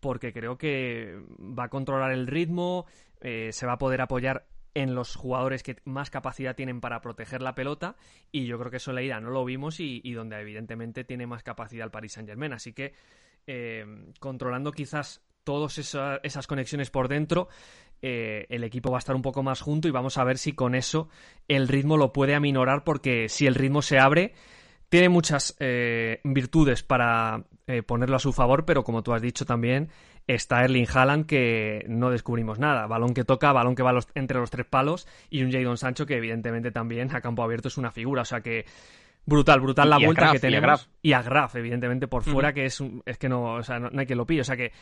porque 0.00 0.32
creo 0.32 0.58
que 0.58 1.16
va 1.38 1.64
a 1.64 1.68
controlar 1.68 2.12
el 2.12 2.26
ritmo, 2.26 2.86
eh, 3.20 3.50
se 3.52 3.66
va 3.66 3.74
a 3.74 3.78
poder 3.78 4.00
apoyar 4.02 4.46
en 4.74 4.94
los 4.94 5.16
jugadores 5.16 5.62
que 5.62 5.76
más 5.84 6.10
capacidad 6.10 6.56
tienen 6.56 6.80
para 6.80 7.00
proteger 7.00 7.42
la 7.42 7.54
pelota 7.54 7.96
y 8.30 8.46
yo 8.46 8.58
creo 8.58 8.70
que 8.70 8.78
eso 8.78 8.90
en 8.90 8.94
la 8.96 9.02
ida 9.02 9.20
no 9.20 9.30
lo 9.30 9.44
vimos 9.44 9.80
y, 9.80 10.00
donde 10.12 10.40
evidentemente 10.40 11.04
tiene 11.04 11.26
más 11.26 11.42
capacidad 11.42 11.84
el 11.84 11.90
Paris 11.90 12.12
Saint 12.12 12.28
Germain 12.28 12.52
así 12.52 12.72
que 12.72 12.94
eh, 13.46 13.84
controlando 14.18 14.72
quizás 14.72 15.22
todas 15.44 15.76
esas 15.78 16.46
conexiones 16.46 16.90
por 16.90 17.08
dentro 17.08 17.48
eh, 18.00 18.46
el 18.48 18.64
equipo 18.64 18.90
va 18.90 18.98
a 18.98 19.00
estar 19.00 19.14
un 19.14 19.22
poco 19.22 19.42
más 19.42 19.60
junto 19.60 19.88
y 19.88 19.90
vamos 19.90 20.16
a 20.18 20.24
ver 20.24 20.38
si 20.38 20.52
con 20.52 20.74
eso 20.74 21.08
el 21.48 21.68
ritmo 21.68 21.96
lo 21.96 22.12
puede 22.12 22.34
aminorar 22.34 22.84
porque 22.84 23.28
si 23.28 23.46
el 23.46 23.54
ritmo 23.54 23.82
se 23.82 23.98
abre 23.98 24.34
tiene 24.88 25.08
muchas 25.08 25.56
eh, 25.58 26.20
virtudes 26.24 26.82
para 26.82 27.44
ponerlo 27.86 28.16
a 28.16 28.20
su 28.20 28.32
favor 28.32 28.64
pero 28.64 28.84
como 28.84 29.02
tú 29.02 29.14
has 29.14 29.22
dicho 29.22 29.46
también 29.46 29.90
está 30.26 30.64
Erling 30.64 30.86
Haaland 30.92 31.26
que 31.26 31.84
no 31.88 32.10
descubrimos 32.10 32.58
nada. 32.58 32.86
Balón 32.86 33.14
que 33.14 33.24
toca, 33.24 33.52
balón 33.52 33.74
que 33.74 33.82
va 33.82 33.98
entre 34.14 34.38
los 34.38 34.50
tres 34.50 34.66
palos 34.66 35.06
y 35.30 35.42
un 35.42 35.52
Jadon 35.52 35.76
Sancho 35.76 36.06
que 36.06 36.16
evidentemente 36.16 36.70
también 36.70 37.14
a 37.14 37.20
campo 37.20 37.42
abierto 37.42 37.68
es 37.68 37.78
una 37.78 37.90
figura. 37.90 38.22
O 38.22 38.24
sea 38.24 38.40
que 38.40 38.64
brutal, 39.26 39.60
brutal 39.60 39.90
la 39.90 39.98
vuelta 39.98 40.32
que 40.32 40.40
tenemos. 40.40 40.90
Y 41.02 41.12
a 41.12 41.22
Graf, 41.22 41.56
evidentemente, 41.56 42.08
por 42.08 42.22
fuera, 42.22 42.52
que 42.52 42.66
es, 42.66 42.82
es 43.06 43.18
que 43.18 43.28
no, 43.28 43.54
o 43.54 43.62
sea, 43.62 43.78
no, 43.78 43.90
hay 43.98 44.06
que 44.06 44.14
lo 44.14 44.26
pille. 44.26 44.42
O 44.42 44.44
sea 44.44 44.56
que 44.56 44.72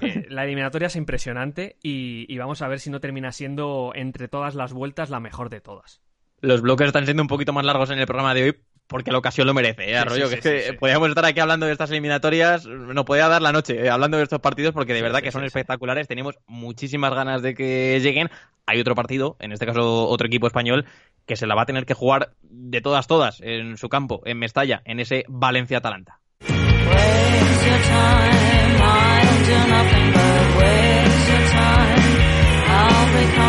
eh, 0.00 0.26
la 0.28 0.44
eliminatoria 0.44 0.86
es 0.86 0.96
impresionante 0.96 1.76
y, 1.82 2.26
y 2.32 2.38
vamos 2.38 2.62
a 2.62 2.68
ver 2.68 2.80
si 2.80 2.90
no 2.90 3.00
termina 3.00 3.32
siendo 3.32 3.92
entre 3.94 4.28
todas 4.28 4.54
las 4.54 4.72
vueltas 4.72 5.10
la 5.10 5.20
mejor 5.20 5.50
de 5.50 5.60
todas. 5.60 6.00
Los 6.40 6.60
bloques 6.60 6.88
están 6.88 7.04
siendo 7.04 7.22
un 7.22 7.28
poquito 7.28 7.52
más 7.52 7.64
largos 7.64 7.90
en 7.90 8.00
el 8.00 8.06
programa 8.06 8.34
de 8.34 8.42
hoy 8.42 8.56
porque 8.92 9.10
la 9.10 9.18
ocasión 9.18 9.46
lo 9.46 9.54
merece, 9.54 9.90
¿eh? 9.90 9.98
Arroyo, 9.98 10.28
que 10.28 10.36
es 10.36 10.40
que 10.40 10.72
podríamos 10.74 11.08
estar 11.08 11.24
aquí 11.24 11.40
hablando 11.40 11.66
de 11.66 11.72
estas 11.72 11.90
eliminatorias, 11.90 12.66
no 12.66 13.04
podía 13.04 13.26
dar 13.26 13.42
la 13.42 13.50
noche 13.50 13.84
eh, 13.84 13.90
hablando 13.90 14.18
de 14.18 14.22
estos 14.22 14.38
partidos 14.40 14.72
porque 14.72 14.94
de 14.94 15.02
verdad 15.02 15.22
que 15.22 15.32
son 15.32 15.44
espectaculares, 15.44 16.06
tenemos 16.06 16.38
muchísimas 16.46 17.12
ganas 17.12 17.42
de 17.42 17.54
que 17.54 17.98
lleguen. 18.00 18.30
Hay 18.66 18.80
otro 18.80 18.94
partido, 18.94 19.36
en 19.40 19.50
este 19.50 19.66
caso 19.66 20.06
otro 20.08 20.28
equipo 20.28 20.46
español, 20.46 20.86
que 21.26 21.34
se 21.34 21.48
la 21.48 21.56
va 21.56 21.62
a 21.62 21.66
tener 21.66 21.84
que 21.86 21.94
jugar 21.94 22.34
de 22.42 22.80
todas, 22.80 23.08
todas 23.08 23.40
en 23.40 23.76
su 23.76 23.88
campo, 23.88 24.22
en 24.24 24.38
Mestalla, 24.38 24.82
en 24.84 25.00
ese 25.00 25.24
Valencia-Atalanta. 25.28 26.20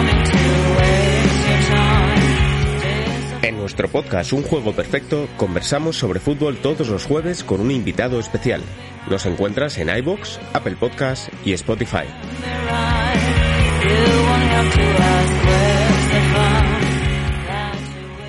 En 0.09 0.22
nuestro 3.63 3.87
podcast 3.87 4.33
Un 4.33 4.43
Juego 4.43 4.73
Perfecto 4.73 5.29
conversamos 5.37 5.95
sobre 5.95 6.19
fútbol 6.19 6.57
todos 6.57 6.89
los 6.89 7.05
jueves 7.05 7.45
con 7.45 7.61
un 7.61 7.71
invitado 7.71 8.19
especial. 8.19 8.61
Nos 9.09 9.25
encuentras 9.25 9.77
en 9.77 9.87
iBox, 9.87 10.37
Apple 10.51 10.75
Podcast 10.75 11.29
y 11.45 11.53
Spotify. 11.53 12.03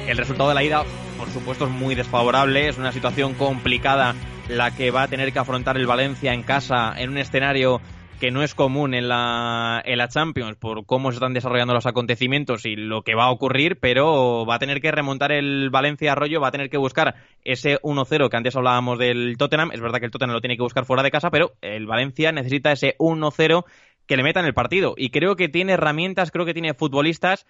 El 0.06 0.16
resultado 0.16 0.50
de 0.50 0.54
la 0.54 0.62
ida, 0.62 0.84
por 1.18 1.28
supuesto, 1.30 1.64
es 1.64 1.72
muy 1.72 1.96
desfavorable. 1.96 2.68
Es 2.68 2.78
una 2.78 2.92
situación 2.92 3.34
complicada 3.34 4.14
la 4.48 4.70
que 4.70 4.92
va 4.92 5.02
a 5.02 5.08
tener 5.08 5.32
que 5.32 5.40
afrontar 5.40 5.76
el 5.76 5.88
Valencia 5.88 6.32
en 6.32 6.44
casa 6.44 6.94
en 6.96 7.10
un 7.10 7.18
escenario 7.18 7.80
que 8.20 8.30
no 8.30 8.42
es 8.42 8.54
común 8.54 8.94
en 8.94 9.08
la, 9.08 9.82
en 9.84 9.98
la 9.98 10.08
Champions 10.08 10.56
por 10.56 10.86
cómo 10.86 11.10
se 11.10 11.16
están 11.16 11.34
desarrollando 11.34 11.74
los 11.74 11.86
acontecimientos 11.86 12.64
y 12.64 12.76
lo 12.76 13.02
que 13.02 13.14
va 13.14 13.24
a 13.24 13.30
ocurrir, 13.30 13.78
pero 13.80 14.46
va 14.46 14.56
a 14.56 14.58
tener 14.58 14.80
que 14.80 14.90
remontar 14.90 15.32
el 15.32 15.70
Valencia 15.70 16.12
Arroyo, 16.12 16.40
va 16.40 16.48
a 16.48 16.52
tener 16.52 16.70
que 16.70 16.78
buscar 16.78 17.14
ese 17.42 17.80
1-0 17.82 18.28
que 18.28 18.36
antes 18.36 18.56
hablábamos 18.56 18.98
del 18.98 19.36
Tottenham. 19.36 19.70
Es 19.72 19.80
verdad 19.80 19.98
que 19.98 20.06
el 20.06 20.10
Tottenham 20.10 20.34
lo 20.34 20.40
tiene 20.40 20.56
que 20.56 20.62
buscar 20.62 20.84
fuera 20.84 21.02
de 21.02 21.10
casa, 21.10 21.30
pero 21.30 21.52
el 21.60 21.86
Valencia 21.86 22.32
necesita 22.32 22.72
ese 22.72 22.96
1-0 22.98 23.64
que 24.06 24.16
le 24.16 24.22
meta 24.22 24.40
en 24.40 24.46
el 24.46 24.54
partido. 24.54 24.94
Y 24.96 25.10
creo 25.10 25.36
que 25.36 25.48
tiene 25.48 25.72
herramientas, 25.72 26.30
creo 26.30 26.44
que 26.44 26.54
tiene 26.54 26.74
futbolistas 26.74 27.46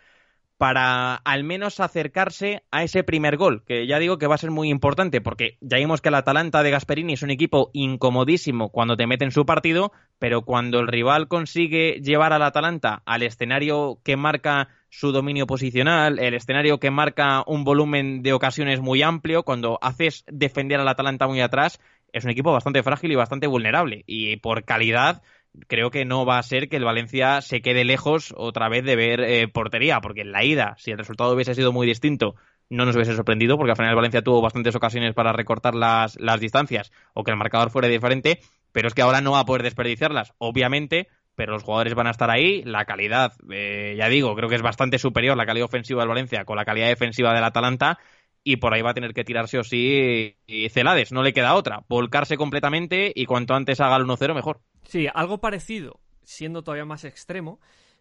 para 0.56 1.16
al 1.16 1.42
menos 1.44 1.80
acercarse 1.80 2.62
a 2.70 2.84
ese 2.84 3.02
primer 3.02 3.36
gol, 3.36 3.64
que 3.66 3.86
ya 3.86 3.98
digo 3.98 4.18
que 4.18 4.26
va 4.26 4.36
a 4.36 4.38
ser 4.38 4.50
muy 4.50 4.70
importante, 4.70 5.20
porque 5.20 5.58
ya 5.60 5.78
vimos 5.78 6.00
que 6.00 6.10
el 6.10 6.14
Atalanta 6.14 6.62
de 6.62 6.70
Gasperini 6.70 7.14
es 7.14 7.22
un 7.22 7.30
equipo 7.30 7.70
incomodísimo 7.72 8.70
cuando 8.70 8.96
te 8.96 9.06
mete 9.06 9.24
en 9.24 9.32
su 9.32 9.46
partido, 9.46 9.92
pero 10.18 10.42
cuando 10.42 10.78
el 10.78 10.86
rival 10.86 11.28
consigue 11.28 12.00
llevar 12.00 12.32
al 12.32 12.42
Atalanta 12.42 13.02
al 13.04 13.22
escenario 13.22 13.98
que 14.04 14.16
marca 14.16 14.68
su 14.90 15.10
dominio 15.10 15.46
posicional, 15.46 16.20
el 16.20 16.34
escenario 16.34 16.78
que 16.78 16.92
marca 16.92 17.42
un 17.46 17.64
volumen 17.64 18.22
de 18.22 18.32
ocasiones 18.32 18.80
muy 18.80 19.02
amplio, 19.02 19.42
cuando 19.42 19.78
haces 19.82 20.24
defender 20.28 20.78
al 20.78 20.88
Atalanta 20.88 21.26
muy 21.26 21.40
atrás, 21.40 21.80
es 22.12 22.24
un 22.24 22.30
equipo 22.30 22.52
bastante 22.52 22.82
frágil 22.84 23.10
y 23.10 23.16
bastante 23.16 23.48
vulnerable. 23.48 24.04
Y 24.06 24.36
por 24.36 24.64
calidad, 24.64 25.20
creo 25.68 25.90
que 25.90 26.04
no 26.04 26.26
va 26.26 26.38
a 26.38 26.42
ser 26.42 26.68
que 26.68 26.76
el 26.76 26.84
Valencia 26.84 27.40
se 27.40 27.62
quede 27.62 27.84
lejos 27.84 28.34
otra 28.36 28.68
vez 28.68 28.84
de 28.84 28.96
ver 28.96 29.20
eh, 29.20 29.48
portería, 29.48 30.00
porque 30.00 30.22
en 30.22 30.32
la 30.32 30.44
ida, 30.44 30.74
si 30.78 30.90
el 30.90 30.98
resultado 30.98 31.34
hubiese 31.34 31.54
sido 31.54 31.72
muy 31.72 31.86
distinto, 31.86 32.34
no 32.70 32.84
nos 32.84 32.96
hubiese 32.96 33.14
sorprendido, 33.14 33.56
porque 33.56 33.72
al 33.72 33.76
final 33.76 33.90
el 33.90 33.96
Valencia 33.96 34.22
tuvo 34.22 34.40
bastantes 34.40 34.74
ocasiones 34.74 35.14
para 35.14 35.32
recortar 35.32 35.74
las, 35.74 36.18
las 36.18 36.40
distancias 36.40 36.92
o 37.12 37.24
que 37.24 37.30
el 37.30 37.36
marcador 37.36 37.70
fuera 37.70 37.88
diferente, 37.88 38.40
pero 38.72 38.88
es 38.88 38.94
que 38.94 39.02
ahora 39.02 39.20
no 39.20 39.32
va 39.32 39.40
a 39.40 39.44
poder 39.44 39.62
desperdiciarlas, 39.62 40.32
obviamente, 40.38 41.08
pero 41.34 41.52
los 41.52 41.62
jugadores 41.62 41.94
van 41.94 42.06
a 42.06 42.10
estar 42.10 42.30
ahí, 42.30 42.62
la 42.64 42.84
calidad, 42.84 43.32
eh, 43.50 43.94
ya 43.98 44.08
digo, 44.08 44.34
creo 44.34 44.48
que 44.48 44.56
es 44.56 44.62
bastante 44.62 44.98
superior 44.98 45.36
la 45.36 45.46
calidad 45.46 45.66
ofensiva 45.66 46.02
del 46.02 46.08
Valencia 46.08 46.44
con 46.44 46.56
la 46.56 46.64
calidad 46.64 46.88
defensiva 46.88 47.34
del 47.34 47.44
Atalanta, 47.44 47.98
y 48.44 48.56
por 48.56 48.74
ahí 48.74 48.82
va 48.82 48.90
a 48.90 48.94
tener 48.94 49.14
que 49.14 49.24
tirarse 49.24 49.58
o 49.58 49.64
sí 49.64 50.36
y 50.46 50.68
Celades, 50.68 51.12
no 51.12 51.22
le 51.22 51.32
queda 51.32 51.54
otra, 51.54 51.82
volcarse 51.88 52.36
completamente 52.36 53.10
y 53.14 53.24
cuanto 53.24 53.54
antes 53.54 53.80
haga 53.80 53.96
el 53.96 54.04
1-0 54.04 54.34
mejor. 54.34 54.60
Sí, 54.86 55.06
algo 55.12 55.38
parecido, 55.38 56.00
siendo 56.22 56.62
todavía 56.62 56.84
más 56.84 57.04
extremo, 57.04 57.60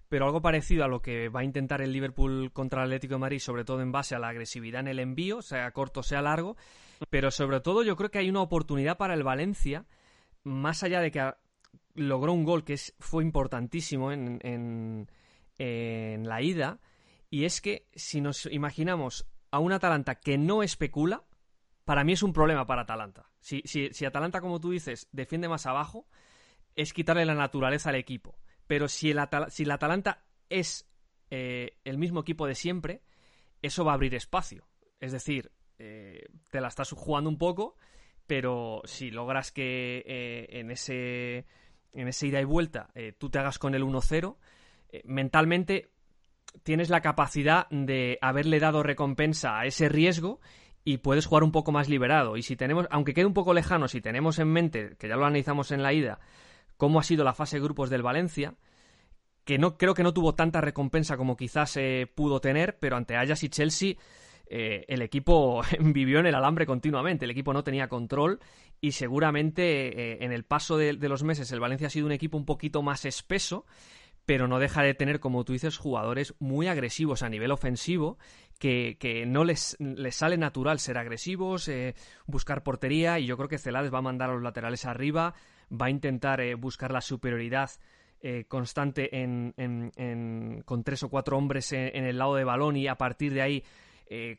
pero 0.09 0.25
algo 0.25 0.41
parecido 0.41 0.83
a 0.83 0.87
lo 0.87 1.01
que 1.01 1.29
va 1.29 1.39
a 1.41 1.43
intentar 1.43 1.81
el 1.81 1.91
Liverpool 1.91 2.51
contra 2.53 2.81
el 2.81 2.87
Atlético 2.87 3.15
de 3.15 3.19
Madrid, 3.19 3.39
sobre 3.39 3.65
todo 3.65 3.81
en 3.81 3.91
base 3.91 4.15
a 4.15 4.19
la 4.19 4.29
agresividad 4.29 4.81
en 4.81 4.87
el 4.87 4.99
envío, 4.99 5.41
sea 5.41 5.71
corto, 5.71 6.03
sea 6.03 6.21
largo, 6.21 6.55
pero 7.09 7.31
sobre 7.31 7.61
todo 7.61 7.83
yo 7.83 7.95
creo 7.95 8.11
que 8.11 8.19
hay 8.19 8.29
una 8.29 8.41
oportunidad 8.41 8.97
para 8.97 9.13
el 9.13 9.23
Valencia, 9.23 9.85
más 10.43 10.83
allá 10.83 11.01
de 11.01 11.11
que 11.11 11.33
logró 11.95 12.33
un 12.33 12.43
gol 12.43 12.63
que 12.63 12.73
es, 12.73 12.95
fue 12.99 13.23
importantísimo 13.23 14.11
en, 14.11 15.07
la 15.57 16.41
ida, 16.41 16.79
y 17.29 17.45
es 17.45 17.61
que 17.61 17.87
si 17.95 18.21
nos 18.21 18.45
imaginamos 18.47 19.27
a 19.51 19.59
un 19.59 19.71
Atalanta 19.71 20.15
que 20.15 20.37
no 20.37 20.63
especula, 20.63 21.23
para 21.85 22.03
mí 22.03 22.13
es 22.13 22.23
un 22.23 22.33
problema 22.33 22.65
para 22.65 22.83
Atalanta. 22.83 23.29
Si, 23.39 23.61
si, 23.65 24.05
Atalanta, 24.05 24.41
como 24.41 24.59
tú 24.59 24.71
dices, 24.71 25.07
defiende 25.11 25.47
más 25.47 25.65
abajo, 25.65 26.07
es 26.75 26.93
quitarle 26.93 27.25
la 27.25 27.35
naturaleza 27.35 27.89
al 27.89 27.95
equipo. 27.95 28.37
Pero 28.67 28.87
si 28.87 29.11
el, 29.11 29.19
si 29.49 29.69
Atalanta 29.69 30.23
es 30.49 30.89
eh, 31.29 31.77
el 31.83 31.97
mismo 31.97 32.21
equipo 32.21 32.47
de 32.47 32.55
siempre, 32.55 33.01
eso 33.61 33.83
va 33.83 33.91
a 33.91 33.95
abrir 33.95 34.15
espacio. 34.15 34.67
Es 34.99 35.11
decir, 35.11 35.51
eh, 35.79 36.25
te 36.51 36.61
la 36.61 36.67
estás 36.69 36.91
jugando 36.91 37.29
un 37.29 37.37
poco, 37.37 37.75
pero 38.27 38.81
si 38.85 39.11
logras 39.11 39.51
que 39.51 40.03
eh, 40.05 40.59
en, 40.59 40.71
ese, 40.71 41.45
en 41.91 42.07
ese 42.07 42.27
ida 42.27 42.39
y 42.39 42.45
vuelta 42.45 42.89
tú 43.17 43.29
te 43.29 43.39
hagas 43.39 43.59
con 43.59 43.75
el 43.75 43.83
1-0, 43.83 44.37
mentalmente 45.05 45.91
tienes 46.61 46.89
la 46.89 47.01
capacidad 47.01 47.67
de 47.69 48.19
haberle 48.21 48.59
dado 48.59 48.83
recompensa 48.83 49.59
a 49.59 49.65
ese 49.65 49.89
riesgo 49.89 50.39
y 50.85 50.97
puedes 50.97 51.25
jugar 51.25 51.43
un 51.43 51.51
poco 51.51 51.71
más 51.71 51.89
liberado. 51.89 52.37
Y 52.37 52.43
si 52.43 52.55
tenemos, 52.55 52.87
aunque 52.91 53.13
quede 53.13 53.25
un 53.25 53.33
poco 53.33 53.53
lejano, 53.53 53.87
si 53.87 54.01
tenemos 54.01 54.39
en 54.39 54.49
mente, 54.49 54.95
que 54.97 55.07
ya 55.07 55.15
lo 55.15 55.25
analizamos 55.25 55.71
en 55.71 55.81
la 55.81 55.93
ida, 55.93 56.19
cómo 56.83 56.99
ha 56.99 57.03
sido 57.03 57.23
la 57.23 57.33
fase 57.33 57.55
de 57.55 57.63
grupos 57.63 57.89
del 57.89 58.01
Valencia, 58.01 58.55
que 59.45 59.57
no 59.57 59.77
creo 59.77 59.93
que 59.93 60.03
no 60.03 60.13
tuvo 60.13 60.35
tanta 60.35 60.59
recompensa 60.59 61.15
como 61.15 61.37
quizás 61.37 61.69
se 61.69 62.11
pudo 62.13 62.41
tener, 62.41 62.77
pero 62.77 62.97
ante 62.97 63.15
Ajax 63.15 63.43
y 63.43 63.47
Chelsea 63.47 63.93
eh, 64.47 64.83
el 64.89 65.01
equipo 65.01 65.61
vivió 65.79 66.19
en 66.19 66.25
el 66.25 66.35
alambre 66.35 66.65
continuamente, 66.65 67.23
el 67.23 67.31
equipo 67.31 67.53
no 67.53 67.63
tenía 67.63 67.87
control 67.87 68.41
y 68.81 68.91
seguramente 68.91 69.61
eh, 70.11 70.17
en 70.25 70.33
el 70.33 70.43
paso 70.43 70.75
de, 70.75 70.91
los 70.95 71.23
meses 71.23 71.49
el 71.53 71.61
Valencia 71.61 71.87
ha 71.87 71.89
sido 71.89 72.05
un 72.05 72.11
equipo 72.11 72.37
un 72.37 72.45
poquito 72.45 72.81
más 72.81 73.05
espeso 73.05 73.65
pero 74.25 74.49
no 74.49 74.59
deja 74.59 74.81
de 74.83 74.93
tener, 74.93 75.21
como 75.21 75.45
tú 75.45 75.53
dices, 75.53 75.77
jugadores 75.77 76.33
muy 76.39 76.67
agresivos 76.67 77.23
a 77.23 77.29
nivel 77.29 77.51
ofensivo, 77.51 78.17
que, 78.57 79.25
no 79.27 79.43
les, 79.43 79.75
les, 79.79 80.15
sale 80.15 80.37
natural 80.37 80.79
ser 80.79 80.97
agresivos, 80.97 81.67
eh, 81.67 81.93
buscar 82.25 82.63
portería, 82.63 83.19
y 83.19 83.25
yo 83.25 83.35
creo 83.35 83.49
que 83.49 83.57
Celades 83.57 83.93
va 83.93 83.97
a 83.97 84.01
mandar 84.01 84.29
a 84.29 84.33
los 84.33 84.41
laterales 84.41 84.85
arriba, 84.85 85.33
va 85.71 85.87
a 85.87 85.89
intentar 85.89 86.41
eh, 86.41 86.55
buscar 86.55 86.91
la 86.91 87.01
superioridad 87.01 87.71
eh, 88.21 88.45
constante 88.47 89.21
en, 89.21 89.53
en, 89.57 90.61
con 90.65 90.83
tres 90.83 91.03
o 91.03 91.09
cuatro 91.09 91.37
hombres 91.37 91.73
en, 91.73 92.05
el 92.05 92.17
lado 92.17 92.35
de 92.35 92.43
balón 92.43 92.77
y 92.77 92.87
a 92.87 92.95
partir 92.95 93.33
de 93.33 93.41
ahí, 93.41 93.63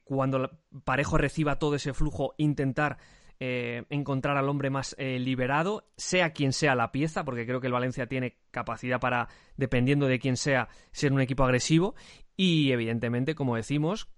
cuando 0.05 0.51
Parejo 0.85 1.19
reciba 1.19 1.59
todo 1.59 1.75
ese 1.75 1.93
flujo, 1.93 2.35
intentar 2.39 2.97
eh, 3.41 3.85
encontrar 3.91 4.37
al 4.37 4.49
hombre 4.49 4.71
más 4.71 4.95
eh, 4.97 5.19
liberado, 5.19 5.85
sea 5.97 6.31
quien 6.31 6.53
sea 6.53 6.77
la 6.77 6.93
pieza, 6.93 7.25
porque 7.25 7.45
creo 7.45 7.61
que 7.61 7.67
el 7.67 7.73
Valencia 7.73 8.07
tiene 8.07 8.39
capacidad 8.53 9.01
para, 9.01 9.29
dependiendo 9.57 10.07
de 10.07 10.21
quién 10.21 10.37
sea, 10.37 10.69
ser 10.93 11.13
un 11.13 11.21
equipo 11.21 11.43
agresivo. 11.43 11.97
Y 12.37 12.71
evidentemente, 12.71 13.35
como 13.35 13.57
decimos, 13.57 14.09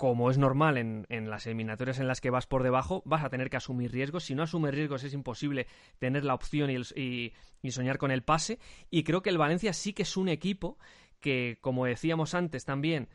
como 0.00 0.30
es 0.30 0.38
normal 0.38 0.78
en, 0.78 1.28
las 1.28 1.46
eliminatorias 1.46 1.98
en 1.98 2.08
las 2.08 2.22
que 2.22 2.30
vas 2.30 2.46
por 2.46 2.62
debajo, 2.62 3.02
vas 3.04 3.22
a 3.22 3.28
tener 3.28 3.50
que 3.50 3.58
asumir 3.58 3.92
riesgos. 3.92 4.24
Si 4.24 4.34
no 4.34 4.42
asumes 4.42 4.72
riesgos 4.72 5.04
es 5.04 5.12
imposible 5.12 5.66
tener 5.98 6.24
la 6.24 6.32
opción 6.32 6.70
y, 6.70 7.34
y, 7.60 7.70
soñar 7.70 7.98
con 7.98 8.10
el 8.10 8.22
pase. 8.22 8.58
Y 8.88 9.02
creo 9.02 9.20
que 9.20 9.28
el 9.28 9.36
Valencia 9.36 9.74
sí 9.74 9.92
que 9.92 10.04
es 10.04 10.16
un 10.16 10.30
equipo 10.30 10.78
que, 11.20 11.58
como 11.60 11.84
decíamos 11.84 12.32
antes 12.32 12.64
también, 12.64 13.10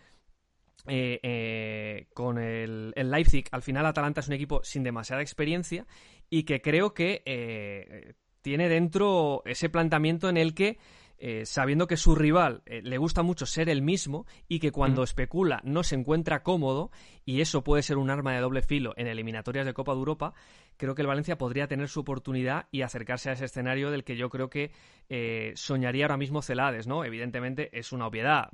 eh, 0.86 1.20
eh, 1.24 2.06
con 2.14 2.38
el, 2.38 2.94
Leipzig, 2.96 3.46
al 3.52 3.64
final 3.64 3.88
Atalanta 3.88 4.20
es 4.20 4.28
un 4.28 4.36
equipo 4.36 4.64
sin 4.64 4.84
demasiada 4.84 5.24
experiencia 5.24 5.88
y 6.30 6.44
que 6.44 6.62
creo 6.62 6.94
que 6.94 7.24
eh, 7.26 8.14
tiene 8.44 8.70
dentro 8.70 9.42
ese 9.46 9.70
planteamiento 9.70 10.30
en 10.30 10.38
el 10.38 10.54
que 10.54 10.78
eh, 11.18 11.46
sabiendo 11.46 11.88
que 11.88 11.98
su 11.98 12.16
rival 12.16 12.62
eh, 12.66 12.82
le 12.84 12.98
gusta 12.98 13.24
mucho 13.24 13.46
ser 13.46 13.70
el 13.70 13.82
mismo 13.82 14.26
y 14.48 14.60
que 14.60 14.72
cuando 14.72 15.04
especula 15.04 15.62
no 15.64 15.84
se 15.84 15.96
encuentra 15.96 16.44
cómodo, 16.44 16.92
y 17.26 17.42
eso 17.42 17.64
puede 17.64 17.84
ser 17.84 17.98
un 17.98 18.10
arma 18.10 18.34
de 18.34 18.42
doble 18.42 18.62
filo 18.62 18.94
en 18.98 19.08
eliminatorias 19.08 19.66
de 19.66 19.74
Copa 19.74 19.94
de 19.94 20.00
Europa, 20.00 20.34
creo 20.78 20.96
que 20.96 21.02
el 21.02 21.08
Valencia 21.08 21.38
podría 21.38 21.68
tener 21.68 21.88
su 21.88 22.02
oportunidad 22.02 22.68
y 22.72 22.82
acercarse 22.82 23.30
a 23.30 23.34
ese 23.34 23.46
escenario 23.46 23.92
del 23.92 24.04
que 24.04 24.16
yo 24.16 24.30
creo 24.30 24.50
que 24.50 24.72
eh, 25.10 25.52
soñaría 25.56 26.06
ahora 26.06 26.18
mismo 26.18 26.42
Celades, 26.42 26.88
¿no? 26.88 27.04
Evidentemente 27.04 27.70
es 27.78 27.92
una 27.92 28.08
obviedad. 28.08 28.50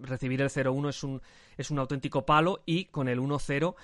recibir 0.00 0.40
el 0.42 0.48
0-1 0.48 0.88
es 0.88 1.04
un, 1.04 1.22
es 1.56 1.70
un 1.70 1.78
auténtico 1.78 2.24
palo 2.24 2.62
y 2.66 2.86
con 2.86 3.08
el 3.08 3.20
1-0 3.20 3.74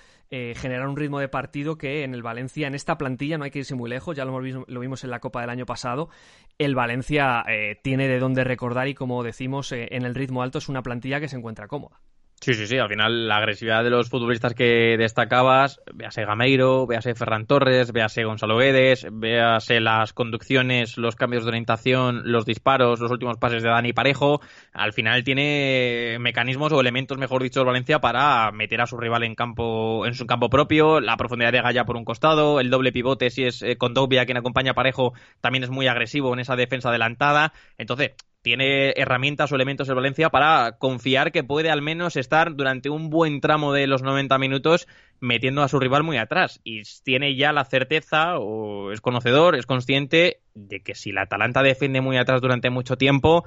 generar 0.55 0.87
un 0.87 0.97
ritmo 0.97 1.19
de 1.19 1.27
partido 1.27 1.77
que 1.77 2.03
en 2.03 2.15
el 2.15 2.23
Valencia, 2.23 2.65
en 2.65 2.73
esta 2.73 2.97
plantilla, 2.97 3.37
no 3.37 3.43
hay 3.43 3.51
que 3.51 3.59
irse 3.59 3.75
muy 3.75 3.87
lejos, 3.87 4.17
ya 4.17 4.25
lo, 4.25 4.41
lo 4.41 4.79
vimos 4.79 5.03
en 5.03 5.11
la 5.11 5.19
Copa 5.19 5.41
del 5.41 5.51
año 5.51 5.67
pasado, 5.67 6.09
el 6.57 6.73
Valencia 6.73 7.45
tiene 7.83 8.07
de 8.07 8.17
dónde 8.17 8.43
recordar 8.43 8.87
y 8.87 8.95
como 8.95 9.23
decimos, 9.23 9.71
eh, 9.71 9.89
en 9.91 10.05
el 10.05 10.15
ritmo 10.15 10.41
alto 10.41 10.57
es 10.57 10.69
una 10.69 10.81
plantilla 10.81 11.19
que 11.19 11.27
se 11.27 11.35
encuentra 11.35 11.67
cómoda. 11.67 11.99
Sí, 12.43 12.53
sí, 12.55 12.67
sí. 12.67 12.77
Al 12.77 12.89
final, 12.89 13.29
la 13.29 13.37
agresividad 13.37 13.85
de 13.85 13.89
los 13.89 14.09
futbolistas 14.09 14.53
que 14.53 14.97
destacabas, 14.97 15.79
véase 15.93 16.25
Gameiro, 16.25 16.85
véase 16.85 17.15
Ferran 17.15 17.45
Torres, 17.45 17.93
véase 17.93 18.25
Gonzalo 18.25 18.57
Guedes, 18.57 19.07
véase 19.09 19.79
las 19.79 20.11
conducciones, 20.11 20.97
los 20.97 21.15
cambios 21.15 21.45
de 21.45 21.51
orientación, 21.51 22.23
los 22.25 22.45
disparos, 22.45 22.99
los 22.99 23.11
últimos 23.11 23.37
pases 23.37 23.63
de 23.63 23.69
Dani 23.69 23.93
Parejo. 23.93 24.41
Al 24.73 24.91
final 24.91 25.23
tiene 25.23 26.17
mecanismos 26.19 26.73
o 26.73 26.81
elementos, 26.81 27.17
mejor 27.17 27.41
dicho, 27.41 27.63
Valencia 27.63 27.99
para 27.99 28.51
meter 28.51 28.81
a 28.81 28.87
su 28.87 28.97
rival 28.97 29.23
en 29.23 29.35
campo, 29.35 30.05
en 30.05 30.13
su 30.13 30.25
campo 30.25 30.49
propio, 30.49 30.99
la 30.99 31.15
profundidad 31.15 31.53
de 31.53 31.61
Gaya 31.61 31.85
por 31.85 31.95
un 31.95 32.03
costado, 32.03 32.59
el 32.59 32.69
doble 32.69 32.91
pivote 32.91 33.29
si 33.29 33.45
es 33.45 33.61
eh, 33.61 33.77
con 33.77 33.93
Dobia 33.93 34.25
quien 34.25 34.35
acompaña 34.35 34.71
a 34.71 34.75
Parejo 34.75 35.13
también 35.39 35.63
es 35.63 35.69
muy 35.69 35.87
agresivo 35.87 36.33
en 36.33 36.41
esa 36.41 36.57
defensa 36.57 36.89
adelantada. 36.89 37.53
Entonces, 37.77 38.11
tiene 38.43 38.91
herramientas 38.97 39.51
o 39.51 39.55
elementos 39.55 39.87
de 39.87 39.93
Valencia 39.93 40.29
para 40.29 40.73
confiar 40.77 41.31
que 41.31 41.45
puede 41.45 41.71
al 41.71 41.81
menos 41.81 42.17
estar 42.17 42.55
durante 42.55 42.89
un 42.89 43.09
buen 43.09 43.39
tramo 43.39 43.71
de 43.73 43.87
los 43.87 44.03
90 44.03 44.37
minutos 44.37 44.87
metiendo 45.21 45.63
a 45.63 45.69
su 45.69 45.79
rival 45.79 46.03
muy 46.03 46.17
atrás. 46.17 46.59
Y 46.65 46.83
tiene 47.03 47.35
ya 47.35 47.53
la 47.53 47.63
certeza, 47.63 48.37
o 48.37 48.91
es 48.91 48.99
conocedor, 48.99 49.55
es 49.55 49.65
consciente 49.65 50.41
de 50.53 50.81
que 50.81 50.93
si 50.93 51.13
la 51.13 51.21
Atalanta 51.23 51.63
defiende 51.63 52.01
muy 52.01 52.17
atrás 52.17 52.41
durante 52.41 52.69
mucho 52.69 52.97
tiempo, 52.97 53.45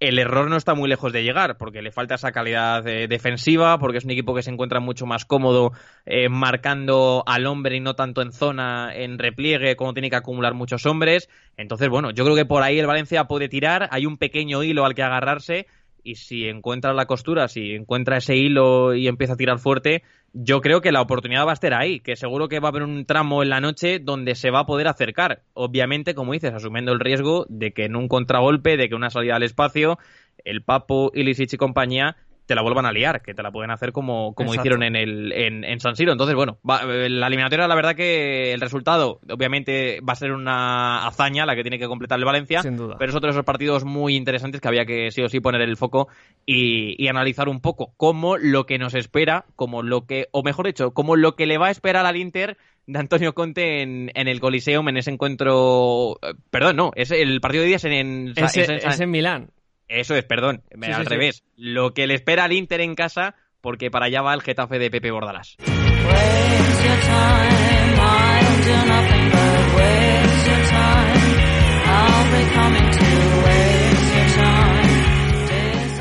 el 0.00 0.18
error 0.18 0.48
no 0.48 0.56
está 0.56 0.74
muy 0.74 0.88
lejos 0.88 1.12
de 1.12 1.22
llegar, 1.22 1.58
porque 1.58 1.82
le 1.82 1.92
falta 1.92 2.14
esa 2.14 2.32
calidad 2.32 2.86
eh, 2.88 3.06
defensiva, 3.06 3.78
porque 3.78 3.98
es 3.98 4.04
un 4.04 4.10
equipo 4.10 4.34
que 4.34 4.42
se 4.42 4.50
encuentra 4.50 4.80
mucho 4.80 5.04
más 5.04 5.26
cómodo 5.26 5.72
eh, 6.06 6.30
marcando 6.30 7.22
al 7.26 7.46
hombre 7.46 7.76
y 7.76 7.80
no 7.80 7.94
tanto 7.94 8.22
en 8.22 8.32
zona, 8.32 8.92
en 8.94 9.18
repliegue, 9.18 9.76
como 9.76 9.92
tiene 9.92 10.08
que 10.08 10.16
acumular 10.16 10.54
muchos 10.54 10.86
hombres. 10.86 11.28
Entonces, 11.58 11.90
bueno, 11.90 12.10
yo 12.12 12.24
creo 12.24 12.34
que 12.34 12.46
por 12.46 12.62
ahí 12.62 12.78
el 12.78 12.86
Valencia 12.86 13.24
puede 13.24 13.50
tirar, 13.50 13.88
hay 13.92 14.06
un 14.06 14.16
pequeño 14.16 14.62
hilo 14.62 14.86
al 14.86 14.94
que 14.94 15.02
agarrarse 15.02 15.66
y 16.02 16.14
si 16.14 16.48
encuentra 16.48 16.94
la 16.94 17.04
costura, 17.04 17.48
si 17.48 17.74
encuentra 17.74 18.16
ese 18.16 18.36
hilo 18.36 18.94
y 18.94 19.06
empieza 19.06 19.34
a 19.34 19.36
tirar 19.36 19.58
fuerte, 19.58 20.02
yo 20.32 20.60
creo 20.60 20.80
que 20.80 20.92
la 20.92 21.00
oportunidad 21.00 21.46
va 21.46 21.50
a 21.50 21.54
estar 21.54 21.74
ahí, 21.74 22.00
que 22.00 22.16
seguro 22.16 22.48
que 22.48 22.60
va 22.60 22.68
a 22.68 22.70
haber 22.70 22.82
un 22.82 23.04
tramo 23.04 23.42
en 23.42 23.50
la 23.50 23.60
noche 23.60 23.98
donde 23.98 24.34
se 24.34 24.50
va 24.50 24.60
a 24.60 24.66
poder 24.66 24.88
acercar. 24.88 25.42
Obviamente, 25.54 26.14
como 26.14 26.32
dices, 26.32 26.52
asumiendo 26.54 26.92
el 26.92 27.00
riesgo 27.00 27.46
de 27.48 27.72
que 27.72 27.84
en 27.84 27.96
un 27.96 28.08
contragolpe, 28.08 28.76
de 28.76 28.88
que 28.88 28.94
una 28.94 29.10
salida 29.10 29.36
al 29.36 29.42
espacio, 29.42 29.98
el 30.44 30.62
Papo, 30.62 31.10
Ilisic 31.14 31.54
y 31.54 31.56
compañía 31.56 32.16
te 32.50 32.56
la 32.56 32.62
vuelvan 32.62 32.84
a 32.84 32.90
liar, 32.90 33.22
que 33.22 33.32
te 33.32 33.44
la 33.44 33.52
pueden 33.52 33.70
hacer 33.70 33.92
como, 33.92 34.34
como 34.34 34.52
hicieron 34.52 34.82
en, 34.82 34.96
el, 34.96 35.32
en, 35.32 35.78
San 35.78 35.94
Siro. 35.94 36.10
Entonces, 36.10 36.34
bueno, 36.34 36.58
eh, 36.82 37.08
la 37.08 37.28
eliminatoria, 37.28 37.68
la 37.68 37.76
verdad 37.76 37.94
que 37.94 38.52
el 38.52 38.60
resultado, 38.60 39.20
obviamente, 39.30 40.00
va 40.00 40.14
a 40.14 40.16
ser 40.16 40.32
una 40.32 41.06
hazaña 41.06 41.46
la 41.46 41.54
que 41.54 41.62
tiene 41.62 41.78
que 41.78 41.86
completar 41.86 42.18
el 42.18 42.24
Valencia, 42.24 42.60
Sin 42.60 42.76
duda. 42.76 42.96
pero 42.98 43.10
es 43.10 43.16
otro 43.16 43.28
de 43.28 43.34
esos 43.34 43.44
partidos 43.44 43.84
muy 43.84 44.16
interesantes 44.16 44.60
que 44.60 44.66
había 44.66 44.84
que 44.84 45.12
sí 45.12 45.22
o 45.22 45.28
sí 45.28 45.38
poner 45.38 45.60
el 45.60 45.76
foco 45.76 46.08
y, 46.44 47.06
analizar 47.06 47.48
un 47.48 47.60
poco 47.60 47.92
cómo 47.96 48.36
lo 48.36 48.66
que 48.66 48.78
nos 48.78 48.94
espera, 48.94 49.44
como 49.54 49.84
lo 49.84 50.06
que, 50.06 50.26
o 50.32 50.42
mejor 50.42 50.66
dicho, 50.66 50.90
como 50.90 51.14
lo 51.14 51.36
que 51.36 51.46
le 51.46 51.56
va 51.56 51.68
a 51.68 51.70
esperar 51.70 52.04
al 52.04 52.16
Inter 52.16 52.56
de 52.86 52.98
Antonio 52.98 53.32
Conte 53.32 53.82
en, 53.82 54.10
el 54.12 54.40
Coliseum 54.40 54.88
en 54.88 54.96
ese 54.96 55.12
encuentro. 55.12 56.18
Eh, 56.20 56.34
perdón, 56.50 56.74
no, 56.74 56.90
es 56.96 57.12
el 57.12 57.40
partido 57.40 57.62
de 57.62 57.68
días 57.68 57.84
en, 57.84 57.92
en, 57.92 58.34
es 58.36 59.00
en 59.00 59.10
Milán. 59.10 59.50
Eso 59.90 60.14
es, 60.14 60.22
perdón, 60.24 60.62
al 60.80 61.04
revés. 61.04 61.42
Lo 61.56 61.92
que 61.92 62.06
le 62.06 62.14
espera 62.14 62.44
al 62.44 62.52
Inter 62.52 62.80
en 62.80 62.94
casa, 62.94 63.34
porque 63.60 63.90
para 63.90 64.06
allá 64.06 64.22
va 64.22 64.32
el 64.34 64.40
Getafe 64.40 64.78
de 64.78 64.88
Pepe 64.88 65.10
Bordalás. 65.10 65.56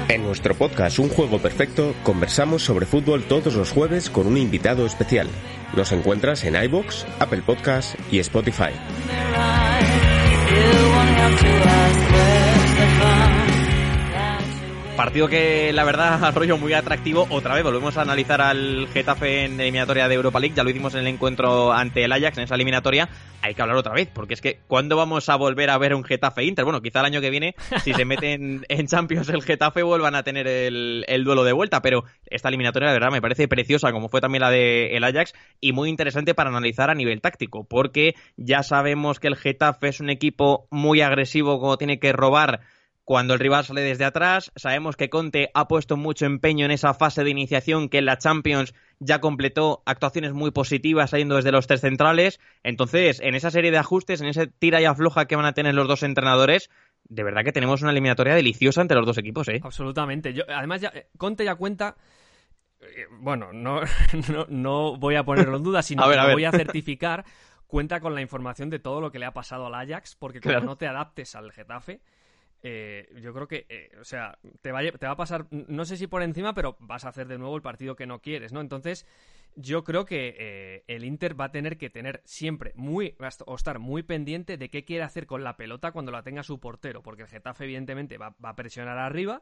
En 0.07 0.23
nuestro 0.23 0.53
podcast 0.53 0.99
Un 0.99 1.09
Juego 1.09 1.39
Perfecto 1.39 1.95
conversamos 2.03 2.61
sobre 2.61 2.85
fútbol 2.85 3.23
todos 3.23 3.55
los 3.55 3.71
jueves 3.71 4.11
con 4.11 4.27
un 4.27 4.37
invitado 4.37 4.85
especial. 4.85 5.27
Nos 5.75 5.91
encuentras 5.91 6.43
en 6.43 6.61
iBox, 6.63 7.07
Apple 7.19 7.41
Podcast 7.41 7.95
y 8.11 8.19
Spotify. 8.19 8.69
Partido 14.99 15.29
que 15.29 15.71
la 15.71 15.85
verdad 15.85 16.33
rollo 16.35 16.57
muy 16.57 16.73
atractivo. 16.73 17.25
Otra 17.29 17.55
vez 17.55 17.63
volvemos 17.63 17.95
a 17.95 18.01
analizar 18.01 18.41
al 18.41 18.85
Getafe 18.89 19.45
en 19.45 19.57
eliminatoria 19.57 20.09
de 20.09 20.15
Europa 20.15 20.41
League. 20.41 20.53
Ya 20.57 20.63
lo 20.65 20.71
hicimos 20.71 20.93
en 20.93 20.99
el 20.99 21.07
encuentro 21.07 21.71
ante 21.71 22.03
el 22.03 22.11
Ajax 22.11 22.37
en 22.37 22.43
esa 22.43 22.55
eliminatoria. 22.55 23.07
Hay 23.41 23.55
que 23.55 23.61
hablar 23.61 23.77
otra 23.77 23.93
vez, 23.93 24.09
porque 24.13 24.33
es 24.33 24.41
que 24.41 24.59
¿cuándo 24.67 24.97
vamos 24.97 25.29
a 25.29 25.37
volver 25.37 25.69
a 25.69 25.77
ver 25.77 25.95
un 25.95 26.03
Getafe 26.03 26.43
Inter? 26.43 26.65
Bueno, 26.65 26.81
quizá 26.81 26.99
el 26.99 27.05
año 27.05 27.21
que 27.21 27.29
viene, 27.29 27.55
si 27.81 27.93
se 27.93 28.03
meten 28.03 28.65
en 28.67 28.87
Champions 28.87 29.29
el 29.29 29.41
Getafe, 29.41 29.83
vuelvan 29.83 30.15
a 30.15 30.23
tener 30.23 30.49
el, 30.49 31.23
duelo 31.23 31.45
de 31.45 31.53
vuelta. 31.53 31.81
Pero 31.81 32.03
esta 32.25 32.49
eliminatoria, 32.49 32.89
de 32.89 32.95
verdad, 32.95 33.09
me 33.09 33.21
parece 33.21 33.47
preciosa, 33.47 33.93
como 33.93 34.09
fue 34.09 34.19
también 34.19 34.41
la 34.41 34.51
de 34.51 34.97
el 34.97 35.05
Ajax, 35.05 35.33
y 35.61 35.71
muy 35.71 35.87
interesante 35.87 36.35
para 36.35 36.49
analizar 36.49 36.89
a 36.89 36.93
nivel 36.93 37.21
táctico, 37.21 37.63
porque 37.63 38.15
ya 38.35 38.63
sabemos 38.63 39.21
que 39.21 39.29
el 39.29 39.37
Getafe 39.37 39.87
es 39.87 40.01
un 40.01 40.09
equipo 40.09 40.67
muy 40.71 40.99
agresivo, 40.99 41.61
como 41.61 41.77
tiene 41.77 41.99
que 41.99 42.11
robar 42.11 42.59
cuando 43.09 43.33
el 43.33 43.39
rival 43.39 43.65
sale 43.65 43.81
desde 43.81 44.05
atrás. 44.05 44.51
Sabemos 44.55 44.95
que 44.95 45.09
Conte 45.09 45.49
ha 45.55 45.67
puesto 45.67 45.97
mucho 45.97 46.27
empeño 46.27 46.65
en 46.65 46.69
esa 46.69 46.93
fase 46.93 47.23
de 47.23 47.31
iniciación 47.31 47.89
que 47.89 47.97
en 47.97 48.05
la 48.05 48.19
Champions 48.19 48.75
ya 48.99 49.19
completó 49.19 49.81
actuaciones 49.87 50.33
muy 50.33 50.51
positivas 50.51 51.09
saliendo 51.09 51.35
desde 51.35 51.51
los 51.51 51.65
tres 51.65 51.81
centrales. 51.81 52.39
Entonces, 52.61 53.19
en 53.19 53.33
esa 53.33 53.49
serie 53.49 53.71
de 53.71 53.79
ajustes, 53.79 54.21
en 54.21 54.27
ese 54.27 54.45
tira 54.45 54.79
y 54.79 54.85
afloja 54.85 55.25
que 55.25 55.35
van 55.35 55.47
a 55.47 55.53
tener 55.53 55.73
los 55.73 55.87
dos 55.87 56.03
entrenadores, 56.03 56.69
de 57.05 57.23
verdad 57.23 57.43
que 57.43 57.51
tenemos 57.51 57.81
una 57.81 57.89
eliminatoria 57.89 58.35
deliciosa 58.35 58.81
entre 58.81 58.97
los 58.97 59.07
dos 59.07 59.17
equipos, 59.17 59.47
¿eh? 59.47 59.59
Absolutamente. 59.63 60.35
Yo, 60.35 60.43
además, 60.47 60.81
ya, 60.81 60.93
Conte 61.17 61.43
ya 61.43 61.55
cuenta 61.55 61.95
eh, 62.79 63.07
bueno, 63.09 63.51
no, 63.53 63.81
no, 64.49 64.97
voy 64.97 65.15
a 65.15 65.23
ponerlo 65.23 65.57
en 65.57 65.63
duda, 65.63 65.81
sino 65.81 66.07
que 66.11 66.15
lo 66.15 66.31
voy 66.31 66.45
a 66.45 66.51
certificar. 66.51 67.25
Cuenta 67.65 68.01
con 68.01 68.13
la 68.13 68.21
información 68.21 68.69
de 68.69 68.77
todo 68.77 69.01
lo 69.01 69.11
que 69.11 69.17
le 69.17 69.25
ha 69.25 69.33
pasado 69.33 69.65
al 69.65 69.73
Ajax, 69.73 70.15
porque 70.15 70.41
como 70.41 70.59
no 70.59 70.77
te 70.77 70.85
adaptes 70.85 71.33
al 71.33 71.51
Getafe, 71.51 72.01
eh, 72.61 73.09
yo 73.21 73.33
creo 73.33 73.47
que, 73.47 73.65
eh, 73.69 73.91
o 73.99 74.03
sea, 74.03 74.37
te 74.61 74.71
va, 74.71 74.81
te 74.81 75.05
va 75.05 75.13
a 75.13 75.17
pasar, 75.17 75.47
no 75.51 75.85
sé 75.85 75.97
si 75.97 76.07
por 76.07 76.21
encima, 76.23 76.53
pero 76.53 76.75
vas 76.79 77.05
a 77.05 77.09
hacer 77.09 77.27
de 77.27 77.37
nuevo 77.37 77.55
el 77.55 77.61
partido 77.61 77.95
que 77.95 78.05
no 78.05 78.19
quieres, 78.21 78.51
¿no? 78.51 78.61
Entonces, 78.61 79.05
yo 79.55 79.83
creo 79.83 80.05
que 80.05 80.35
eh, 80.37 80.83
el 80.87 81.03
Inter 81.03 81.39
va 81.39 81.45
a 81.45 81.51
tener 81.51 81.77
que 81.77 81.89
tener 81.89 82.21
siempre 82.25 82.73
muy, 82.75 83.15
o 83.45 83.55
estar 83.55 83.79
muy 83.79 84.03
pendiente 84.03 84.57
de 84.57 84.69
qué 84.69 84.83
quiere 84.83 85.03
hacer 85.03 85.25
con 85.25 85.43
la 85.43 85.57
pelota 85.57 85.91
cuando 85.91 86.11
la 86.11 86.23
tenga 86.23 86.43
su 86.43 86.59
portero, 86.59 87.01
porque 87.01 87.23
el 87.23 87.29
Getafe, 87.29 87.63
evidentemente, 87.63 88.17
va 88.17 88.35
a 88.41 88.55
presionar 88.55 88.97
arriba 88.97 89.41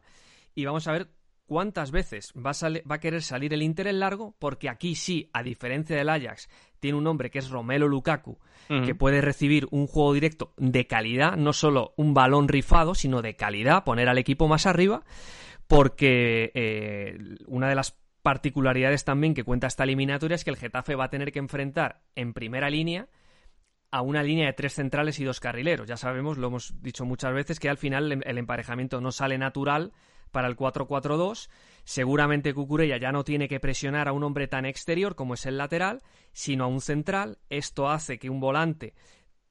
y 0.55 0.65
vamos 0.65 0.87
a 0.87 0.91
ver 0.91 1.09
cuántas 1.47 1.91
veces 1.91 2.33
va 2.33 2.51
a, 2.51 2.69
va 2.89 2.95
a, 2.95 2.99
querer 2.99 3.23
salir 3.23 3.53
el 3.53 3.63
Inter 3.63 3.87
en 3.87 3.99
largo, 3.99 4.35
porque 4.37 4.69
aquí 4.69 4.93
sí, 4.93 5.29
a 5.33 5.41
diferencia 5.41 5.95
del 5.95 6.09
Ajax, 6.09 6.49
tiene 6.79 6.97
un 6.97 7.07
hombre 7.07 7.31
que 7.31 7.39
es 7.39 7.49
Romelo 7.49 7.87
Lukaku, 7.87 8.37
que 8.67 8.93
puede 8.93 9.21
recibir 9.21 9.65
un 9.71 9.87
juego 9.87 10.13
directo 10.13 10.53
de 10.57 10.85
calidad, 10.87 11.37
no 11.37 11.53
solo 11.53 11.93
un 11.95 12.13
balón 12.13 12.49
rifado, 12.49 12.93
sino 12.93 13.21
de 13.21 13.35
calidad, 13.35 13.85
poner 13.85 14.09
al 14.09 14.17
equipo 14.17 14.49
más 14.49 14.65
arriba, 14.65 15.03
porque 15.67 16.51
eh, 16.53 17.17
una 17.47 17.69
de 17.69 17.75
las 17.75 17.97
particularidades 18.21 19.05
también 19.05 19.33
que 19.33 19.45
cuenta 19.45 19.67
esta 19.67 19.85
eliminatoria 19.85 20.35
es 20.35 20.43
que 20.43 20.49
el 20.49 20.57
Getafe 20.57 20.95
va 20.95 21.05
a 21.05 21.09
tener 21.09 21.31
que 21.31 21.39
enfrentar 21.39 22.01
en 22.13 22.33
primera 22.33 22.69
línea 22.69 23.07
a 23.89 24.01
una 24.01 24.21
línea 24.21 24.47
de 24.47 24.53
tres 24.53 24.73
centrales 24.73 25.17
y 25.21 25.23
dos 25.23 25.39
carrileros. 25.39 25.87
Ya 25.87 25.95
sabemos, 25.95 26.37
lo 26.37 26.47
hemos 26.47 26.81
dicho 26.81 27.05
muchas 27.05 27.33
veces, 27.33 27.57
que 27.57 27.69
al 27.69 27.77
final 27.77 28.21
el 28.25 28.37
emparejamiento 28.37 28.99
no 28.99 29.13
sale 29.13 29.37
natural 29.37 29.93
para 30.31 30.47
el 30.47 30.55
4-4-2. 30.55 31.49
Seguramente 31.83 32.53
Cucurella 32.53 32.97
ya 32.97 33.11
no 33.11 33.23
tiene 33.23 33.47
que 33.47 33.59
presionar 33.59 34.07
a 34.07 34.13
un 34.13 34.23
hombre 34.23 34.47
tan 34.47 34.65
exterior 34.65 35.15
como 35.15 35.35
es 35.35 35.45
el 35.45 35.57
lateral, 35.57 36.01
sino 36.33 36.65
a 36.65 36.67
un 36.67 36.81
central. 36.81 37.37
Esto 37.49 37.89
hace 37.89 38.19
que 38.19 38.29
un 38.29 38.39
volante 38.39 38.93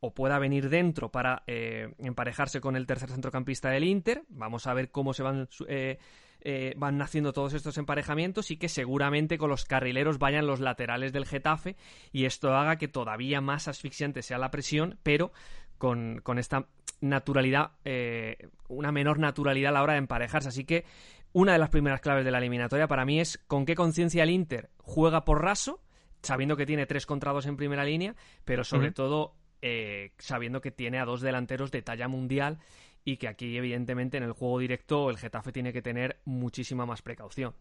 o 0.01 0.13
pueda 0.15 0.39
venir 0.39 0.69
dentro 0.69 1.11
para 1.11 1.43
eh, 1.47 1.95
emparejarse 1.99 2.61
con 2.61 2.77
el 2.77 2.87
tercer 2.87 3.11
centrocampista 3.11 3.71
del 3.71 3.85
Inter. 3.85 4.25
Vamos 4.29 4.67
a 4.67 4.75
ver 4.75 4.91
cómo 4.91 5.15
se 5.15 5.23
van, 5.23 5.49
eh, 5.69 5.99
eh, 6.41 6.75
van 6.77 6.99
naciendo 6.99 7.33
todos 7.33 7.55
estos 7.55 7.79
emparejamientos 7.79 8.51
y 8.51 8.57
que 8.57 8.69
seguramente 8.69 9.39
con 9.39 9.51
los 9.51 9.65
carrileros 9.65 10.19
vayan 10.19 10.47
los 10.47 10.61
laterales 10.61 11.13
del 11.13 11.27
Getafe 11.27 11.77
y 12.13 12.27
esto 12.27 12.55
haga 12.55 12.77
que 12.77 12.89
todavía 12.89 13.41
más 13.41 13.69
asfixiante 13.69 14.23
sea 14.23 14.39
la 14.39 14.51
presión, 14.51 14.99
pero 15.03 15.33
con, 15.79 16.21
con 16.23 16.39
esta 16.39 16.67
naturalidad, 17.01 17.73
eh, 17.85 18.49
una 18.69 18.93
menor 18.93 19.19
naturalidad 19.19 19.71
a 19.71 19.75
la 19.75 19.83
hora 19.83 19.93
de 19.95 20.01
emparejarse. 20.01 20.49
Así 20.49 20.65
que 20.65 20.85
una 21.33 21.53
de 21.53 21.59
las 21.59 21.71
primeras 21.71 22.01
claves 22.01 22.25
de 22.25 22.31
la 22.31 22.39
eliminatoria 22.39 22.89
para 22.89 23.05
mí 23.05 23.21
es 23.21 23.39
con 23.47 23.67
qué 23.67 23.75
conciencia 23.75 24.23
el 24.23 24.31
Inter 24.31 24.71
juega 24.79 25.25
por 25.25 25.43
raso, 25.43 25.83
sabiendo 26.23 26.57
que 26.57 26.67
tiene 26.67 26.87
tres 26.87 27.07
contra 27.07 27.33
dos 27.33 27.47
en 27.47 27.57
primera 27.57 27.85
línea, 27.85 28.15
pero 28.45 28.65
sobre 28.65 28.91
todo 28.93 29.35
eh, 29.63 30.13
sabiendo 30.19 30.61
que 30.61 30.71
tiene 30.71 30.99
a 30.99 31.05
dos 31.05 31.21
delanteros 31.21 31.71
de 31.71 31.83
talla 31.83 32.09
mundial 32.09 32.59
y 33.05 33.19
que 33.19 33.29
aquí 33.29 33.57
evidentemente 33.57 34.17
en 34.17 34.25
el 34.25 34.33
juego 34.33 34.59
directo 34.59 35.11
el 35.11 35.19
Getafe 35.19 35.53
tiene 35.53 35.73
que 35.73 35.83
tener 35.83 36.21
muchísima 36.25 36.87
más 36.87 37.03
precaución. 37.03 37.55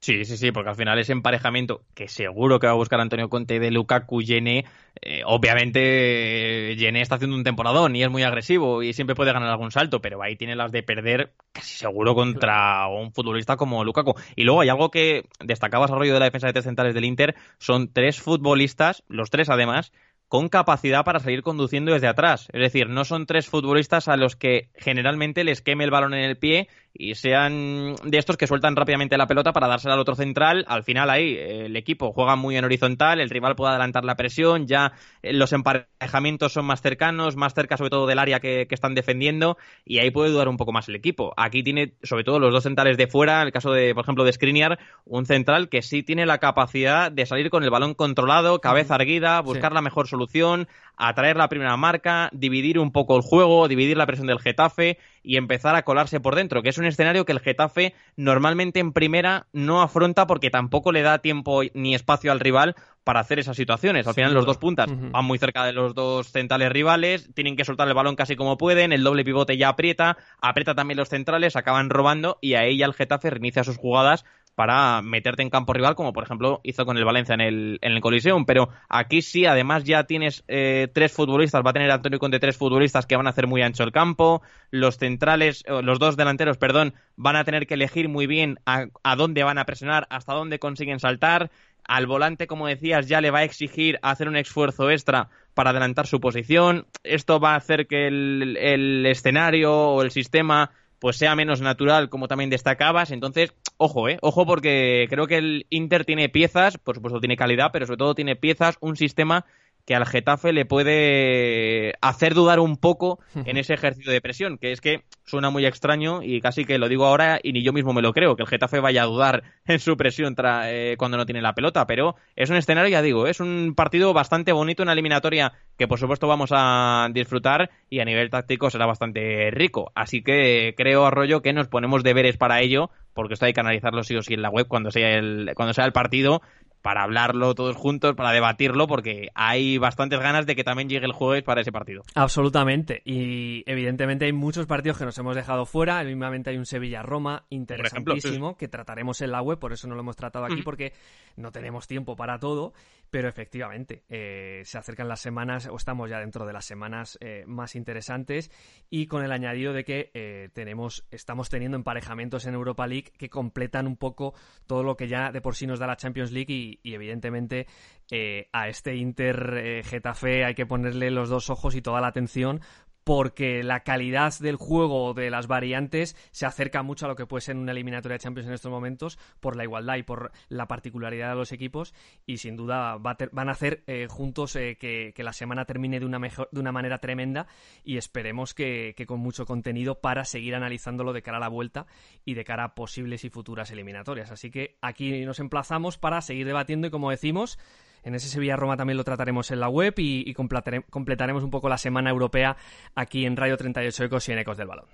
Sí, 0.00 0.24
sí, 0.24 0.36
sí, 0.36 0.52
porque 0.52 0.70
al 0.70 0.76
final 0.76 0.98
ese 0.98 1.12
emparejamiento 1.12 1.82
que 1.94 2.06
seguro 2.06 2.60
que 2.60 2.66
va 2.66 2.74
a 2.74 2.76
buscar 2.76 3.00
Antonio 3.00 3.28
Conte 3.28 3.58
de 3.58 3.70
Lukaku 3.70 4.22
Yene, 4.22 4.64
eh, 5.00 5.22
obviamente 5.24 6.76
Yene 6.76 7.00
está 7.00 7.16
haciendo 7.16 7.36
un 7.36 7.44
temporadón 7.44 7.96
y 7.96 8.02
es 8.02 8.10
muy 8.10 8.22
agresivo 8.22 8.82
y 8.82 8.92
siempre 8.92 9.16
puede 9.16 9.32
ganar 9.32 9.48
algún 9.48 9.72
salto, 9.72 10.00
pero 10.00 10.22
ahí 10.22 10.36
tiene 10.36 10.54
las 10.54 10.70
de 10.70 10.82
perder 10.82 11.32
casi 11.52 11.76
seguro 11.76 12.14
contra 12.14 12.86
un 12.88 13.12
futbolista 13.12 13.56
como 13.56 13.84
Lukaku. 13.84 14.14
Y 14.36 14.44
luego 14.44 14.60
hay 14.60 14.68
algo 14.68 14.90
que 14.90 15.28
destacaba 15.40 15.86
desarrollo 15.86 16.12
de 16.14 16.20
la 16.20 16.26
defensa 16.26 16.46
de 16.46 16.52
tres 16.52 16.66
centrales 16.66 16.94
del 16.94 17.04
Inter, 17.04 17.34
son 17.58 17.92
tres 17.92 18.20
futbolistas, 18.20 19.02
los 19.08 19.30
tres 19.30 19.48
además, 19.50 19.92
con 20.28 20.48
capacidad 20.48 21.04
para 21.04 21.20
salir 21.20 21.42
conduciendo 21.42 21.92
desde 21.92 22.08
atrás. 22.08 22.48
Es 22.52 22.60
decir, 22.60 22.88
no 22.88 23.04
son 23.04 23.26
tres 23.26 23.46
futbolistas 23.48 24.08
a 24.08 24.16
los 24.16 24.36
que 24.36 24.70
generalmente 24.74 25.44
les 25.44 25.62
queme 25.62 25.84
el 25.84 25.90
balón 25.90 26.14
en 26.14 26.24
el 26.24 26.36
pie 26.36 26.68
y 26.98 27.14
sean 27.14 27.94
de 28.04 28.18
estos 28.18 28.36
que 28.36 28.46
sueltan 28.46 28.76
rápidamente 28.76 29.16
la 29.16 29.26
pelota 29.26 29.52
para 29.52 29.68
dársela 29.68 29.94
al 29.94 30.00
otro 30.00 30.14
central. 30.14 30.64
Al 30.68 30.84
final 30.84 31.10
ahí 31.10 31.36
el 31.36 31.76
equipo 31.76 32.12
juega 32.12 32.36
muy 32.36 32.56
en 32.56 32.64
horizontal, 32.64 33.20
el 33.20 33.30
rival 33.30 33.56
puede 33.56 33.70
adelantar 33.70 34.04
la 34.04 34.16
presión, 34.16 34.66
ya 34.66 34.92
eh, 35.22 35.32
los 35.32 35.52
emparejamientos 35.52 36.52
son 36.52 36.64
más 36.64 36.82
cercanos, 36.82 37.36
más 37.36 37.54
cerca 37.54 37.76
sobre 37.76 37.90
todo 37.90 38.06
del 38.06 38.18
área 38.18 38.40
que, 38.40 38.66
están 38.76 38.94
defendiendo 38.94 39.56
y 39.86 40.00
ahí 40.00 40.10
puede 40.10 40.30
dudar 40.30 40.48
un 40.48 40.58
poco 40.58 40.70
más 40.70 40.88
el 40.88 40.96
equipo. 40.96 41.32
Aquí 41.38 41.62
tiene 41.62 41.94
sobre 42.02 42.24
todo 42.24 42.38
los 42.38 42.52
dos 42.52 42.62
centrales 42.62 42.98
de 42.98 43.06
fuera, 43.06 43.40
el 43.42 43.52
caso 43.52 43.72
de, 43.72 43.94
por 43.94 44.04
ejemplo, 44.04 44.24
de 44.24 44.32
Skriniar, 44.32 44.78
un 45.06 45.24
central 45.24 45.70
que 45.70 45.80
sí 45.80 46.02
tiene 46.02 46.26
la 46.26 46.38
capacidad 46.38 47.10
de 47.10 47.24
salir 47.24 47.48
con 47.48 47.64
el 47.64 47.70
balón 47.70 47.94
controlado, 47.94 48.60
cabeza 48.60 48.96
erguida, 48.96 49.40
buscar 49.40 49.72
la 49.72 49.80
mejor 49.80 50.08
solución, 50.08 50.68
atraer 50.96 51.36
la 51.36 51.48
primera 51.48 51.76
marca, 51.76 52.30
dividir 52.32 52.78
un 52.78 52.90
poco 52.90 53.16
el 53.16 53.22
juego, 53.22 53.68
dividir 53.68 53.96
la 53.96 54.06
presión 54.06 54.26
del 54.26 54.40
Getafe 54.40 54.98
y 55.22 55.36
empezar 55.36 55.74
a 55.74 55.82
colarse 55.82 56.20
por 56.20 56.34
dentro, 56.34 56.62
que 56.62 56.70
es 56.70 56.78
un 56.78 56.86
escenario 56.86 57.24
que 57.24 57.32
el 57.32 57.40
Getafe 57.40 57.94
normalmente 58.16 58.80
en 58.80 58.92
primera 58.92 59.46
no 59.52 59.82
afronta 59.82 60.26
porque 60.26 60.50
tampoco 60.50 60.92
le 60.92 61.02
da 61.02 61.18
tiempo 61.18 61.62
ni 61.74 61.94
espacio 61.94 62.32
al 62.32 62.40
rival 62.40 62.74
para 63.04 63.20
hacer 63.20 63.38
esas 63.38 63.56
situaciones. 63.56 64.06
Al 64.06 64.14
final 64.14 64.34
los 64.34 64.46
dos 64.46 64.58
puntas 64.58 64.88
van 64.88 65.24
muy 65.24 65.38
cerca 65.38 65.64
de 65.64 65.72
los 65.72 65.94
dos 65.94 66.32
centrales 66.32 66.72
rivales, 66.72 67.30
tienen 67.34 67.56
que 67.56 67.64
soltar 67.64 67.86
el 67.86 67.94
balón 67.94 68.16
casi 68.16 68.34
como 68.34 68.58
pueden, 68.58 68.92
el 68.92 69.04
doble 69.04 69.24
pivote 69.24 69.56
ya 69.56 69.68
aprieta, 69.68 70.16
aprieta 70.40 70.74
también 70.74 70.98
los 70.98 71.08
centrales, 71.08 71.54
acaban 71.54 71.90
robando 71.90 72.38
y 72.40 72.54
ahí 72.54 72.78
ya 72.78 72.86
el 72.86 72.94
Getafe 72.94 73.30
reinicia 73.30 73.62
sus 73.62 73.76
jugadas 73.76 74.24
para 74.56 75.02
meterte 75.02 75.42
en 75.42 75.50
campo 75.50 75.74
rival, 75.74 75.94
como 75.94 76.14
por 76.14 76.24
ejemplo 76.24 76.60
hizo 76.64 76.86
con 76.86 76.96
el 76.96 77.04
Valencia 77.04 77.34
en 77.34 77.42
el, 77.42 77.78
en 77.82 77.92
el 77.92 78.00
Coliseum. 78.00 78.46
Pero 78.46 78.70
aquí 78.88 79.20
sí, 79.20 79.44
además 79.44 79.84
ya 79.84 80.04
tienes 80.04 80.44
eh, 80.48 80.88
tres 80.92 81.12
futbolistas, 81.12 81.62
va 81.64 81.70
a 81.70 81.74
tener 81.74 81.90
Antonio 81.90 82.18
Conte 82.18 82.40
tres 82.40 82.56
futbolistas 82.56 83.04
que 83.04 83.16
van 83.16 83.26
a 83.26 83.30
hacer 83.30 83.46
muy 83.46 83.60
ancho 83.60 83.84
el 83.84 83.92
campo. 83.92 84.42
Los 84.70 84.96
centrales, 84.96 85.62
los 85.68 85.98
dos 85.98 86.16
delanteros, 86.16 86.56
perdón, 86.56 86.94
van 87.16 87.36
a 87.36 87.44
tener 87.44 87.66
que 87.66 87.74
elegir 87.74 88.08
muy 88.08 88.26
bien 88.26 88.58
a, 88.64 88.86
dónde 89.14 89.44
van 89.44 89.58
a 89.58 89.66
presionar, 89.66 90.06
hasta 90.08 90.32
dónde 90.32 90.58
consiguen 90.58 91.00
saltar. 91.00 91.50
Al 91.84 92.06
volante, 92.06 92.46
como 92.46 92.66
decías, 92.66 93.06
ya 93.06 93.20
le 93.20 93.30
va 93.30 93.40
a 93.40 93.44
exigir 93.44 93.98
hacer 94.02 94.26
un 94.26 94.36
esfuerzo 94.36 94.90
extra 94.90 95.28
para 95.52 95.70
adelantar 95.70 96.06
su 96.06 96.18
posición. 96.18 96.86
Esto 97.04 97.40
va 97.40 97.52
a 97.52 97.56
hacer 97.56 97.86
que 97.86 98.06
el, 98.06 98.56
el 98.56 99.04
escenario 99.04 99.72
o 99.72 100.02
el 100.02 100.10
sistema 100.10 100.70
pues 100.98 101.16
sea 101.16 101.36
menos 101.36 101.60
natural, 101.60 102.08
como 102.08 102.28
también 102.28 102.50
destacabas. 102.50 103.10
Entonces, 103.10 103.52
ojo, 103.76 104.08
eh, 104.08 104.18
ojo 104.22 104.46
porque 104.46 105.06
creo 105.10 105.26
que 105.26 105.38
el 105.38 105.66
Inter 105.70 106.04
tiene 106.04 106.28
piezas, 106.28 106.78
por 106.78 106.96
supuesto 106.96 107.20
tiene 107.20 107.36
calidad, 107.36 107.70
pero 107.72 107.86
sobre 107.86 107.98
todo 107.98 108.14
tiene 108.14 108.36
piezas, 108.36 108.76
un 108.80 108.96
sistema 108.96 109.44
que 109.86 109.94
al 109.94 110.04
Getafe 110.04 110.52
le 110.52 110.66
puede 110.66 111.94
hacer 112.00 112.34
dudar 112.34 112.60
un 112.60 112.76
poco 112.76 113.20
en 113.46 113.56
ese 113.56 113.74
ejercicio 113.74 114.12
de 114.12 114.20
presión, 114.20 114.58
que 114.58 114.72
es 114.72 114.80
que 114.80 115.04
suena 115.24 115.50
muy 115.50 115.64
extraño 115.64 116.22
y 116.22 116.40
casi 116.40 116.64
que 116.64 116.78
lo 116.78 116.88
digo 116.88 117.06
ahora 117.06 117.38
y 117.42 117.52
ni 117.52 117.62
yo 117.62 117.72
mismo 117.72 117.92
me 117.92 118.02
lo 118.02 118.12
creo, 118.12 118.36
que 118.36 118.42
el 118.42 118.48
Getafe 118.48 118.80
vaya 118.80 119.02
a 119.02 119.06
dudar 119.06 119.42
en 119.66 119.78
su 119.78 119.96
presión 119.96 120.34
eh, 120.38 120.96
cuando 120.98 121.16
no 121.16 121.24
tiene 121.24 121.40
la 121.40 121.54
pelota, 121.54 121.86
pero 121.86 122.16
es 122.34 122.50
un 122.50 122.56
escenario, 122.56 122.90
ya 122.90 123.00
digo, 123.00 123.26
es 123.26 123.40
un 123.40 123.74
partido 123.76 124.12
bastante 124.12 124.52
bonito, 124.52 124.82
una 124.82 124.92
eliminatoria 124.92 125.52
que 125.78 125.88
por 125.88 125.98
supuesto 125.98 126.26
vamos 126.26 126.50
a 126.52 127.08
disfrutar 127.12 127.70
y 127.88 128.00
a 128.00 128.04
nivel 128.04 128.30
táctico 128.30 128.70
será 128.70 128.86
bastante 128.86 129.50
rico, 129.52 129.92
así 129.94 130.22
que 130.22 130.74
creo, 130.76 131.06
Arroyo, 131.06 131.42
que 131.42 131.52
nos 131.52 131.68
ponemos 131.68 132.02
deberes 132.02 132.36
para 132.36 132.60
ello, 132.60 132.90
porque 133.14 133.34
esto 133.34 133.46
hay 133.46 133.52
que 133.52 133.60
analizarlo 133.60 134.02
sí 134.02 134.16
o 134.16 134.22
sí 134.22 134.34
en 134.34 134.42
la 134.42 134.50
web 134.50 134.66
cuando 134.68 134.90
sea 134.90 135.16
el, 135.16 135.52
cuando 135.54 135.72
sea 135.72 135.84
el 135.84 135.92
partido 135.92 136.42
para 136.86 137.02
hablarlo 137.02 137.52
todos 137.56 137.74
juntos, 137.74 138.14
para 138.14 138.30
debatirlo, 138.30 138.86
porque 138.86 139.30
hay 139.34 139.76
bastantes 139.76 140.20
ganas 140.20 140.46
de 140.46 140.54
que 140.54 140.62
también 140.62 140.88
llegue 140.88 141.06
el 141.06 141.12
jueves 141.12 141.42
para 141.42 141.62
ese 141.62 141.72
partido. 141.72 142.04
Absolutamente. 142.14 143.02
Y 143.04 143.64
evidentemente 143.68 144.26
hay 144.26 144.32
muchos 144.32 144.66
partidos 144.66 144.96
que 144.96 145.04
nos 145.04 145.18
hemos 145.18 145.34
dejado 145.34 145.66
fuera. 145.66 146.04
Mismamente 146.04 146.50
hay 146.50 146.58
un 146.58 146.64
Sevilla-Roma 146.64 147.44
interesantísimo 147.50 148.56
que 148.56 148.68
trataremos 148.68 149.20
en 149.20 149.32
la 149.32 149.42
web, 149.42 149.58
por 149.58 149.72
eso 149.72 149.88
no 149.88 149.96
lo 149.96 150.02
hemos 150.02 150.14
tratado 150.14 150.44
aquí, 150.44 150.62
porque 150.62 150.92
no 151.34 151.50
tenemos 151.50 151.88
tiempo 151.88 152.14
para 152.14 152.38
todo. 152.38 152.72
Pero 153.10 153.28
efectivamente, 153.28 154.02
eh, 154.08 154.62
se 154.64 154.78
acercan 154.78 155.08
las 155.08 155.20
semanas, 155.20 155.68
o 155.70 155.76
estamos 155.76 156.10
ya 156.10 156.18
dentro 156.18 156.44
de 156.44 156.52
las 156.52 156.64
semanas 156.64 157.16
eh, 157.20 157.44
más 157.46 157.76
interesantes, 157.76 158.50
y 158.90 159.06
con 159.06 159.24
el 159.24 159.30
añadido 159.30 159.72
de 159.72 159.84
que 159.84 160.10
eh, 160.12 160.50
tenemos, 160.52 161.06
estamos 161.10 161.48
teniendo 161.48 161.76
emparejamientos 161.76 162.46
en 162.46 162.54
Europa 162.54 162.86
League 162.86 163.12
que 163.16 163.28
completan 163.28 163.86
un 163.86 163.96
poco 163.96 164.34
todo 164.66 164.82
lo 164.82 164.96
que 164.96 165.06
ya 165.06 165.30
de 165.30 165.40
por 165.40 165.54
sí 165.54 165.66
nos 165.66 165.78
da 165.78 165.86
la 165.86 165.96
Champions 165.96 166.32
League 166.32 166.52
y, 166.52 166.75
y, 166.82 166.94
evidentemente 166.94 167.66
eh, 168.10 168.48
a 168.52 168.68
este 168.68 168.94
Inter 168.96 169.54
eh, 169.58 169.82
Getafe 169.84 170.44
hay 170.44 170.54
que 170.54 170.66
ponerle 170.66 171.10
los 171.10 171.28
dos 171.28 171.50
ojos 171.50 171.74
y 171.74 171.82
toda 171.82 172.00
la 172.00 172.08
atención 172.08 172.60
porque 173.06 173.62
la 173.62 173.84
calidad 173.84 174.34
del 174.40 174.56
juego 174.56 175.14
de 175.14 175.30
las 175.30 175.46
variantes 175.46 176.16
se 176.32 176.44
acerca 176.44 176.82
mucho 176.82 177.06
a 177.06 177.08
lo 177.08 177.14
que 177.14 177.24
puede 177.24 177.40
ser 177.40 177.54
una 177.54 177.70
eliminatoria 177.70 178.14
de 178.14 178.18
Champions 178.18 178.48
en 178.48 178.54
estos 178.54 178.72
momentos 178.72 179.16
por 179.38 179.54
la 179.54 179.62
igualdad 179.62 179.94
y 179.94 180.02
por 180.02 180.32
la 180.48 180.66
particularidad 180.66 181.28
de 181.28 181.36
los 181.36 181.52
equipos 181.52 181.94
y 182.26 182.38
sin 182.38 182.56
duda 182.56 182.96
van 182.96 183.48
a 183.48 183.52
hacer 183.52 183.84
eh, 183.86 184.08
juntos 184.10 184.56
eh, 184.56 184.76
que, 184.76 185.14
la 185.22 185.32
semana 185.32 185.66
termine 185.66 186.00
de 186.00 186.06
una, 186.06 186.18
mejor, 186.18 186.48
de 186.50 186.58
una 186.58 186.72
manera 186.72 186.98
tremenda 186.98 187.46
y 187.84 187.96
esperemos 187.96 188.54
que, 188.54 188.94
que, 188.96 189.06
con 189.06 189.20
mucho 189.20 189.46
contenido 189.46 190.00
para 190.00 190.24
seguir 190.24 190.56
analizándolo 190.56 191.12
de 191.12 191.22
cara 191.22 191.36
a 191.36 191.40
la 191.40 191.48
vuelta 191.48 191.86
y 192.24 192.34
de 192.34 192.44
cara 192.44 192.64
a 192.64 192.74
posibles 192.74 193.22
y 193.24 193.30
futuras 193.30 193.70
eliminatorias. 193.70 194.32
Así 194.32 194.50
que 194.50 194.78
aquí 194.80 195.24
nos 195.24 195.38
emplazamos 195.38 195.96
para 195.96 196.20
seguir 196.22 196.44
debatiendo 196.44 196.88
y 196.88 196.90
como 196.90 197.12
decimos 197.12 197.56
en 198.02 198.14
ese 198.14 198.28
Sevilla-Roma 198.28 198.76
también 198.76 198.96
lo 198.96 199.04
trataremos 199.04 199.50
en 199.50 199.60
la 199.60 199.68
web 199.68 199.94
y, 199.98 200.32
completaremos 200.34 201.42
un 201.42 201.50
poco 201.50 201.68
la 201.68 201.78
semana 201.78 202.10
europea 202.10 202.56
aquí 202.94 203.26
en 203.26 203.36
Radio 203.36 203.56
38 203.56 204.04
Ecos 204.04 204.28
y 204.28 204.32
en 204.32 204.38
Ecos 204.38 204.56
del 204.56 204.68
Balón. 204.68 204.86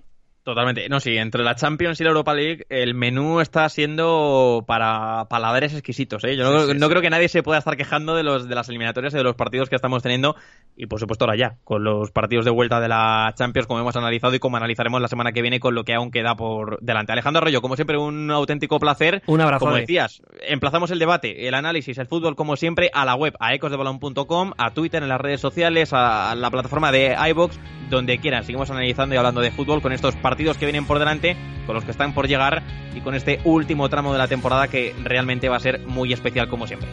Totalmente. 0.44 0.88
No, 0.88 0.98
sí, 0.98 1.16
entre 1.16 1.44
la 1.44 1.54
Champions 1.54 2.00
y 2.00 2.04
la 2.04 2.10
Europa 2.10 2.34
League, 2.34 2.66
el 2.68 2.94
menú 2.94 3.40
está 3.40 3.68
siendo 3.68 4.64
para 4.66 5.26
paladares 5.28 5.72
exquisitos. 5.72 6.24
¿eh? 6.24 6.36
Yo 6.36 6.74
no, 6.74 6.88
creo 6.88 7.00
que 7.00 7.10
nadie 7.10 7.28
se 7.28 7.44
pueda 7.44 7.60
estar 7.60 7.76
quejando 7.76 8.16
de, 8.16 8.24
los, 8.24 8.48
de 8.48 8.54
las 8.56 8.68
eliminatorias 8.68 9.14
y 9.14 9.18
de 9.18 9.22
los 9.22 9.36
partidos 9.36 9.68
que 9.68 9.76
estamos 9.76 10.02
teniendo. 10.02 10.34
Y 10.76 10.86
por 10.86 10.98
supuesto, 10.98 11.26
ahora 11.26 11.36
ya, 11.36 11.58
con 11.62 11.84
los 11.84 12.10
partidos 12.10 12.44
de 12.44 12.50
vuelta 12.50 12.80
de 12.80 12.88
la 12.88 13.32
Champions, 13.36 13.68
como 13.68 13.78
hemos 13.78 13.94
analizado 13.94 14.34
y 14.34 14.40
como 14.40 14.56
analizaremos 14.56 15.00
la 15.00 15.06
semana 15.06 15.30
que 15.30 15.42
viene 15.42 15.60
con 15.60 15.76
lo 15.76 15.84
que 15.84 15.94
aún 15.94 16.10
queda 16.10 16.34
por 16.34 16.80
delante. 16.80 17.12
Alejandro 17.12 17.42
Arroyo, 17.42 17.62
como 17.62 17.76
siempre, 17.76 17.96
un 17.96 18.28
auténtico 18.32 18.80
placer. 18.80 19.22
Un 19.26 19.42
abrazo. 19.42 19.66
Como 19.66 19.76
decías, 19.76 20.22
emplazamos 20.40 20.90
el 20.90 20.98
debate, 20.98 21.46
el 21.46 21.54
análisis, 21.54 21.98
el 21.98 22.06
fútbol, 22.06 22.34
como 22.34 22.56
siempre, 22.56 22.90
a 22.92 23.04
la 23.04 23.14
web, 23.14 23.34
a 23.38 23.54
ecosdebalón.com, 23.54 24.52
a 24.58 24.70
Twitter, 24.72 25.04
en 25.04 25.08
las 25.08 25.20
redes 25.20 25.40
sociales, 25.40 25.92
a 25.92 26.34
la 26.34 26.50
plataforma 26.50 26.90
de 26.90 27.16
iBox, 27.30 27.60
donde 27.90 28.18
quieran. 28.18 28.42
Seguimos 28.42 28.70
analizando 28.72 29.14
y 29.14 29.18
hablando 29.18 29.40
de 29.40 29.52
fútbol 29.52 29.80
con 29.80 29.92
estos 29.92 30.16
partidos 30.16 30.31
partidos 30.32 30.56
que 30.56 30.64
vienen 30.64 30.86
por 30.86 30.98
delante, 30.98 31.36
con 31.66 31.74
los 31.74 31.84
que 31.84 31.90
están 31.90 32.14
por 32.14 32.26
llegar 32.26 32.62
y 32.94 33.02
con 33.02 33.14
este 33.14 33.38
último 33.44 33.90
tramo 33.90 34.12
de 34.14 34.18
la 34.18 34.28
temporada 34.28 34.66
que 34.66 34.94
realmente 35.04 35.50
va 35.50 35.56
a 35.56 35.60
ser 35.60 35.80
muy 35.80 36.10
especial 36.10 36.48
como 36.48 36.66
siempre. 36.66 36.88